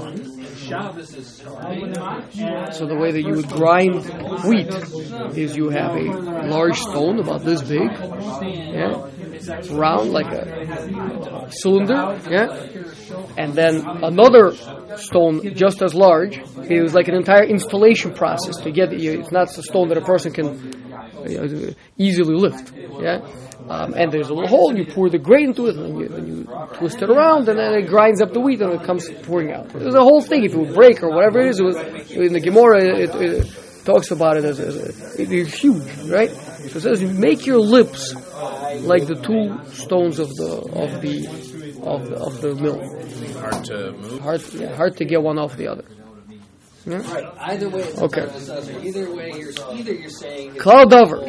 So 2.78 2.86
the 2.86 2.98
way 3.00 3.12
that 3.12 3.24
you 3.24 3.36
would 3.36 3.48
grind 3.48 4.04
wheat 4.44 4.68
is 5.38 5.56
you 5.56 5.70
have 5.70 5.96
a 5.96 6.04
large 6.48 6.78
stone 6.78 7.20
about 7.20 7.44
this 7.44 7.62
big, 7.62 7.90
yeah, 7.90 9.08
round 9.72 10.12
like 10.12 10.28
a 10.28 11.52
cylinder, 11.52 12.20
yeah, 12.30 12.66
and 13.38 13.54
then 13.54 13.86
another 14.04 14.54
stone 14.98 15.54
just 15.56 15.82
as 15.82 15.94
large. 15.94 16.38
It 16.70 16.82
was 16.82 16.94
like 16.94 17.08
an 17.08 17.16
entire 17.16 17.44
installation 17.44 18.14
process 18.14 18.58
to 18.58 18.72
get 18.72 18.94
it. 18.94 19.04
It's 19.04 19.32
not 19.32 19.58
a 19.58 19.64
stone 19.64 19.90
that 19.90 19.98
a 19.98 20.02
person 20.06 20.32
can 20.32 20.48
uh, 20.94 21.74
easily 21.98 22.36
lift, 22.36 22.74
yeah. 23.00 23.26
Um, 23.70 23.94
and 23.96 24.12
there's 24.12 24.30
a 24.30 24.34
little 24.34 24.48
hole, 24.48 24.70
and 24.70 24.78
you 24.78 24.86
pour 24.86 25.10
the 25.10 25.18
grain 25.18 25.50
into 25.50 25.68
it, 25.68 25.76
and 25.76 26.00
you, 26.00 26.08
then 26.08 26.26
you 26.26 26.44
twist 26.76 27.02
it 27.02 27.10
around, 27.10 27.50
and 27.50 27.60
then 27.60 27.74
it 27.74 27.88
grinds 27.88 28.22
up 28.22 28.32
the 28.32 28.40
wheat, 28.40 28.62
and 28.62 28.72
it 28.72 28.84
comes 28.84 29.10
pouring 29.24 29.52
out. 29.52 29.70
There's 29.70 29.94
a 29.94 30.02
whole 30.02 30.22
thing. 30.22 30.46
If 30.46 30.54
it 30.54 30.58
would 30.58 30.74
break 30.74 31.04
or 31.04 31.10
whatever 31.10 31.42
it 31.42 31.50
is, 31.50 31.60
it 31.60 31.64
was, 31.64 31.76
in 32.12 32.32
the 32.32 32.40
Gemara, 32.40 32.86
it, 32.86 33.16
it, 33.16 33.64
talks 33.84 34.12
about 34.12 34.36
it 34.36 34.44
as, 34.44 34.60
as 34.60 34.76
a, 34.76 35.22
it 35.22 35.32
is 35.32 35.54
huge, 35.54 35.88
right? 36.10 36.30
So 36.70 36.78
it 36.78 36.82
says, 36.82 37.02
make 37.04 37.46
your 37.46 37.60
lips 37.60 38.14
like 38.82 39.06
the 39.08 39.16
two 39.16 39.74
stones 39.74 40.20
of 40.20 40.30
the 40.30 40.52
of 40.74 41.02
the 41.02 41.28
of 41.84 42.10
the, 42.10 42.16
of 42.18 42.42
the 42.42 42.56
mill. 42.56 42.80
Hard 43.40 43.66
to 43.66 43.92
move. 43.94 44.20
Hard, 44.22 44.42
yeah, 44.54 44.76
hard 44.76 44.98
to 44.98 45.06
get 45.06 45.22
one 45.22 45.38
off 45.40 45.56
the 45.56 45.68
other. 45.68 45.86
Yeah? 46.86 47.02
Either 47.40 47.70
way, 47.70 47.82
it's 47.82 48.02
Okay. 48.02 48.22
okay. 48.22 48.88
Either 48.88 49.14
way, 49.14 49.32
you're 49.38 49.52
either 49.74 49.94
you're 49.94 50.10
saying 50.10 50.56
it's 50.56 50.64
Klal 50.64 50.90
Dover. 50.90 51.20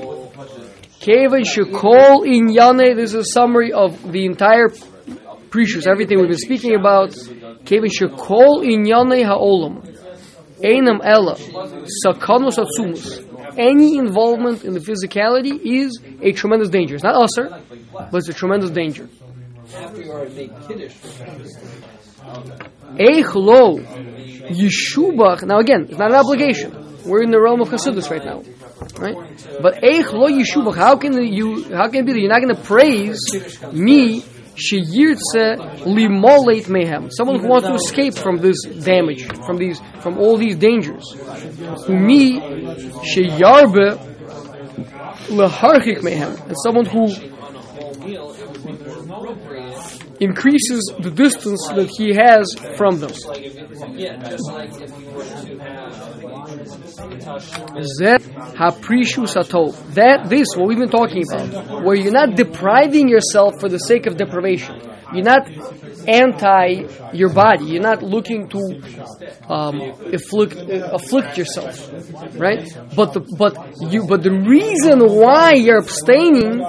Kevin 1.01 1.43
Shekol 1.43 2.27
Inyane. 2.27 2.95
This 2.97 3.15
is 3.15 3.15
a 3.15 3.25
summary 3.25 3.73
of 3.73 4.13
the 4.13 4.25
entire 4.27 4.69
prishus, 5.51 5.87
everything 5.87 6.19
we've 6.19 6.29
been 6.29 6.39
speaking 6.39 6.75
about. 6.75 7.11
Kevin 7.65 7.91
Shekol 7.91 8.65
Inyane 8.67 9.25
Ha'olam. 9.25 9.85
Einam 10.63 11.01
Ella. 11.05 11.37
Sakanos 12.05 12.59
Atsumus. 12.59 13.25
Any 13.59 13.99
involvement 13.99 14.65
in 14.65 14.73
the 14.73 14.81
physicality 14.81 15.61
is 15.61 16.01
a 16.23 16.33
tremendous 16.33 16.71
danger. 16.71 16.95
It's 16.95 17.05
not 17.05 17.17
usher, 17.17 17.61
but 17.93 18.15
it's 18.15 18.29
a 18.29 18.33
tremendous 18.33 18.71
danger. 18.71 19.09
after 19.75 20.03
you 20.03 20.11
already 20.13 20.35
made 20.35 20.53
kiddush. 20.67 20.95
Eich 22.99 23.35
lo 23.35 23.79
yeshubach. 23.79 25.43
Now 25.43 25.59
again, 25.59 25.87
it's 25.89 25.99
not 25.99 26.11
an 26.11 26.17
obligation. 26.17 26.73
We're 27.05 27.23
in 27.23 27.31
the 27.31 27.41
realm 27.41 27.61
of 27.61 27.69
Hasidus 27.69 28.11
right 28.11 28.25
now, 28.25 28.43
right? 28.99 29.17
But 29.61 29.83
eich 29.83 30.13
lo 30.13 30.29
yeshubach. 30.29 30.77
How 30.77 30.97
can 30.97 31.13
you? 31.23 31.65
How 31.75 31.89
can 31.89 32.01
it 32.03 32.07
be 32.07 32.13
that 32.13 32.21
you're 32.21 32.31
not 32.31 32.43
going 32.43 32.55
to 32.55 32.63
praise 32.63 33.21
me? 33.73 34.25
Sheyirtze 34.59 35.87
limolate 35.87 36.67
mehem. 36.67 37.11
Someone 37.17 37.39
who 37.41 37.49
wants 37.49 37.69
to 37.69 37.75
escape 37.75 38.15
from 38.15 38.39
this 38.39 38.61
damage, 38.63 39.25
from 39.47 39.57
these, 39.57 39.81
from 40.01 40.19
all 40.19 40.37
these 40.37 40.57
dangers. 40.57 41.05
Me 41.89 42.41
sheyarbe 43.11 43.97
leharchik 45.29 46.01
mehem. 46.03 46.35
And 46.49 46.57
someone 46.65 46.87
who 46.87 47.07
increases 50.21 50.93
the 50.99 51.11
distance 51.11 51.69
that 51.77 51.89
he 51.97 52.13
has 52.15 52.53
from 52.77 52.99
them. 52.99 53.13
Zeh 57.09 58.19
haprishu 58.55 59.29
sato. 59.29 59.71
That 59.95 60.29
this 60.29 60.49
what 60.57 60.69
we've 60.69 60.79
been 60.79 60.91
talking 60.91 61.25
about, 61.31 61.85
where 61.85 61.95
you're 61.95 62.13
not 62.13 62.37
depriving 62.37 63.09
yourself 63.09 63.55
for 63.61 63.69
the 63.69 63.79
sake 63.79 64.07
of 64.07 64.17
deprivation. 64.17 64.81
You're 65.13 65.25
not 65.25 65.49
anti 66.07 66.85
your 67.15 67.33
body. 67.33 67.65
You're 67.67 67.83
not 67.83 68.03
looking 68.03 68.49
to 68.49 68.83
um, 69.49 69.81
afflict 70.13 70.55
afflict 70.59 71.39
yourself, 71.39 71.91
right? 72.35 72.69
But 72.95 73.15
the 73.15 73.21
but 73.21 73.57
you 73.91 74.07
but 74.07 74.23
the 74.23 74.33
reason 74.33 75.01
why 75.01 75.55
you're 75.55 75.79
abstaining 75.79 76.61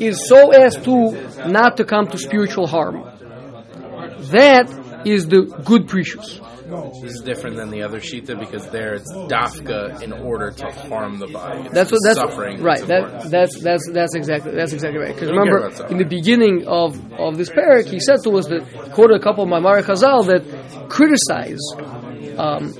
is 0.00 0.26
so 0.26 0.52
as 0.52 0.76
to 0.84 1.48
not 1.48 1.76
to 1.76 1.84
come 1.84 2.06
to 2.08 2.18
spiritual 2.18 2.66
harm. 2.66 3.04
That 4.30 5.02
is 5.04 5.26
the 5.26 5.42
good 5.64 5.86
prishus. 5.86 6.40
This 7.02 7.14
is 7.14 7.20
different 7.20 7.56
than 7.56 7.70
the 7.70 7.82
other 7.82 8.00
shita 8.00 8.38
because 8.38 8.66
there 8.68 8.94
it's 8.94 9.12
dafka 9.12 10.02
in 10.02 10.12
order 10.12 10.50
to 10.50 10.66
harm 10.66 11.18
the 11.18 11.28
body. 11.28 11.62
It's 11.62 11.74
That's 11.74 11.92
what 11.92 12.00
that's 12.04 12.18
suffering. 12.18 12.62
right. 12.62 12.84
that's 12.84 13.22
That 13.24 13.30
that's 13.30 13.62
that's 13.62 13.90
that's 13.92 14.14
exactly 14.14 14.52
that's 14.52 14.72
exactly 14.72 15.00
right. 15.00 15.14
Because 15.14 15.30
remember, 15.30 15.68
in 15.88 15.98
the 15.98 16.04
beginning 16.04 16.66
of 16.66 16.96
of 17.14 17.36
this 17.36 17.50
parak, 17.50 17.86
he 17.86 18.00
said 18.00 18.22
to 18.24 18.30
us 18.38 18.46
that 18.48 18.62
quoted 18.92 19.16
a 19.16 19.22
couple 19.22 19.44
of 19.44 19.50
Maimar 19.50 19.82
Chazal 19.82 20.26
that 20.26 20.88
criticize 20.88 21.60
um, 22.38 22.72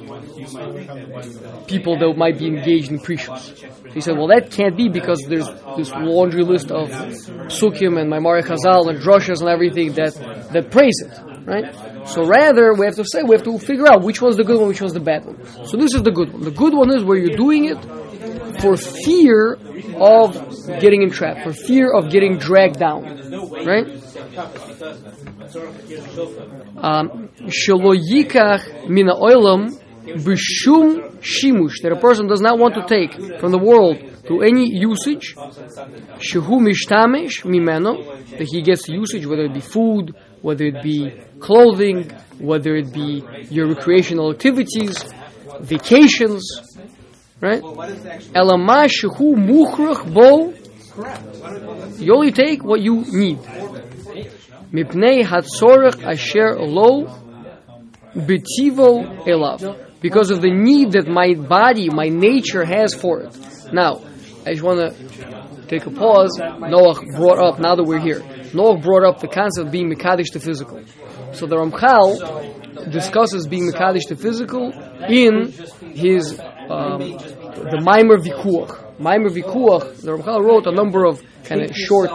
people 1.66 1.98
that 1.98 2.14
might 2.16 2.38
be 2.38 2.46
engaged 2.46 2.90
in 2.90 2.98
prishus. 2.98 3.54
He 3.92 4.00
said, 4.00 4.16
well, 4.16 4.28
that 4.28 4.50
can't 4.50 4.76
be 4.76 4.88
because 4.88 5.20
there's 5.28 5.48
this 5.76 5.90
laundry 5.92 6.44
list 6.44 6.70
of 6.70 6.90
psukim 6.90 7.98
and 8.00 8.10
Maimar 8.12 8.42
Chazal 8.42 8.88
and 8.90 8.98
drushes 9.00 9.40
and 9.40 9.48
everything 9.48 9.92
that 9.94 10.14
that 10.52 10.70
praise 10.70 11.00
it. 11.00 11.12
right? 11.46 11.64
So 12.06 12.24
rather, 12.24 12.74
we 12.74 12.86
have 12.86 12.96
to 12.96 13.04
say, 13.04 13.22
we 13.22 13.34
have 13.34 13.44
to 13.44 13.58
figure 13.58 13.88
out 13.90 14.02
which 14.02 14.22
one's 14.22 14.36
the 14.36 14.44
good 14.44 14.58
one, 14.58 14.68
which 14.68 14.80
one's 14.80 14.94
the 14.94 15.00
bad 15.00 15.24
one. 15.24 15.44
So 15.66 15.76
this 15.76 15.94
is 15.94 16.02
the 16.02 16.12
good 16.12 16.32
one. 16.32 16.42
The 16.42 16.50
good 16.50 16.74
one 16.74 16.94
is 16.96 17.02
where 17.04 17.18
you're 17.18 17.36
doing 17.36 17.66
it 17.66 17.78
for 18.60 18.76
fear 18.76 19.58
of 19.98 20.34
getting 20.80 21.02
entrapped, 21.02 21.42
for 21.42 21.52
fear 21.52 21.92
of 21.92 22.10
getting 22.10 22.38
dragged 22.38 22.78
down, 22.78 23.02
right? 23.64 23.86
Um, 26.78 27.28
Shelo 27.46 27.94
yikach 27.96 28.88
mina 28.88 29.14
oilam 29.14 29.78
b'shum 30.04 31.18
shimush, 31.20 31.82
that 31.82 31.92
a 31.92 32.00
person 32.00 32.26
does 32.26 32.40
not 32.40 32.58
want 32.58 32.74
to 32.74 32.86
take 32.86 33.40
from 33.40 33.50
the 33.50 33.58
world 33.58 33.98
to 34.26 34.42
any 34.42 34.68
usage, 34.68 35.34
shehu 35.36 36.60
mishtamish 36.60 37.42
mimeno, 37.44 38.04
that 38.30 38.48
he 38.50 38.62
gets 38.62 38.88
usage, 38.88 39.26
whether 39.26 39.44
it 39.44 39.54
be 39.54 39.60
food, 39.60 40.14
whether 40.46 40.66
it 40.66 40.80
be 40.80 41.10
clothing, 41.40 42.08
whether 42.38 42.76
it 42.76 42.92
be 42.92 43.24
your 43.50 43.66
recreational 43.66 44.30
activities, 44.30 44.94
vacations, 45.58 46.44
right? 47.40 47.60
Elama 47.60 48.86
shehu 48.86 49.34
bo, 50.14 50.54
you 51.98 52.14
only 52.14 52.30
take 52.30 52.62
what 52.62 52.80
you 52.80 53.04
need. 53.08 53.38
Mipnei 54.70 55.24
hatzorach 55.24 56.04
asher 56.04 56.54
lo 56.60 57.06
betivo 58.14 59.26
elav. 59.26 59.60
Because 60.00 60.30
of 60.30 60.40
the 60.42 60.52
need 60.52 60.92
that 60.92 61.08
my 61.08 61.34
body, 61.34 61.88
my 61.90 62.08
nature 62.08 62.64
has 62.64 62.94
for 62.94 63.22
it. 63.22 63.36
Now, 63.72 64.00
I 64.46 64.52
just 64.52 64.62
want 64.62 64.78
to 64.78 65.66
take 65.66 65.86
a 65.86 65.90
pause. 65.90 66.38
Noah 66.38 67.02
brought 67.16 67.40
up, 67.40 67.58
now 67.58 67.74
that 67.74 67.82
we're 67.82 67.98
here, 67.98 68.22
Noah 68.54 68.78
brought 68.78 69.04
up 69.04 69.20
the 69.20 69.28
concept 69.28 69.66
of 69.66 69.72
being 69.72 69.90
Mekadesh 69.90 70.32
to 70.32 70.40
physical. 70.40 70.82
So 71.32 71.46
the 71.46 71.56
Ramchal 71.56 72.90
discusses 72.90 73.46
being 73.46 73.70
Mekadesh 73.70 74.08
to 74.08 74.16
physical 74.16 74.72
in 75.08 75.52
his, 75.92 76.38
um, 76.68 77.00
the 77.00 77.80
Maimer 77.82 78.18
Vikuach. 78.18 78.98
Maimer 78.98 79.30
Vikuach, 79.30 80.00
the 80.00 80.12
Ramchal 80.12 80.44
wrote 80.44 80.66
a 80.66 80.72
number 80.72 81.04
of 81.04 81.22
kind 81.44 81.62
of 81.62 81.76
short 81.76 82.10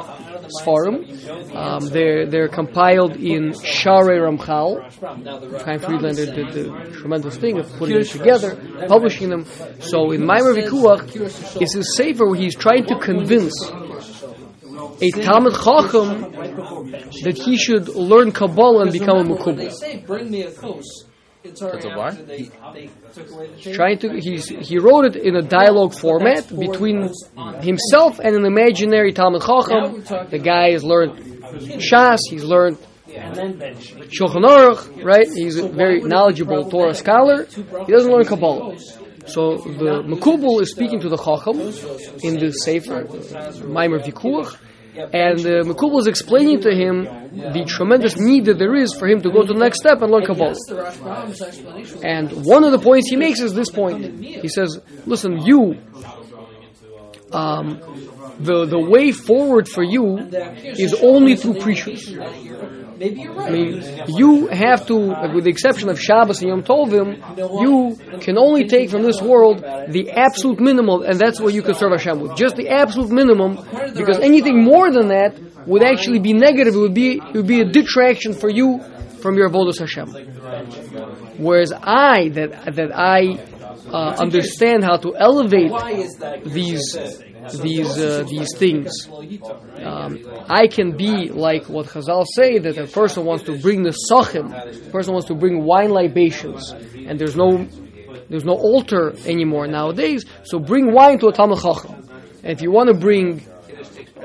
Sfarim. 0.59 1.55
Um, 1.55 1.87
they're, 1.87 2.25
they're 2.27 2.47
compiled 2.47 3.15
in 3.15 3.53
Share 3.63 4.21
Ramchal. 4.21 5.63
Chaim 5.63 5.79
Friedlander 5.79 6.25
did 6.25 6.51
the 6.53 6.91
tremendous 6.99 7.37
thing 7.37 7.59
of 7.59 7.71
putting 7.77 7.95
them 7.95 8.05
together, 8.05 8.55
publishing 8.87 9.29
them. 9.29 9.45
So 9.79 10.11
in 10.11 10.21
Maimer 10.21 10.55
Vikuach, 10.55 11.61
it's 11.61 11.75
his 11.75 11.95
sefer 11.95 12.25
where 12.25 12.39
he's 12.39 12.55
trying 12.55 12.85
to 12.87 12.99
convince 12.99 13.53
a 15.01 15.09
Talmud 15.11 15.53
Chacham 15.53 16.31
that 17.23 17.41
he 17.43 17.57
should 17.57 17.87
learn 17.89 18.31
Kabbalah 18.31 18.83
and 18.83 18.91
become 18.91 19.17
a 19.17 19.23
They 19.23 19.29
Mekubal. 19.33 19.71
say, 19.71 19.97
bring 19.97 20.29
me 20.29 20.43
a 20.43 20.51
kos. 20.51 21.05
It's 21.43 21.59
already 21.61 21.77
It's 21.77 21.85
a 21.87 21.97
what? 21.97 22.13
after 22.13 22.23
they, 22.23 22.43
they 22.73 22.89
took 23.13 23.31
away 23.31 23.47
the. 23.47 23.73
Trying 23.73 23.97
to, 23.99 24.13
he's, 24.19 24.47
he 24.47 24.77
wrote 24.77 25.05
it 25.05 25.15
in 25.15 25.35
a 25.35 25.41
dialogue 25.41 25.95
format 25.95 26.47
between 26.55 27.09
himself 27.61 28.19
and 28.19 28.35
an 28.35 28.45
imaginary 28.45 29.11
Talmud 29.11 29.41
Chacham. 29.41 30.03
The 30.29 30.37
guy 30.37 30.71
has 30.73 30.83
learned 30.83 31.13
Shas, 31.81 32.19
he's 32.29 32.43
learned 32.43 32.77
And. 33.13 33.59
Shulchan 34.15 34.45
Aruch, 34.45 35.03
right? 35.03 35.27
He's 35.27 35.57
a 35.57 35.67
very 35.67 36.01
knowledgeable 36.01 36.69
Torah 36.69 36.93
scholar. 36.93 37.45
He 37.45 37.91
doesn't 37.91 38.11
learn 38.11 38.25
Kabbalah. 38.25 38.77
So 39.25 39.57
the 39.57 40.03
Makubal 40.05 40.61
is 40.61 40.71
speaking 40.71 40.99
to 41.01 41.09
the 41.09 41.17
Chacham 41.17 41.59
in 42.23 42.39
the 42.39 42.51
Sefer, 42.51 43.03
Maimer 43.65 43.99
Vikuach, 44.03 44.57
and 44.95 45.39
uh, 45.39 45.63
the 45.63 45.73
Makubal 45.73 45.99
is 45.99 46.07
explaining 46.07 46.61
to 46.61 46.71
him 46.73 47.03
the 47.53 47.63
tremendous 47.65 48.17
need 48.17 48.45
that 48.45 48.57
there 48.57 48.75
is 48.75 48.93
for 48.93 49.07
him 49.07 49.21
to 49.21 49.31
go 49.31 49.41
to 49.41 49.47
the 49.53 49.59
next 49.59 49.79
step 49.79 50.01
and 50.01 50.11
learn 50.11 50.25
Kabbalah. 50.25 50.55
And 52.03 52.31
one 52.45 52.63
of 52.63 52.71
the 52.71 52.79
points 52.79 53.09
he 53.09 53.15
makes 53.15 53.39
is 53.39 53.53
this 53.53 53.69
point. 53.69 54.21
He 54.21 54.47
says, 54.49 54.79
"Listen, 55.05 55.45
you, 55.45 55.77
um, 57.33 57.79
the 58.39 58.65
the 58.65 58.79
way 58.79 59.11
forward 59.11 59.67
for 59.67 59.83
you 59.83 60.17
is 60.63 60.93
only 60.95 61.35
through 61.35 61.59
right. 61.59 61.87
I 63.01 63.49
mean, 63.49 63.83
you 64.07 64.47
have 64.47 64.85
to, 64.87 64.95
with 65.33 65.45
the 65.45 65.49
exception 65.49 65.89
of 65.89 65.99
Shabbos 65.99 66.41
and 66.41 66.49
Yom 66.49 66.61
Tovim, 66.61 67.17
you 67.61 67.97
can 68.19 68.37
only 68.37 68.67
take 68.67 68.91
from 68.91 69.01
this 69.01 69.19
world 69.19 69.59
the 69.89 70.11
absolute 70.11 70.59
minimum, 70.59 71.01
and 71.01 71.17
that's 71.17 71.39
what 71.41 71.53
you 71.53 71.63
can 71.63 71.73
serve 71.73 71.93
Hashem 71.93 72.19
with. 72.19 72.35
Just 72.35 72.57
the 72.57 72.69
absolute 72.69 73.09
minimum, 73.09 73.55
because 73.95 74.19
anything 74.19 74.63
more 74.63 74.91
than 74.91 75.07
that 75.07 75.35
would 75.65 75.83
actually 75.83 76.19
be 76.19 76.33
negative. 76.33 76.75
It 76.75 76.79
would 76.79 76.93
be 76.93 77.17
it 77.17 77.33
would 77.33 77.47
be 77.47 77.61
a 77.61 77.65
detraction 77.65 78.33
for 78.33 78.49
you 78.49 78.79
from 79.21 79.35
your 79.35 79.49
avodas 79.49 79.79
Hashem. 79.79 80.09
Whereas 81.37 81.73
I, 81.73 82.29
that 82.29 82.75
that 82.75 82.91
I 82.95 83.39
uh, 83.87 84.15
understand 84.19 84.83
how 84.83 84.97
to 84.97 85.15
elevate 85.15 85.71
these 86.45 86.97
these 87.61 87.97
uh, 87.97 88.23
these 88.29 88.55
things. 88.55 89.07
Um, 89.83 90.19
I 90.47 90.67
can 90.67 90.95
be 90.95 91.29
like 91.29 91.67
what 91.67 91.87
Chazal 91.87 92.25
say 92.35 92.59
that 92.59 92.77
a 92.77 92.87
person 92.87 93.25
wants 93.25 93.43
to 93.45 93.57
bring 93.57 93.83
the 93.83 93.95
sachim, 94.11 94.51
a 94.53 94.91
person 94.91 95.13
wants 95.13 95.27
to 95.27 95.35
bring 95.35 95.63
wine 95.63 95.91
libations, 95.91 96.71
and 96.71 97.19
there's 97.19 97.35
no 97.35 97.67
there's 98.29 98.45
no 98.45 98.53
altar 98.53 99.13
anymore 99.25 99.67
nowadays. 99.67 100.25
So 100.43 100.59
bring 100.59 100.93
wine 100.93 101.19
to 101.19 101.27
a 101.27 101.33
Talmud 101.33 101.59
Chacham, 101.59 102.07
and 102.43 102.51
if 102.51 102.61
you 102.61 102.71
want 102.71 102.89
to 102.89 102.95
bring 102.95 103.45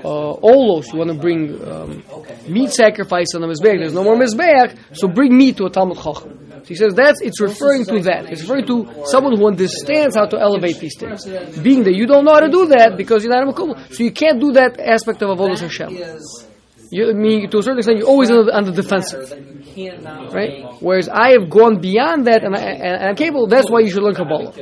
uh, 0.05 0.37
olos, 0.37 0.93
you 0.93 0.99
want 0.99 1.11
to 1.11 1.19
bring 1.19 1.67
um, 1.67 2.05
meat 2.49 2.71
sacrifice 2.71 3.35
on 3.35 3.41
the 3.41 3.49
mizbeach. 3.49 3.79
There's 3.81 3.95
no 3.95 4.05
more 4.05 4.17
mizbeach, 4.17 4.77
so 4.93 5.09
bring 5.09 5.37
meat 5.37 5.57
to 5.57 5.65
a 5.65 5.71
Talmud 5.71 5.99
Chacham. 5.99 6.46
He 6.67 6.75
says 6.75 6.95
that's 6.95 7.21
it's 7.21 7.41
referring 7.41 7.85
to 7.87 8.01
that. 8.01 8.31
It's 8.31 8.43
referring 8.43 8.67
to 8.67 9.07
someone 9.07 9.37
who 9.39 9.47
understands 9.47 10.17
how 10.17 10.27
to 10.27 10.39
elevate 10.39 10.79
these 10.79 10.97
things. 10.99 11.25
Being 11.63 11.85
that 11.85 11.95
you 11.95 12.07
don't 12.07 12.25
know 12.25 12.35
how 12.35 12.41
to 12.41 12.51
do 12.51 12.67
that 12.67 12.97
because 12.97 13.25
you're 13.25 13.33
not 13.33 13.47
a 13.47 13.53
makubal, 13.53 13.77
so 13.95 14.03
you 14.03 14.11
can't 14.11 14.41
do 14.41 14.53
that 14.53 14.81
aspect 14.81 15.23
of 15.23 15.31
avodas 15.31 15.61
Hashem. 15.61 15.91
You, 16.91 17.11
I 17.11 17.13
mean, 17.15 17.51
to 17.51 17.59
a 17.59 17.63
certain 17.63 17.79
extent, 17.79 17.99
you're 17.99 18.07
always 18.07 18.31
on 18.31 18.47
the, 18.47 18.57
on 18.57 18.65
the 18.65 18.73
defensive, 18.73 19.29
that 19.31 19.41
you 19.43 19.91
cannot 19.91 20.33
right? 20.33 20.65
Whereas 20.81 21.09
I 21.09 21.31
have 21.31 21.51
gone 21.51 21.81
beyond 21.81 22.27
that, 22.29 22.45
and, 22.45 22.55
I, 22.55 22.61
and 22.61 23.09
I'm 23.09 23.17
capable. 23.17 23.49
That's 23.49 23.69
why 23.69 23.81
you 23.81 23.91
should 23.91 24.03
learn 24.03 24.15
Kabbalah. 24.15 24.53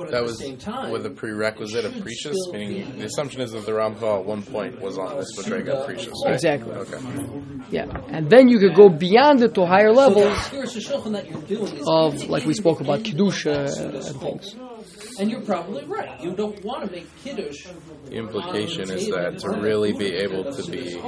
But 0.00 0.06
at 0.06 0.12
That 0.12 0.20
the 0.20 0.26
was 0.28 0.38
same 0.38 0.56
time, 0.56 0.92
with 0.92 1.02
the 1.02 1.10
prerequisite 1.10 1.84
of 1.84 1.92
Prishus, 1.92 2.34
meaning 2.54 2.98
the 2.98 3.04
assumption 3.04 3.42
is 3.42 3.52
that 3.52 3.66
the 3.66 3.72
Ramchal 3.72 4.20
at 4.20 4.24
one 4.24 4.42
point 4.42 4.80
was 4.80 4.96
on 4.96 5.18
this 5.18 5.36
Madrega 5.36 5.86
Prishus, 5.86 6.14
right? 6.24 6.32
Exactly. 6.32 6.72
Okay. 6.72 6.96
Yeah, 7.70 7.84
and 8.08 8.30
then 8.30 8.48
you 8.48 8.58
could 8.58 8.74
go 8.74 8.88
beyond 8.88 9.42
it 9.42 9.52
to 9.56 9.66
higher 9.66 9.92
so 9.92 10.00
levels 10.00 10.48
the 10.48 11.10
that 11.10 11.28
you're 11.28 11.42
doing 11.42 11.76
is 11.76 11.86
of, 11.86 12.30
like 12.30 12.46
we 12.46 12.54
spoke 12.54 12.80
about, 12.80 13.00
kedusha 13.00 13.78
and, 13.78 13.94
and 13.94 14.20
things. 14.20 14.56
And 15.18 15.30
you're 15.30 15.42
probably 15.42 15.84
right. 15.84 16.18
You 16.24 16.32
don't 16.32 16.64
want 16.64 16.86
to 16.86 16.90
make 16.90 17.06
kiddush. 17.22 17.66
The 18.06 18.14
implication 18.14 18.90
is 18.90 19.06
that 19.08 19.38
to 19.40 19.50
really 19.50 19.92
be 19.92 20.14
able 20.14 20.50
to 20.50 20.70
be 20.70 20.98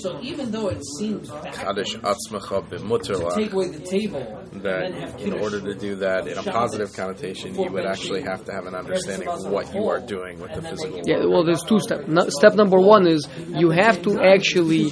So 0.00 0.18
even 0.22 0.50
though 0.50 0.68
it 0.68 0.82
seems 0.98 1.28
bad 1.30 1.52
Kaddish 1.52 1.96
Atzmacha 1.96 2.68
to 2.70 3.30
take 3.34 3.52
away 3.52 3.68
the 3.68 3.80
table, 3.80 4.20
that 4.62 4.82
and 4.82 4.94
then 4.94 5.02
have 5.02 5.20
in 5.20 5.32
order 5.34 5.60
to 5.60 5.74
do 5.74 5.96
that 5.96 6.26
in 6.26 6.38
a 6.38 6.42
positive 6.42 6.92
connotation, 6.94 7.54
you 7.54 7.70
would 7.70 7.86
actually 7.86 8.22
have 8.22 8.44
to 8.46 8.52
have 8.52 8.66
an 8.66 8.74
understanding 8.74 9.28
of 9.28 9.46
what 9.46 9.74
you 9.74 9.88
are 9.88 10.00
doing 10.00 10.40
with 10.40 10.52
the 10.54 10.62
physical 10.62 11.00
Yeah, 11.04 11.26
well, 11.26 11.44
there's 11.44 11.62
two 11.62 11.80
steps. 11.80 12.08
No, 12.08 12.28
step 12.28 12.54
number 12.54 12.78
one 12.78 13.06
is 13.06 13.28
you 13.48 13.70
have 13.70 14.02
to 14.02 14.20
actually 14.20 14.90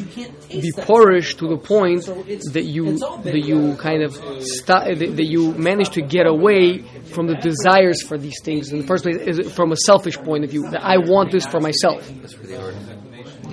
be 0.49 0.73
porish 0.73 1.37
to 1.39 1.49
the 1.49 1.59
point 1.59 2.05
that 2.53 2.65
you 2.65 2.99
that 2.99 3.43
you 3.45 3.77
kind 3.77 4.03
of 4.03 4.13
sta- 4.43 4.95
that 4.95 5.17
that 5.17 5.27
you 5.27 5.53
manage 5.55 5.91
to 5.91 6.03
get 6.03 6.27
away 6.27 6.79
from 7.15 7.27
the 7.27 7.35
desires 7.37 8.03
for 8.03 8.19
these 8.19 8.41
things 8.43 8.73
in 8.73 8.81
the 8.81 8.87
first 8.87 9.05
place 9.05 9.17
is 9.17 9.53
from 9.53 9.73
a 9.73 9.77
selfish 9.77 10.17
point 10.19 10.45
of 10.45 10.51
view 10.51 10.69
that 10.71 10.83
I 10.85 10.99
want 10.99 11.33
this 11.33 11.47
for 11.47 11.61
myself. 11.61 12.09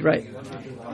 Right. 0.01 0.34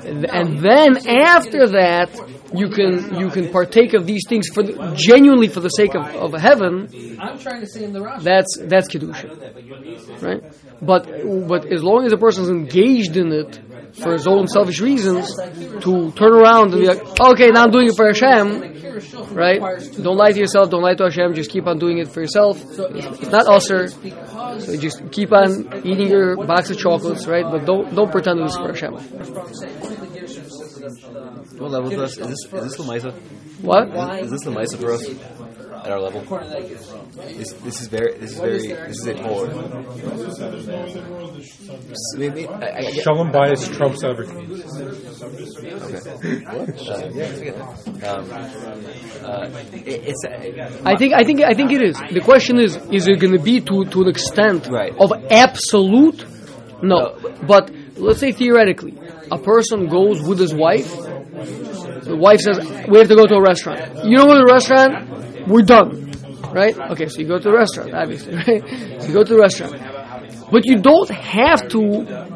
And 0.05 0.59
then 0.59 1.07
after 1.07 1.67
that, 1.67 2.09
you 2.53 2.69
can 2.69 3.15
you 3.19 3.29
can 3.29 3.49
partake 3.49 3.93
of 3.93 4.05
these 4.05 4.23
things 4.27 4.47
for 4.49 4.63
the, 4.63 4.93
genuinely 4.95 5.47
for 5.47 5.59
the 5.59 5.69
sake 5.69 5.95
of, 5.95 6.05
of 6.15 6.33
heaven. 6.39 7.17
I'm 7.19 7.39
trying 7.39 7.61
to 7.61 7.67
say 7.67 7.83
in 7.83 7.93
the 7.93 8.01
Rosh. 8.01 8.23
That's 8.23 8.57
that's 8.61 8.89
kedusha, 8.89 10.21
right? 10.21 10.43
But 10.81 11.03
but 11.47 11.71
as 11.71 11.83
long 11.83 12.05
as 12.05 12.11
a 12.11 12.17
person 12.17 12.43
is 12.43 12.49
engaged 12.49 13.15
in 13.15 13.31
it 13.31 13.59
for 13.93 14.13
his 14.13 14.27
own 14.27 14.47
selfish 14.47 14.79
reasons, 14.79 15.35
to 15.35 16.11
turn 16.11 16.33
around 16.33 16.73
and 16.73 16.81
be 16.81 16.87
like, 16.87 17.19
okay, 17.19 17.49
now 17.49 17.63
I'm 17.63 17.71
doing 17.71 17.87
it 17.87 17.95
for 17.95 18.07
Hashem, 18.07 19.33
right? 19.33 19.59
Don't 20.01 20.17
lie 20.17 20.31
to 20.31 20.39
yourself. 20.39 20.69
Don't 20.69 20.81
lie 20.81 20.95
to 20.95 21.03
Hashem. 21.05 21.33
Just 21.33 21.51
keep 21.51 21.67
on 21.67 21.79
doing 21.79 21.97
it 21.97 22.07
for 22.09 22.21
yourself. 22.21 22.61
It's 22.61 23.31
not 23.31 23.47
usher. 23.47 23.87
So 23.87 24.77
just 24.77 25.11
keep 25.11 25.31
on 25.31 25.85
eating 25.85 26.07
your 26.09 26.35
box 26.45 26.69
of 26.69 26.77
chocolates, 26.77 27.27
right? 27.27 27.45
But 27.45 27.65
don't 27.65 27.93
don't 27.95 28.11
pretend 28.11 28.39
it's 28.41 28.55
for 28.57 28.67
Hashem. 28.67 28.93
What 31.59 31.71
level 31.71 31.91
is 31.91 31.97
this? 31.97 32.17
Is 32.17 32.27
this, 32.27 32.43
is 32.45 32.63
this 32.63 32.75
the 32.77 32.83
Misa? 32.83 33.13
What? 33.61 33.89
Is, 34.19 34.25
is 34.25 34.31
this 34.31 34.43
the 34.43 34.51
Misa 34.51 34.77
for 34.79 34.93
us? 34.93 35.60
At 35.83 35.91
our 35.91 35.99
level. 35.99 36.21
This, 37.37 37.53
this 37.53 37.81
is 37.81 37.87
very. 37.87 38.17
This 38.17 38.31
is 38.33 38.39
very. 38.39 38.67
This 38.67 38.99
is 38.99 39.07
a 39.07 39.13
tall 39.15 39.39
order. 39.39 39.53
S- 41.91 42.15
maybe- 42.17 42.47
I- 42.47 42.51
I- 42.51 42.77
I 42.77 42.81
get- 42.91 43.03
Shalom 43.03 43.31
bias 43.31 43.67
trumps 43.67 44.03
everything. 44.03 44.37
uh, 44.37 44.59
yeah, 47.13 47.27
I. 48.03 48.05
Um, 48.05 48.31
uh, 49.23 49.49
it, 49.73 49.87
it's. 50.09 50.23
Uh, 50.25 50.81
I 50.85 50.95
think 50.95 51.13
I 51.13 51.23
think 51.23 51.41
I 51.41 51.53
think 51.53 51.71
it 51.71 51.81
is. 51.81 51.97
The 52.11 52.21
question 52.21 52.59
is: 52.59 52.77
Is 52.91 53.07
it 53.07 53.19
going 53.19 53.33
to 53.33 53.43
be 53.43 53.59
to 53.61 53.85
to 53.85 54.01
an 54.03 54.07
extent 54.09 54.67
Right. 54.67 54.93
of 54.99 55.11
absolute? 55.31 56.25
No, 56.83 57.15
but 57.47 57.71
let's 57.97 58.19
say 58.19 58.31
theoretically, 58.31 58.97
a 59.31 59.37
person 59.37 59.87
goes 59.87 60.21
with 60.21 60.39
his 60.39 60.53
wife. 60.53 60.89
The 62.03 62.15
wife 62.17 62.39
says, 62.39 62.57
"We 62.87 62.97
have 62.99 63.07
to 63.07 63.15
go 63.15 63.25
to 63.27 63.35
a 63.35 63.41
restaurant." 63.41 63.79
You 64.05 64.17
don't 64.17 64.27
go 64.27 64.35
to 64.39 64.45
the 64.45 64.51
restaurant. 64.51 65.09
We're 65.47 65.63
done, 65.63 66.11
right? 66.51 66.77
Okay, 66.91 67.07
so 67.07 67.19
you 67.19 67.27
go 67.27 67.37
to 67.37 67.49
the 67.49 67.53
restaurant, 67.53 67.93
obviously, 67.93 68.35
right? 68.47 69.01
So 69.01 69.07
you 69.07 69.13
go 69.13 69.23
to 69.23 69.33
the 69.33 69.39
restaurant, 69.39 69.73
but 70.51 70.65
you 70.65 70.81
don't 70.81 71.09
have 71.09 71.67
to 71.69 71.79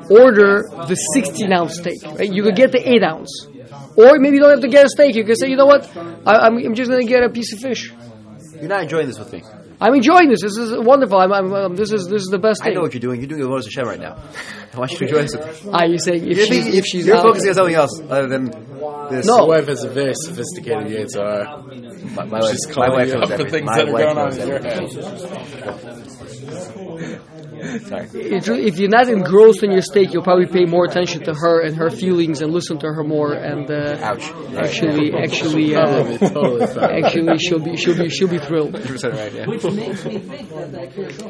order 0.09 0.63
the 0.87 0.95
16 0.95 1.51
ounce 1.51 1.77
steak, 1.77 2.03
right? 2.03 2.31
You 2.31 2.43
could 2.43 2.55
get 2.55 2.71
the 2.71 2.81
8 2.87 3.03
ounce. 3.03 3.47
Or 3.97 4.19
maybe 4.19 4.35
you 4.35 4.41
don't 4.41 4.51
have 4.51 4.61
to 4.61 4.67
get 4.67 4.85
a 4.85 4.89
steak. 4.89 5.15
You 5.15 5.23
can 5.23 5.35
say, 5.35 5.49
you 5.49 5.55
know 5.55 5.65
what? 5.65 5.89
I, 6.25 6.47
I'm, 6.47 6.57
I'm 6.57 6.75
just 6.75 6.89
going 6.89 7.01
to 7.01 7.07
get 7.07 7.23
a 7.23 7.29
piece 7.29 7.53
of 7.53 7.59
fish. 7.59 7.93
You're 8.59 8.69
not 8.69 8.83
enjoying 8.83 9.07
this 9.07 9.19
with 9.19 9.31
me. 9.33 9.43
I'm 9.81 9.93
enjoying 9.93 10.29
this. 10.29 10.41
This 10.41 10.55
is 10.57 10.71
wonderful. 10.77 11.19
I'm, 11.19 11.33
I'm, 11.33 11.53
um, 11.53 11.75
this 11.75 11.91
is 11.91 12.07
this 12.07 12.21
is 12.21 12.29
the 12.29 12.39
best 12.39 12.63
thing. 12.63 12.71
I 12.71 12.75
know 12.75 12.81
what 12.81 12.93
you're 12.93 13.01
doing. 13.01 13.19
You're 13.19 13.27
doing 13.27 13.41
the 13.41 13.49
Moses 13.49 13.73
Hashem 13.75 13.89
right 13.89 13.99
now. 13.99 14.15
I 14.73 14.77
want 14.79 14.91
you 14.91 14.97
to 14.99 15.03
enjoy 15.05 15.21
this 15.23 15.35
with 15.35 15.65
me. 15.65 15.71
Ah, 15.73 15.83
you 15.83 15.97
saying 15.99 16.23
if 16.23 16.37
You're, 16.37 16.45
she's 16.45 16.63
thinking- 16.63 16.79
if 16.79 16.85
she's 16.85 17.05
you're 17.07 17.17
out- 17.17 17.23
focusing 17.23 17.49
on 17.49 17.55
something 17.55 17.75
else 17.75 17.99
other 18.09 18.27
than 18.27 18.45
this. 19.09 19.25
No. 19.25 19.37
My 19.39 19.43
wife 19.57 19.67
has 19.67 19.83
a 19.83 19.89
very 19.89 20.13
sophisticated 20.15 20.87
Yitzhar. 20.87 22.13
My, 22.15 22.23
my 22.25 22.39
wife, 22.39 22.57
my 22.75 22.89
wife 22.89 23.09
knows 23.13 23.21
up 23.21 23.27
for 23.27 23.33
everything. 23.33 23.51
things 23.51 23.65
My 23.65 23.77
that 23.77 23.87
are 23.87 23.91
wife 23.93 24.03
going 24.03 24.17
on 24.17 24.29
knows 24.29 24.37
in 24.37 24.47
your 24.47 24.65
everything. 24.65 27.21
Sorry. 27.87 28.07
If, 28.13 28.47
if 28.49 28.79
you're 28.79 28.89
not 28.89 29.09
engrossed 29.09 29.63
in 29.63 29.71
your 29.71 29.81
steak, 29.81 30.13
you'll 30.13 30.23
probably 30.23 30.47
pay 30.47 30.65
more 30.65 30.85
attention 30.85 31.23
to 31.25 31.33
her 31.33 31.61
and 31.61 31.75
her 31.77 31.89
feelings 31.89 32.41
and 32.41 32.51
listen 32.53 32.77
to 32.79 32.87
her 32.87 33.03
more. 33.03 33.33
And 33.33 33.69
uh, 33.69 33.97
Ouch. 34.01 34.23
actually, 34.55 35.13
actually, 35.23 35.75
uh, 35.75 35.85
Probably 35.85 36.17
totally 36.17 36.67
fine. 36.67 37.03
actually, 37.05 37.37
she'll 37.39 37.59
be 37.59 37.75
she'll 37.77 37.97
be 37.97 38.09
she'll 38.09 38.27
be 38.27 38.37
thrilled. 38.39 38.73
right, 39.03 39.33
yeah. 39.33 39.45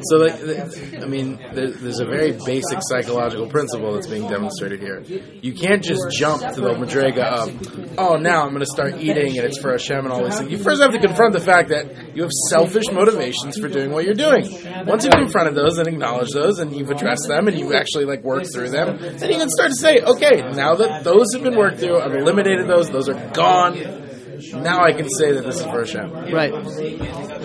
So, 0.02 0.16
like, 0.16 0.38
th- 0.40 1.02
I 1.02 1.06
mean, 1.06 1.38
there, 1.54 1.70
there's 1.70 2.00
a 2.00 2.04
very 2.06 2.32
basic 2.44 2.78
psychological 2.80 3.48
principle 3.48 3.94
that's 3.94 4.06
being 4.06 4.28
demonstrated 4.28 4.80
here. 4.80 5.02
You 5.42 5.54
can't 5.54 5.82
just 5.82 6.02
jump 6.12 6.42
to 6.54 6.60
the 6.60 6.74
madrega 6.74 7.22
of, 7.24 7.98
oh, 7.98 8.16
now 8.16 8.42
I'm 8.42 8.50
going 8.50 8.60
to 8.60 8.66
start 8.66 8.96
eating 9.00 9.36
and 9.38 9.46
it's 9.46 9.58
for 9.58 9.70
Hashem 9.72 9.98
and 10.04 10.12
all 10.12 10.24
these 10.24 10.38
things. 10.38 10.50
You 10.50 10.58
first 10.58 10.82
have 10.82 10.92
to 10.92 10.98
confront 11.00 11.32
the 11.32 11.40
fact 11.40 11.68
that 11.70 12.14
you 12.14 12.22
have 12.22 12.32
selfish 12.50 12.84
motivations 12.92 13.58
for 13.58 13.68
doing 13.68 13.90
what 13.90 14.04
you're 14.04 14.14
doing. 14.14 14.44
Once 14.86 15.04
you've 15.04 15.14
confronted 15.14 15.54
those 15.54 15.78
and 15.78 15.88
acknowledged 15.88 16.25
those 16.32 16.58
and 16.58 16.74
you've 16.74 16.90
addressed 16.90 17.26
them 17.28 17.48
and 17.48 17.58
you've 17.58 17.72
actually 17.74 18.04
like 18.04 18.22
worked 18.22 18.52
through 18.52 18.70
them, 18.70 18.98
then 18.98 19.30
you 19.30 19.38
can 19.38 19.48
start 19.50 19.70
to 19.70 19.76
say, 19.76 20.00
okay, 20.00 20.42
now 20.52 20.74
that 20.76 21.04
those 21.04 21.32
have 21.34 21.42
been 21.42 21.56
worked 21.56 21.78
through, 21.80 22.00
I've 22.00 22.14
eliminated 22.14 22.66
those, 22.66 22.90
those 22.90 23.08
are 23.08 23.30
gone. 23.32 24.05
Now 24.54 24.84
I 24.84 24.92
can 24.92 25.08
say 25.18 25.32
that 25.32 25.44
this 25.44 25.56
is 25.60 25.62
for 25.64 25.80
Hashem. 25.80 26.10
Right. 26.32 26.52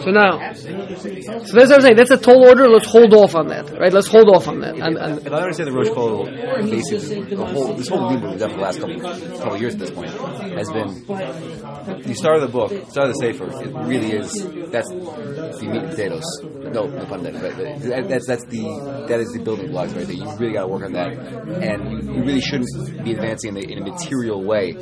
So 0.04 0.10
now, 0.12 0.54
so 0.54 0.70
that's 0.70 1.70
what 1.70 1.72
I'm 1.74 1.82
saying. 1.82 1.95
That's 1.95 2.12
a 2.12 2.18
tall 2.18 2.47
order. 2.47 2.68
Let's 2.68 2.86
hold 2.89 3.14
off 3.14 3.36
on 3.36 3.47
that. 3.49 3.70
Right. 3.78 3.91
Let's 3.93 4.08
hold 4.08 4.30
off 4.30 4.47
on 4.47 4.60
that. 4.62 4.76
And, 4.76 4.97
and 4.97 5.26
If 5.26 5.32
I 5.34 5.41
understand 5.41 5.70
the 5.70 5.74
Rosh 5.74 5.89
Kol, 5.89 6.26
basically, 6.26 7.24
the 7.36 7.45
whole, 7.45 7.74
this 7.74 7.88
whole 7.88 8.10
movement 8.12 8.32
we've 8.32 8.39
done 8.39 8.49
for 8.52 8.56
the 8.58 8.62
last 8.62 8.80
couple, 8.80 8.99
couple 8.99 9.54
of 9.56 9.62
years 9.62 9.74
at 9.76 9.80
this 9.80 9.91
point 9.91 10.10
has 10.12 10.70
been, 10.72 12.08
you 12.08 12.14
start 12.16 12.41
the 12.41 12.47
book, 12.52 12.72
start 12.89 13.08
the 13.08 13.14
Sefer, 13.14 13.45
it 13.64 13.74
really 13.88 14.12
is, 14.14 14.32
that's 14.72 14.89
the 14.89 15.68
meat 15.70 15.82
and 15.82 15.89
potatoes. 15.89 16.24
No, 16.43 16.86
no 16.88 17.06
pun 17.06 17.26
intended. 17.26 17.41
But 17.58 17.89
that- 17.89 18.08
That's, 18.10 18.28
that's 18.28 18.45
the, 18.45 19.06
that 19.08 19.20
is 19.20 19.32
the 19.34 19.39
building 19.43 19.72
blocks 19.72 19.93
right 19.93 20.06
there. 20.06 20.16
You 20.16 20.30
really 20.38 20.54
gotta 20.54 20.68
work 20.68 20.84
on 20.84 20.93
that. 20.93 21.12
And 21.12 22.04
you 22.16 22.24
really 22.24 22.41
shouldn't 22.41 23.04
be 23.04 23.14
advancing 23.14 23.49
in, 23.49 23.56
the, 23.56 23.72
in 23.72 23.78
a 23.80 23.86
material 23.91 24.43
way 24.43 24.74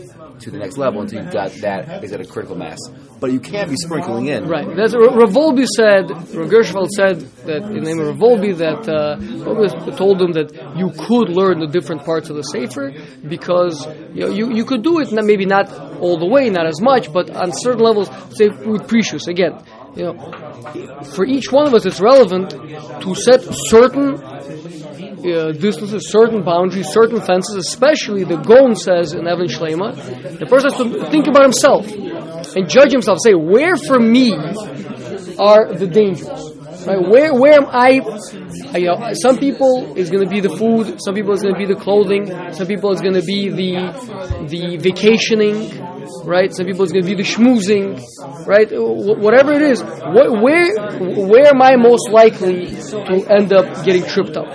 to 0.41 0.51
the 0.51 0.57
next 0.57 0.77
level 0.77 1.01
until 1.01 1.23
you've 1.23 1.33
got 1.33 1.51
that, 1.61 2.03
is 2.03 2.11
at 2.13 2.21
a 2.21 2.25
critical 2.25 2.55
mass. 2.55 2.79
But 3.19 3.31
you 3.33 3.39
can't 3.39 3.69
be 3.69 3.75
sprinkling 3.75 4.27
in. 4.27 4.47
Right. 4.47 4.65
That's 4.75 4.95
Rav 4.95 5.33
Wolbe 5.33 5.65
said. 5.65 6.09
Rav 6.09 6.49
Gershfeld 6.49 6.87
said 6.89 7.19
that 7.45 7.63
in 7.63 7.73
the 7.73 7.81
name 7.81 7.99
of 7.99 8.07
Rav 8.07 8.17
Wolbe 8.17 8.57
that 8.57 8.87
uh, 8.87 9.95
told 9.97 10.21
him 10.21 10.31
that 10.33 10.53
you 10.77 10.91
could 10.91 11.29
learn 11.29 11.59
the 11.59 11.67
different 11.67 12.05
parts 12.05 12.29
of 12.29 12.37
the 12.37 12.43
sefer 12.43 12.93
because 13.27 13.85
you 14.13 14.21
know, 14.21 14.29
you, 14.29 14.53
you 14.53 14.65
could 14.65 14.83
do 14.83 14.99
it. 14.99 15.11
Maybe 15.11 15.45
not 15.45 15.71
all 15.99 16.17
the 16.17 16.25
way, 16.25 16.49
not 16.49 16.65
as 16.65 16.79
much, 16.81 17.11
but 17.11 17.29
on 17.29 17.51
certain 17.51 17.83
levels. 17.83 18.07
Say 18.37 18.47
with 18.47 18.87
prishus 18.87 19.27
again. 19.27 19.61
You 19.95 20.03
know, 20.03 21.03
for 21.15 21.25
each 21.25 21.51
one 21.51 21.67
of 21.67 21.73
us, 21.73 21.85
it's 21.85 21.99
relevant 21.99 22.51
to 22.51 23.15
set 23.15 23.41
certain 23.43 24.15
uh, 25.25 25.51
distances, 25.51 26.11
certain 26.11 26.43
boundaries, 26.43 26.87
certain 26.89 27.21
fences, 27.21 27.55
especially 27.55 28.23
the 28.23 28.37
Gon 28.37 28.75
says 28.75 29.13
in 29.13 29.27
Evan 29.27 29.47
Shlema, 29.47 29.95
the 30.39 30.45
person 30.45 30.71
has 30.71 30.77
to 30.79 31.09
think 31.11 31.27
about 31.27 31.43
himself 31.43 31.91
and 32.55 32.69
judge 32.69 32.91
himself, 32.91 33.19
say, 33.23 33.33
where 33.33 33.75
for 33.75 33.99
me 33.99 34.33
are 35.37 35.73
the 35.73 35.87
dangers? 35.87 36.58
Right? 36.89 37.07
Where, 37.07 37.33
where 37.35 37.53
am 37.53 37.67
I? 37.69 37.99
uh, 38.73 38.77
You 38.77 38.87
know, 38.87 39.13
some 39.13 39.37
people 39.37 39.93
is 39.95 40.09
going 40.09 40.23
to 40.23 40.29
be 40.29 40.39
the 40.41 40.49
food, 40.57 40.99
some 41.05 41.13
people 41.13 41.33
is 41.33 41.41
going 41.41 41.53
to 41.53 41.59
be 41.59 41.65
the 41.71 41.75
clothing, 41.79 42.25
some 42.53 42.65
people 42.67 42.91
is 42.91 42.99
going 43.01 43.13
to 43.13 43.21
be 43.21 43.49
the, 43.49 43.73
the 44.49 44.77
vacationing, 44.77 45.69
right? 46.25 46.51
Some 46.53 46.65
people 46.65 46.83
is 46.83 46.91
going 46.91 47.05
to 47.05 47.09
be 47.09 47.15
the 47.15 47.23
schmoozing, 47.23 48.01
right? 48.47 48.69
Wh- 48.69 49.19
Whatever 49.21 49.53
it 49.53 49.61
is, 49.61 49.81
wh- 49.81 50.33
where, 50.41 50.73
where 51.29 51.47
am 51.53 51.61
I 51.61 51.75
most 51.77 52.09
likely 52.09 52.67
to 52.91 53.25
end 53.29 53.53
up 53.53 53.85
getting 53.85 54.03
tripped 54.03 54.35
up, 54.37 54.47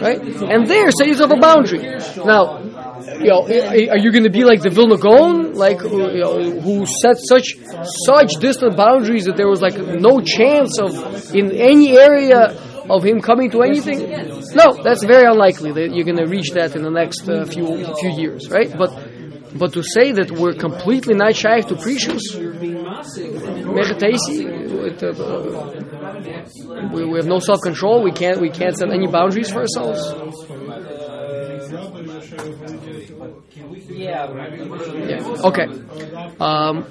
right? 0.00 0.20
And 0.22 0.66
there, 0.66 0.90
set 0.92 1.08
yourself 1.08 1.32
a 1.32 1.40
boundary. 1.40 1.82
Now, 2.24 2.62
you 3.06 3.28
know, 3.28 3.42
are 3.44 3.98
you 3.98 4.10
going 4.12 4.24
to 4.24 4.30
be 4.30 4.44
like 4.44 4.62
the 4.62 4.70
Vilna 4.70 4.96
Gaon, 4.96 5.54
like 5.54 5.80
who, 5.80 6.10
you 6.10 6.20
know, 6.20 6.60
who 6.60 6.86
set 6.86 7.16
such 7.18 7.56
such 8.06 8.32
distant 8.40 8.76
boundaries 8.76 9.24
that 9.24 9.36
there 9.36 9.48
was 9.48 9.60
like 9.60 9.76
no 9.76 10.20
chance 10.20 10.78
of 10.78 11.34
in 11.34 11.52
any 11.52 11.98
area 11.98 12.56
of 12.88 13.04
him 13.04 13.20
coming 13.20 13.50
to 13.50 13.62
anything? 13.62 13.98
No, 14.54 14.74
that's 14.82 15.04
very 15.04 15.26
unlikely 15.26 15.72
that 15.72 15.94
you're 15.94 16.04
going 16.04 16.18
to 16.18 16.26
reach 16.26 16.50
that 16.52 16.76
in 16.76 16.82
the 16.82 16.90
next 16.90 17.28
uh, 17.28 17.44
few 17.44 17.66
few 18.00 18.10
years, 18.10 18.50
right? 18.50 18.72
But 18.76 18.90
but 19.58 19.72
to 19.74 19.82
say 19.82 20.12
that 20.12 20.30
we're 20.32 20.54
completely 20.54 21.14
not 21.14 21.36
shy 21.36 21.60
to 21.60 21.76
uh, 25.02 25.06
uh, 25.06 25.70
we, 26.92 27.04
we 27.04 27.16
have 27.18 27.26
no 27.26 27.38
self 27.38 27.60
control. 27.62 28.02
We 28.02 28.12
can't 28.12 28.40
we 28.40 28.50
can't 28.50 28.76
set 28.76 28.90
any 28.90 29.06
boundaries 29.06 29.50
for 29.50 29.60
ourselves. 29.60 30.00
Yeah. 34.04 34.26
Yeah. 35.10 35.48
Okay. 35.48 35.66
Um, 36.40 36.84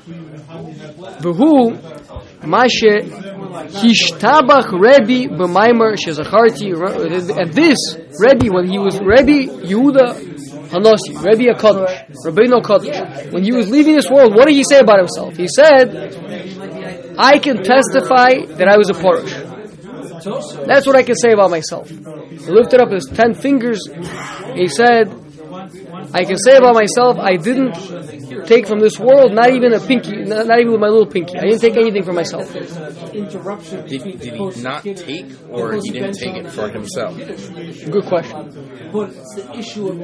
V'hu 1.23 1.53
Mashe 2.41 2.95
Hishtabach 3.79 4.71
Rebbe 4.71 5.19
b'Maimer 5.37 5.95
Shezacharti. 5.95 6.73
And 7.39 7.53
this 7.53 7.77
Rebbe, 8.19 8.47
when 8.53 8.67
he 8.67 8.79
was 8.79 8.99
Rebbe 8.99 9.37
Yehuda 9.69 10.05
Hanasi, 10.71 11.13
Rebbe 11.23 11.53
Hakadosh, 11.53 12.09
Rabbeinu 12.25 12.61
Hakadosh, 12.61 13.31
when 13.31 13.43
he 13.43 13.51
was 13.51 13.69
leaving 13.69 13.95
this 13.95 14.09
world, 14.09 14.33
what 14.35 14.47
did 14.47 14.55
he 14.55 14.63
say 14.63 14.79
about 14.79 14.97
himself? 14.99 15.35
He 15.37 15.47
said, 15.47 15.85
"I 17.17 17.37
can 17.37 17.57
testify 17.63 18.31
that 18.57 18.67
I 18.67 18.77
was 18.77 18.89
a 18.89 18.93
Porush." 18.93 19.33
That's 20.65 20.87
what 20.87 20.95
I 20.95 21.03
can 21.03 21.15
say 21.15 21.31
about 21.33 21.51
myself. 21.51 21.89
He 21.89 21.97
lifted 22.49 22.79
up 22.81 22.91
his 22.91 23.05
ten 23.13 23.33
fingers. 23.33 23.81
He 24.55 24.67
said, 24.67 25.11
I 26.13 26.25
can 26.25 26.37
say 26.37 26.55
about 26.57 26.75
myself, 26.75 27.17
I 27.19 27.35
didn't 27.37 27.73
take 28.47 28.67
from 28.67 28.79
this 28.79 28.99
world, 28.99 29.33
not 29.33 29.51
even 29.53 29.73
a 29.73 29.79
pinky, 29.79 30.17
not, 30.23 30.47
not 30.47 30.59
even 30.59 30.71
with 30.73 30.81
my 30.81 30.87
little 30.87 31.05
pinky. 31.07 31.37
I 31.37 31.43
didn't 31.43 31.61
take 31.61 31.77
anything 31.77 32.03
for 32.03 32.13
myself. 32.13 32.51
Did, 32.53 33.87
did 33.87 34.33
he 34.33 34.61
not 34.61 34.83
take, 34.83 35.25
or 35.49 35.73
he 35.81 35.91
didn't 35.91 36.13
take 36.13 36.35
it 36.35 36.49
for 36.51 36.69
himself? 36.69 37.15
Good 37.17 38.05
question. 38.05 38.89
But 38.91 39.11
the 39.35 39.55
issue 39.57 39.87
of 39.89 39.97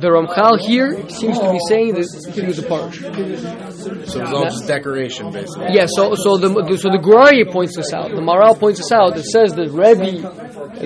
The 0.00 0.08
Ramchal 0.08 0.58
here 0.60 1.08
seems 1.08 1.38
to 1.38 1.50
be 1.52 1.58
saying 1.68 1.94
that 1.94 2.32
he 2.32 2.42
was 2.46 2.58
a 2.58 2.62
Parish. 2.62 2.98
So 3.00 4.20
it 4.20 4.22
was 4.22 4.32
all 4.32 4.44
just 4.44 4.66
decoration, 4.66 5.32
basically. 5.32 5.74
Yeah, 5.74 5.86
so 5.86 6.14
so 6.14 6.36
the 6.36 6.48
the- 6.48 6.78
so 6.78 6.88
the 6.90 6.98
Gurari 6.98 7.50
points 7.50 7.76
this 7.76 7.92
out. 7.92 8.10
The 8.10 8.20
Maharal 8.28 8.58
points 8.58 8.80
this 8.80 8.92
out. 8.92 9.16
It 9.16 9.24
says 9.24 9.52
that 9.54 9.68
Rebbe 9.70 10.22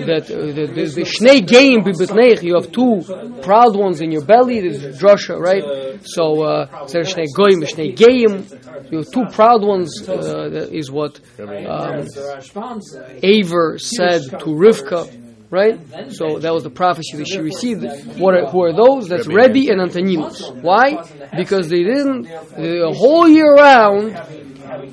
that 0.09 0.25
uh, 0.29 0.35
the, 0.57 0.65
the, 0.75 0.85
the 0.97 1.01
Shnei 1.13 1.39
Geim 1.45 1.83
b'bitneich, 1.85 2.41
you 2.43 2.55
have 2.55 2.71
two 2.71 3.01
proud 3.41 3.64
ones 3.73 4.01
in 4.01 4.11
your 4.11 4.25
belly. 4.25 4.59
There's 4.59 4.99
drasha, 4.99 5.39
right? 5.39 5.99
So 6.03 6.43
uh, 6.43 6.67
instead 6.83 7.05
Shnei 7.05 7.27
Goyim, 7.33 7.61
Shnei 7.61 7.95
Geim, 7.95 8.91
you 8.91 8.97
have 8.99 9.11
two 9.11 9.25
proud 9.31 9.63
ones. 9.63 10.07
Uh, 10.07 10.67
is 10.71 10.91
what 10.91 11.19
um, 11.39 12.05
Aver 13.23 13.77
said 13.79 14.21
to 14.23 14.47
Rivka. 14.47 15.21
Right, 15.51 15.79
so 16.09 16.39
that 16.39 16.51
was 16.53 16.63
the 16.63 16.71
prophecy 16.71 17.17
that 17.17 17.27
she 17.27 17.39
received. 17.39 17.83
What 18.19 18.33
are, 18.33 18.47
who 18.47 18.63
are 18.63 18.73
those? 18.73 19.07
That's 19.07 19.27
Rebbe 19.27 19.71
and 19.71 19.79
Antoninus. 19.79 20.49
Why? 20.49 21.07
Because 21.37 21.69
they 21.69 21.83
didn't 21.83 22.23
the 22.23 22.91
whole 22.93 23.29
year 23.29 23.53
round 23.53 24.19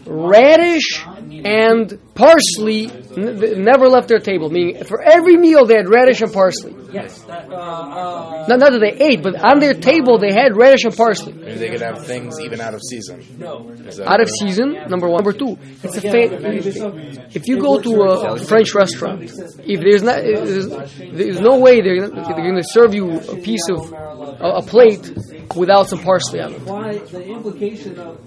radish 0.07 1.05
and 1.45 1.99
parsley 2.15 2.91
n- 3.17 3.63
never 3.63 3.89
left 3.89 4.09
their 4.09 4.21
table. 4.21 4.51
Meaning, 4.51 4.85
for 4.85 5.03
every 5.03 5.37
meal 5.37 5.65
they 5.67 5.77
had 5.77 5.89
radish 5.89 6.21
and 6.21 6.33
parsley. 6.33 6.75
Yes. 6.93 7.23
That, 7.23 7.51
uh, 7.51 7.55
uh, 7.57 8.47
Not, 8.49 8.59
not 8.61 8.73
that 8.73 8.81
they 8.81 9.05
ate, 9.05 9.23
but 9.23 9.35
on 9.43 9.59
their 9.61 9.75
table 9.75 10.19
they 10.19 10.33
had 10.33 10.57
radish 10.57 10.85
and 10.85 10.95
parsley. 10.97 11.33
Maybe 11.33 11.55
they 11.59 11.71
could 11.71 11.81
have 11.81 12.05
things 12.07 12.39
even 12.41 12.61
out 12.61 12.75
of 12.75 12.81
season. 12.83 13.21
Is 13.21 13.97
that 13.97 14.09
Out 14.09 14.21
of 14.21 14.29
true? 14.29 14.37
season, 14.49 14.73
number 14.89 15.09
one. 15.09 15.25
Number 15.25 15.33
two, 15.39 15.57
it's 15.83 15.97
a 15.97 16.01
fa- 16.01 16.31
if 17.35 17.49
you 17.49 17.59
go 17.61 17.81
to 17.81 18.03
a 18.03 18.37
French 18.39 18.75
restaurant, 18.75 19.23
if 19.23 19.81
there's 19.81 20.03
not, 20.03 20.17
there's, 20.23 20.69
there's 20.69 21.41
no 21.41 21.59
way 21.59 21.81
they're, 21.81 22.01
gonna- 22.09 22.23
they're 22.25 22.37
going 22.51 22.57
to 22.57 22.65
serve 22.65 22.95
you 22.95 23.19
a 23.21 23.37
piece 23.37 23.69
of 23.71 23.93
a, 23.93 24.59
a 24.59 24.63
plate 24.63 25.13
without 25.57 25.89
some 25.89 25.99
parsley 26.01 26.41
on 26.41 26.53
it, 26.55 26.61
why 26.63 26.97
the 26.97 27.23
implication 27.29 27.99
of 27.99 28.19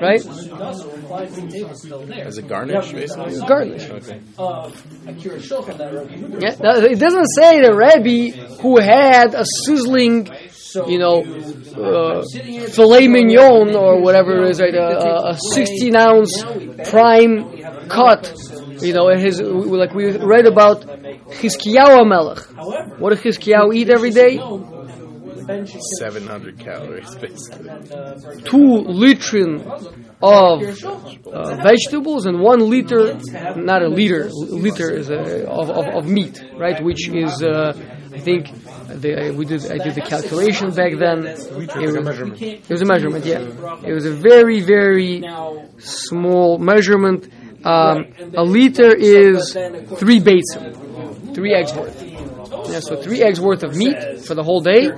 right? 0.00 0.24
applies 0.24 1.34
to 1.34 1.40
the 1.42 1.48
table 1.48 1.74
still 1.74 2.06
there. 2.06 2.26
As 2.26 2.38
a 2.38 2.42
garnish, 2.42 2.92
basically. 2.92 3.38
Garnish. 3.46 3.84
Okay. 3.90 4.20
Uh, 4.38 4.70
a 5.06 5.12
cure 5.14 5.36
shulchan 5.38 5.76
that 5.76 5.92
Rabbi 5.92 6.14
Yehuda 6.14 6.40
Yeah, 6.42 6.56
now, 6.62 6.76
it 6.78 6.98
doesn't 6.98 7.26
say 7.36 7.60
the 7.60 7.74
Rebbe 8.10 8.60
who 8.62 8.80
had 8.80 9.34
a 9.34 9.44
sizzling, 9.64 10.28
you 10.86 10.98
know, 10.98 11.22
uh, 11.22 12.22
filet 12.70 13.08
mignon 13.08 13.74
or 13.76 14.00
whatever 14.02 14.44
it 14.44 14.50
is, 14.50 14.60
right? 14.60 14.74
A, 14.74 15.30
a 15.30 15.38
16 15.54 15.96
ounce 15.96 16.44
prime 16.90 17.88
cut. 17.88 18.32
You 18.80 18.94
know, 18.94 19.08
his 19.08 19.40
like 19.40 19.92
we 19.94 20.16
read 20.16 20.46
about 20.46 20.82
Chizkiyahu 21.38 22.08
Melech. 22.08 22.38
What 22.98 23.10
did 23.10 23.18
Chizkiyahu 23.18 23.74
eat 23.74 23.90
every 23.90 24.10
day? 24.10 24.38
700 25.98 26.58
calories, 26.58 27.14
basically. 27.16 27.68
Two 28.44 28.84
litrin 28.86 29.66
of 30.22 30.62
uh, 31.26 31.56
vegetables 31.62 32.26
and 32.26 32.40
one 32.40 32.68
liter, 32.68 33.18
not 33.56 33.82
a 33.82 33.88
liter, 33.88 34.30
liter 34.30 34.90
is 34.90 35.10
a, 35.10 35.48
of, 35.48 35.70
of, 35.70 35.86
of 35.86 36.06
meat, 36.06 36.42
right? 36.56 36.82
Which 36.82 37.08
is, 37.08 37.42
uh, 37.42 37.72
I 38.12 38.18
think, 38.18 38.48
the, 38.88 39.34
we 39.36 39.44
did. 39.44 39.70
I 39.70 39.78
did 39.78 39.94
the 39.94 40.02
calculation 40.02 40.70
back 40.70 40.92
then. 40.98 41.26
It 41.26 41.86
was, 41.86 41.94
a 41.94 42.02
measurement. 42.02 42.42
It 42.42 42.68
was 42.68 42.82
a 42.82 42.86
measurement, 42.86 43.24
yeah. 43.24 43.40
It 43.84 43.92
was 43.92 44.06
a 44.06 44.12
very, 44.12 44.60
very 44.60 45.22
small 45.78 46.58
measurement. 46.58 47.28
Um, 47.64 48.06
a 48.34 48.42
liter 48.42 48.94
is 48.94 49.52
three 49.96 50.20
basin, 50.20 51.34
three 51.34 51.54
eggs 51.54 51.72
worth. 51.74 52.09
Yeah, 52.68 52.80
so 52.80 53.00
three 53.00 53.22
eggs 53.22 53.40
worth 53.40 53.62
of 53.62 53.76
meat 53.76 54.20
for 54.26 54.34
the 54.34 54.42
whole 54.42 54.60
day, 54.60 54.90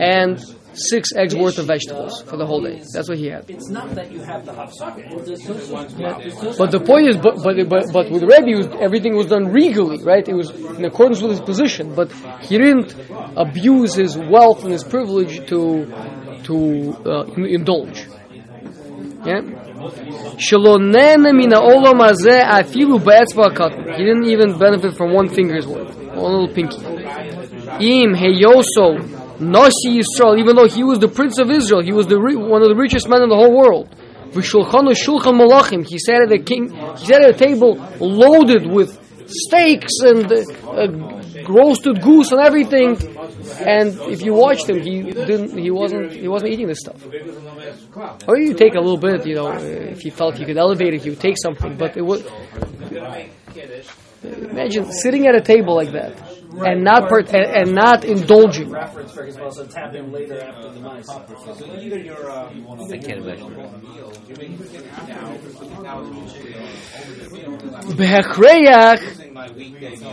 and 0.00 0.42
six 0.74 1.10
eggs 1.14 1.34
worth 1.34 1.58
of 1.58 1.66
vegetables 1.66 2.22
for 2.22 2.36
the 2.36 2.46
whole 2.46 2.62
day. 2.62 2.82
That's 2.92 3.08
what 3.08 3.18
he 3.18 3.28
had. 3.28 3.48
It's 3.48 3.70
not 3.70 3.94
that 3.94 4.12
you 4.12 4.20
have 4.20 4.44
the 4.44 4.52
hafsaka. 4.52 6.58
But 6.58 6.70
the 6.70 6.80
point 6.80 7.08
is, 7.08 7.16
but 7.16 7.42
but 7.42 7.68
but, 7.68 7.92
but 7.92 8.10
with 8.10 8.22
Rebbe, 8.22 8.56
was, 8.56 8.66
everything 8.80 9.16
was 9.16 9.26
done 9.26 9.52
regally, 9.52 10.02
right? 10.02 10.26
It 10.26 10.34
was 10.34 10.50
in 10.50 10.84
accordance 10.84 11.22
with 11.22 11.32
his 11.32 11.40
position, 11.40 11.94
but 11.94 12.12
he 12.42 12.58
didn't 12.58 12.94
abuse 13.36 13.94
his 13.94 14.16
wealth 14.16 14.64
and 14.64 14.72
his 14.72 14.84
privilege 14.84 15.46
to 15.48 15.86
to 16.44 16.96
uh, 17.06 17.24
indulge. 17.36 18.06
Yeah. 19.24 19.40
Shalonena 20.36 21.32
mina 21.34 21.60
olam 21.60 22.00
hazeh 22.00 22.42
afilu 22.42 22.98
be'etzba 23.04 23.50
katan. 23.54 23.96
He 23.96 24.04
didn't 24.04 24.26
even 24.26 24.58
benefit 24.58 24.96
from 24.96 25.12
one 25.12 25.28
finger's 25.28 25.66
worth, 25.66 25.96
one 26.24 26.32
little 26.32 26.54
pinky. 26.54 26.80
Im 27.80 28.14
heyoso 28.14 28.86
nasi 29.40 30.00
Yisrael, 30.00 30.38
even 30.38 30.56
though 30.56 30.66
he 30.66 30.82
was 30.82 30.98
the 30.98 31.08
prince 31.08 31.38
of 31.38 31.50
Israel, 31.50 31.82
he 31.82 31.92
was 31.92 32.06
the 32.06 32.18
one 32.18 32.62
of 32.62 32.68
the 32.68 32.74
richest 32.74 33.08
men 33.08 33.22
in 33.22 33.28
the 33.28 33.36
whole 33.36 33.54
world. 33.56 33.88
V'shulchanu 34.32 34.92
shulchan 34.94 35.34
malachim. 35.38 35.86
He 35.86 35.98
sat 35.98 36.22
at 36.22 36.32
a 36.32 36.38
king. 36.38 36.70
He 36.98 37.06
sat 37.06 37.22
at 37.22 37.30
a 37.30 37.38
table 37.46 37.72
loaded 38.00 38.66
with 38.66 38.90
steaks 39.26 40.00
and 40.00 40.30
uh, 40.32 40.88
roasted 41.48 42.02
goose 42.02 42.32
and 42.32 42.40
everything. 42.40 42.96
And 43.60 43.94
if 44.10 44.22
you 44.22 44.34
watched 44.34 44.68
him, 44.68 44.80
he 44.80 45.02
didn't. 45.02 45.56
He 45.56 45.70
wasn't. 45.70 46.12
He 46.12 46.28
wasn't 46.28 46.52
eating 46.52 46.68
this 46.68 46.80
stuff. 46.80 47.00
Or 48.26 48.36
you 48.36 48.54
take 48.54 48.74
a 48.74 48.80
little 48.80 48.98
bit, 48.98 49.26
you 49.26 49.34
know, 49.34 49.52
if 49.52 50.00
he 50.00 50.10
felt 50.10 50.36
he 50.36 50.44
could 50.44 50.58
elevate 50.58 50.94
it, 50.94 51.02
he 51.02 51.10
would 51.10 51.20
take 51.20 51.36
something. 51.38 51.76
But 51.76 51.96
it 51.96 52.02
was. 52.02 52.24
Imagine 54.24 54.90
sitting 54.92 55.26
at 55.26 55.34
a 55.34 55.40
table 55.40 55.74
like 55.74 55.92
that 55.92 56.34
and 56.62 56.84
not 56.84 57.08
part, 57.08 57.28
and, 57.28 57.46
and 57.46 57.74
not 57.74 58.04
indulging. 58.04 58.70
Reference 58.70 59.12
for 59.12 59.24
his 59.24 59.36
also 59.36 59.66
tap 59.66 59.94
in 59.94 60.12
later 60.12 60.40
after 60.40 60.70
the 60.70 60.80
mice. 60.80 61.08
I 61.08 61.18
can't 62.98 63.20
imagine. 63.20 63.50
Behechreach 67.96 69.02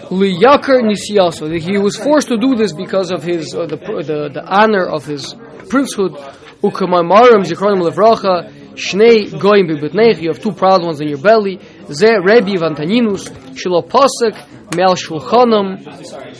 liyakar 0.09 0.81
nisyaso. 0.81 1.49
That 1.49 1.61
He 1.61 1.77
was 1.77 1.95
forced 1.97 2.27
to 2.29 2.37
do 2.37 2.55
this 2.55 2.73
because 2.73 3.11
of 3.11 3.23
his 3.23 3.53
uh, 3.53 3.65
the, 3.67 3.77
the 3.77 4.29
the 4.33 4.43
honor 4.45 4.85
of 4.85 5.05
his 5.05 5.33
princehood. 5.33 6.17
Ukamamarim 6.61 7.43
zichronim 7.45 7.81
levracha. 7.89 8.51
Shnei 8.73 9.37
goyim 9.39 9.67
bibetneich. 9.67 10.21
You 10.21 10.29
have 10.29 10.41
two 10.41 10.53
proud 10.53 10.83
ones 10.83 11.01
in 11.01 11.09
your 11.09 11.17
belly 11.17 11.59
Ze 11.90 12.18
Rebbe 12.28 12.58
Vantaninus. 12.58 13.30
Shilo 13.54 13.82
posek 13.82 14.34
me'al 14.76 14.96
shulchanam. 14.96 15.78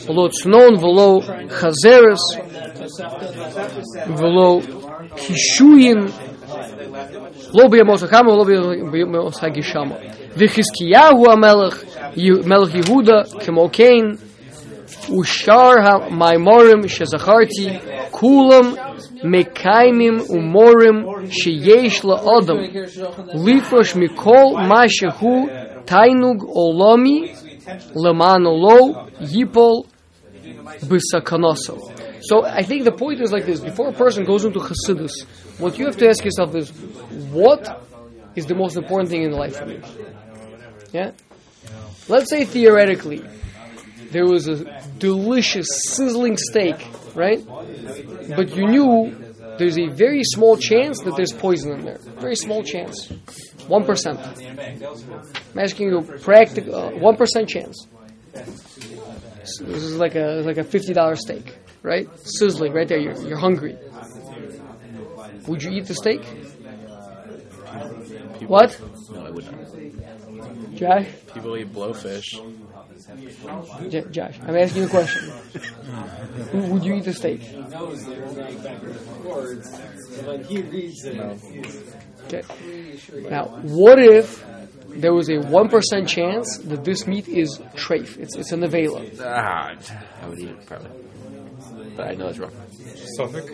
V'lo 0.05 0.29
tznon 0.29 0.73
v'lo 0.83 1.21
chazeres. 1.59 2.23
V'lo 4.19 4.61
kishuyin. 5.15 6.07
לא 7.53 7.67
בימות 7.67 8.03
החמה 8.03 8.31
ולא 8.31 8.43
בימות 8.91 9.33
הגשמה. 9.41 9.95
וחזקיהו 10.37 11.31
המלך, 11.31 11.83
מלך 12.45 12.75
יהודה, 12.75 13.21
כמו 13.45 13.69
כן, 13.71 14.05
ושאר 15.19 15.73
המימורים 15.83 16.87
שזכרתי, 16.87 17.79
כולם 18.11 18.73
מקיימים 19.23 20.17
ומורים 20.29 21.05
שיש 21.29 22.05
לאדם, 22.05 22.57
לפרוש 23.45 23.95
מכל 23.95 24.45
מה 24.69 24.83
שהוא 24.87 25.47
תיינוג 25.85 26.43
עולמי, 26.43 27.31
למענו 28.05 28.49
לא 28.67 28.77
ייפול 29.21 29.83
בסכנוסו. 30.89 31.77
So 32.29 32.43
I 32.43 32.63
think 32.63 32.83
the 32.83 32.91
point 32.91 33.21
is 33.21 33.31
like 33.31 33.45
this: 33.45 33.59
before 33.59 33.87
a 33.89 33.93
person 33.93 34.25
goes 34.25 34.43
into 34.43 34.59
Chassidus, 34.59 35.13
what 35.59 35.77
you 35.77 35.85
have 35.85 35.97
to 35.97 36.09
ask 36.09 36.25
yourself 36.25 36.55
is, 36.55 36.69
what 37.31 37.63
is 38.35 38.45
the 38.47 38.55
most 38.55 38.75
important 38.75 39.09
thing 39.09 39.23
in 39.23 39.31
life 39.31 39.55
for 39.59 39.65
me? 39.65 39.79
Yeah. 40.91 41.11
Let's 42.09 42.29
say 42.29 42.43
theoretically, 42.43 43.21
there 44.12 44.26
was 44.26 44.46
a 44.48 44.64
delicious, 44.98 45.66
sizzling 45.88 46.36
steak, 46.36 46.76
right? 47.14 47.44
But 48.36 48.54
you 48.54 48.68
knew 48.68 49.34
there's 49.58 49.78
a 49.78 49.88
very 49.88 50.22
small 50.24 50.56
chance 50.56 51.00
that 51.00 51.16
there's 51.16 51.32
poison 51.32 51.72
in 51.72 51.84
there. 51.84 51.98
Very 52.18 52.36
small 52.36 52.62
chance, 52.62 53.08
one 53.66 53.84
percent. 53.84 54.20
I'm 54.20 55.58
asking 55.58 55.88
you, 55.88 56.02
practical 56.22 56.74
uh, 56.74 56.90
one 56.98 57.16
percent 57.16 57.48
chance. 57.48 57.86
So 59.44 59.64
this 59.64 59.82
is 59.82 59.96
like 59.96 60.14
a 60.14 60.42
like 60.44 60.58
a 60.58 60.64
fifty 60.64 60.92
dollar 60.92 61.16
steak, 61.16 61.58
right? 61.82 62.06
Sizzling 62.20 62.72
right 62.72 62.88
there. 62.88 62.98
You're 62.98 63.20
you're 63.26 63.38
hungry. 63.38 63.76
Would 65.48 65.62
you 65.62 65.72
eat 65.72 65.86
the 65.86 65.94
steak? 65.94 66.22
What? 68.46 68.78
No, 69.12 69.26
I 69.26 69.30
would 69.30 69.44
not. 69.44 70.74
Josh? 70.74 71.06
People 71.34 71.56
eat 71.56 71.72
blowfish. 71.72 72.28
J- 73.88 74.04
Josh, 74.10 74.38
I'm 74.46 74.56
asking 74.56 74.82
you 74.82 74.88
a 74.88 74.90
question. 74.90 75.32
Would 76.70 76.84
you 76.84 76.94
eat 76.94 77.04
the 77.04 77.12
steak? 77.12 77.40
Okay. 82.26 82.42
Now, 83.30 83.44
what 83.62 83.98
if 83.98 84.44
there 84.94 85.14
was 85.14 85.28
a 85.30 85.38
one 85.38 85.68
percent 85.68 86.08
chance 86.08 86.58
that 86.58 86.84
this 86.84 87.06
meat 87.06 87.28
is 87.28 87.58
treif? 87.74 88.18
It's 88.18 88.36
it's 88.36 88.52
a 88.52 88.56
nevela. 88.56 89.00
Ah, 89.20 89.74
I 90.22 90.28
would 90.28 90.38
eat 90.38 90.50
it 90.50 90.66
probably. 90.66 90.90
But 91.96 92.08
I 92.08 92.14
know 92.14 92.28
it's 92.28 92.38
wrong. 92.38 92.52
Safek, 93.18 93.50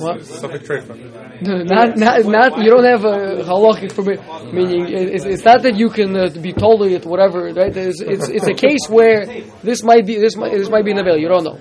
What? 0.00 0.18
Safek 0.20 0.66
Trefa. 0.66 1.42
No, 1.42 1.62
not, 1.62 1.96
not, 1.96 2.24
not. 2.24 2.58
You 2.58 2.70
don't 2.70 2.84
have 2.84 3.04
a 3.04 3.44
halachic 3.44 3.92
forbid. 3.92 4.20
Meaning, 4.52 4.88
it's, 4.88 5.24
it's 5.24 5.44
not 5.44 5.62
that 5.62 5.76
you 5.76 5.90
can 5.90 6.16
uh, 6.16 6.28
be 6.40 6.52
told 6.52 6.82
it, 6.82 7.04
whatever. 7.06 7.52
Right? 7.52 7.76
It's, 7.76 8.00
it's 8.00 8.28
it's 8.28 8.46
a 8.46 8.54
case 8.54 8.88
where 8.88 9.26
this 9.62 9.82
might 9.82 10.06
be 10.06 10.18
this 10.18 10.36
might 10.36 10.52
this 10.52 10.70
might 10.70 10.84
be 10.84 10.92
nevela. 10.92 11.20
You 11.20 11.28
don't 11.28 11.44
know. 11.44 11.58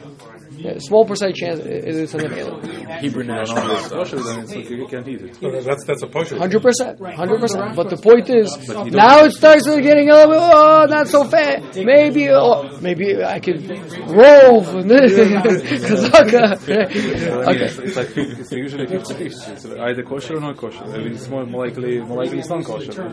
A 0.65 0.79
small 0.79 1.05
percentage 1.05 1.35
chance 1.37 1.59
it- 1.59 1.83
it's 1.85 2.13
unavailable. 2.15 2.61
Hebrew 2.99 3.23
national 3.23 3.67
Not 3.67 3.79
stuff. 3.79 3.91
kosher, 3.99 4.19
then 4.23 4.39
it's 4.39 4.55
like 4.55 4.69
you 4.69 4.87
can't 4.87 5.07
eat 5.07 5.21
it. 5.21 5.35
So 5.35 5.49
that's 5.61 5.83
that's 5.85 6.03
a 6.03 6.07
push. 6.07 6.31
Hundred 6.31 6.61
percent, 6.61 6.99
hundred 6.99 7.39
percent. 7.41 7.75
But 7.75 7.89
the 7.89 7.97
point 7.97 8.29
is, 8.29 8.49
now 8.91 9.23
it 9.25 9.31
starts 9.33 9.65
getting 9.67 10.09
a 10.09 10.13
little 10.15 10.31
bit. 10.33 10.39
Oh, 10.41 10.85
not 10.89 11.07
so 11.07 11.23
fast. 11.25 11.77
Maybe, 11.77 12.29
oh, 12.29 12.77
maybe 12.81 13.23
I 13.23 13.39
could 13.39 13.61
roll 14.09 14.63
from 14.63 14.87
this. 14.87 15.11
Kazaka. 15.13 16.43
I 17.47 17.51
Okay. 17.53 17.65
it's, 17.65 17.77
it's 17.79 17.95
like 17.97 18.17
it's 18.17 18.51
usually 18.51 18.87
50 18.87 19.25
It's 19.25 19.65
either 19.65 20.03
kosher 20.03 20.37
or 20.37 20.41
not 20.41 20.57
kosher. 20.57 20.83
I 20.83 20.97
mean, 20.97 21.13
it's 21.13 21.27
more, 21.27 21.45
more 21.45 21.65
likely, 21.67 21.99
more 22.01 22.17
likely 22.23 22.39
it's 22.39 22.49
not 22.49 22.63
kosher. 22.65 22.91
So 22.91 23.03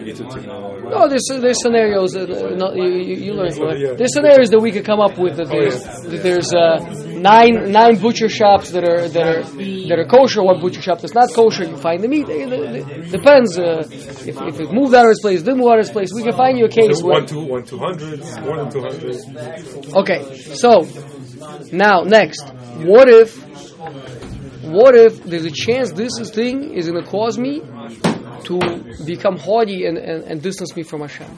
eat 0.00 0.20
it, 0.20 0.34
you 0.34 0.46
know. 0.46 0.78
No, 0.80 1.08
there's 1.08 1.26
there's 1.40 1.60
scenarios 1.62 2.12
that 2.12 2.30
uh, 2.30 2.54
not, 2.56 2.76
you, 2.76 2.84
you 2.88 3.14
you 3.26 3.32
learn 3.34 3.52
from 3.52 3.76
Yeah. 3.76 3.92
There's 3.94 4.12
scenarios 4.14 4.50
that 4.50 4.60
we 4.60 4.70
could 4.72 4.84
come 4.84 5.00
up 5.00 5.18
with 5.18 5.36
that 5.36 5.48
there's 5.48 5.82
that 5.84 6.20
there's 6.22 6.22
uh, 6.54 6.78
nine 7.30 7.72
nine 7.72 7.96
butcher 7.98 8.28
shops 8.28 8.70
that 8.72 8.84
are 8.84 9.08
that 9.08 9.26
are 9.32 9.42
that 9.88 9.98
are 9.98 10.06
kosher. 10.06 10.42
One 10.42 10.60
butcher 10.60 10.82
shop 10.82 11.00
that's 11.00 11.14
not 11.14 11.28
kosher. 11.34 11.64
You 11.64 11.76
find 11.76 12.02
the 12.04 12.08
meat. 12.08 12.28
It, 12.28 12.52
it- 12.52 12.88
it 12.88 13.10
depends 13.10 13.58
uh, 13.58 13.86
if, 14.30 14.36
if 14.50 14.60
it 14.60 14.72
moved 14.72 14.94
out 14.94 15.04
of 15.06 15.10
its 15.12 15.20
place, 15.22 15.42
didn't 15.42 15.58
move 15.58 15.68
out 15.72 15.78
of 15.78 15.86
its 15.86 15.90
place. 15.90 16.10
We 16.14 16.22
can 16.22 16.34
find 16.36 16.58
you 16.58 16.66
a 16.66 16.68
case 16.68 17.02
one 17.02 17.26
two 17.26 17.40
one 17.44 17.64
two 17.64 17.78
hundred, 17.78 18.20
more 18.44 18.56
than 18.58 18.70
two 18.70 18.82
hundred. 18.82 19.16
Okay, 19.96 20.20
so 20.62 20.70
now 21.72 22.02
next, 22.02 22.44
what 22.90 23.08
if, 23.08 23.36
what 24.64 24.94
if 24.94 25.22
there's 25.24 25.44
a 25.44 25.50
chance 25.50 25.92
this 25.92 26.12
thing 26.30 26.74
is 26.74 26.88
going 26.88 27.02
to 27.02 27.08
cause 27.10 27.38
me 27.38 27.60
to 28.44 28.58
become 29.04 29.36
haughty 29.38 29.86
and, 29.86 29.96
and, 29.98 30.24
and 30.24 30.42
distance 30.42 30.74
me 30.76 30.82
from 30.82 31.00
Hashem? 31.00 31.28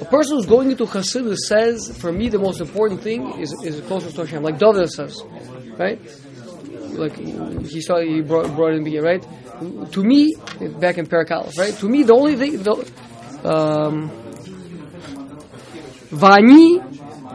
A 0.00 0.04
person 0.06 0.36
who's 0.36 0.46
going 0.46 0.70
into 0.70 0.86
Chassidus 0.86 1.36
says, 1.46 1.96
for 1.98 2.10
me, 2.10 2.28
the 2.28 2.38
most 2.38 2.60
important 2.60 3.02
thing 3.02 3.38
is 3.38 3.52
is 3.62 3.80
closeness 3.86 4.14
to 4.14 4.22
Hashem. 4.22 4.42
Like 4.42 4.58
David 4.58 4.90
says, 4.90 5.22
right? 5.76 6.00
Like 6.98 7.16
he 7.16 7.80
saw, 7.80 8.00
he 8.00 8.20
brought, 8.22 8.54
brought 8.56 8.74
in 8.74 8.84
here, 8.86 9.02
right? 9.02 9.22
To 9.92 10.02
me, 10.02 10.34
back 10.78 10.98
in 10.98 11.06
Perikalos, 11.06 11.58
right? 11.58 11.74
To 11.74 11.88
me, 11.88 12.02
the 12.02 12.14
only 12.14 12.36
thing, 12.36 12.62
the, 12.62 12.72
um, 13.44 14.10
Vani 16.10 16.80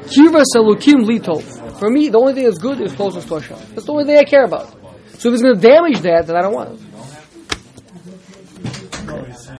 kivas 0.05 0.51
elukim 0.55 1.05
litov. 1.05 1.79
For 1.79 1.89
me, 1.89 2.09
the 2.09 2.17
only 2.17 2.33
thing 2.33 2.45
that's 2.45 2.57
good 2.57 2.81
is 2.81 2.93
closeness 2.93 3.25
to 3.25 3.39
Hashem. 3.39 3.57
That's 3.73 3.85
the 3.85 3.91
only 3.91 4.05
thing 4.05 4.17
I 4.17 4.23
care 4.23 4.43
about. 4.43 4.71
So 5.17 5.29
if 5.29 5.35
it's 5.35 5.43
going 5.43 5.55
to 5.55 5.61
damage 5.61 5.99
that, 6.01 6.27
then 6.27 6.35
I 6.35 6.41
don't 6.41 6.53
want 6.53 6.79
it. 6.79 6.84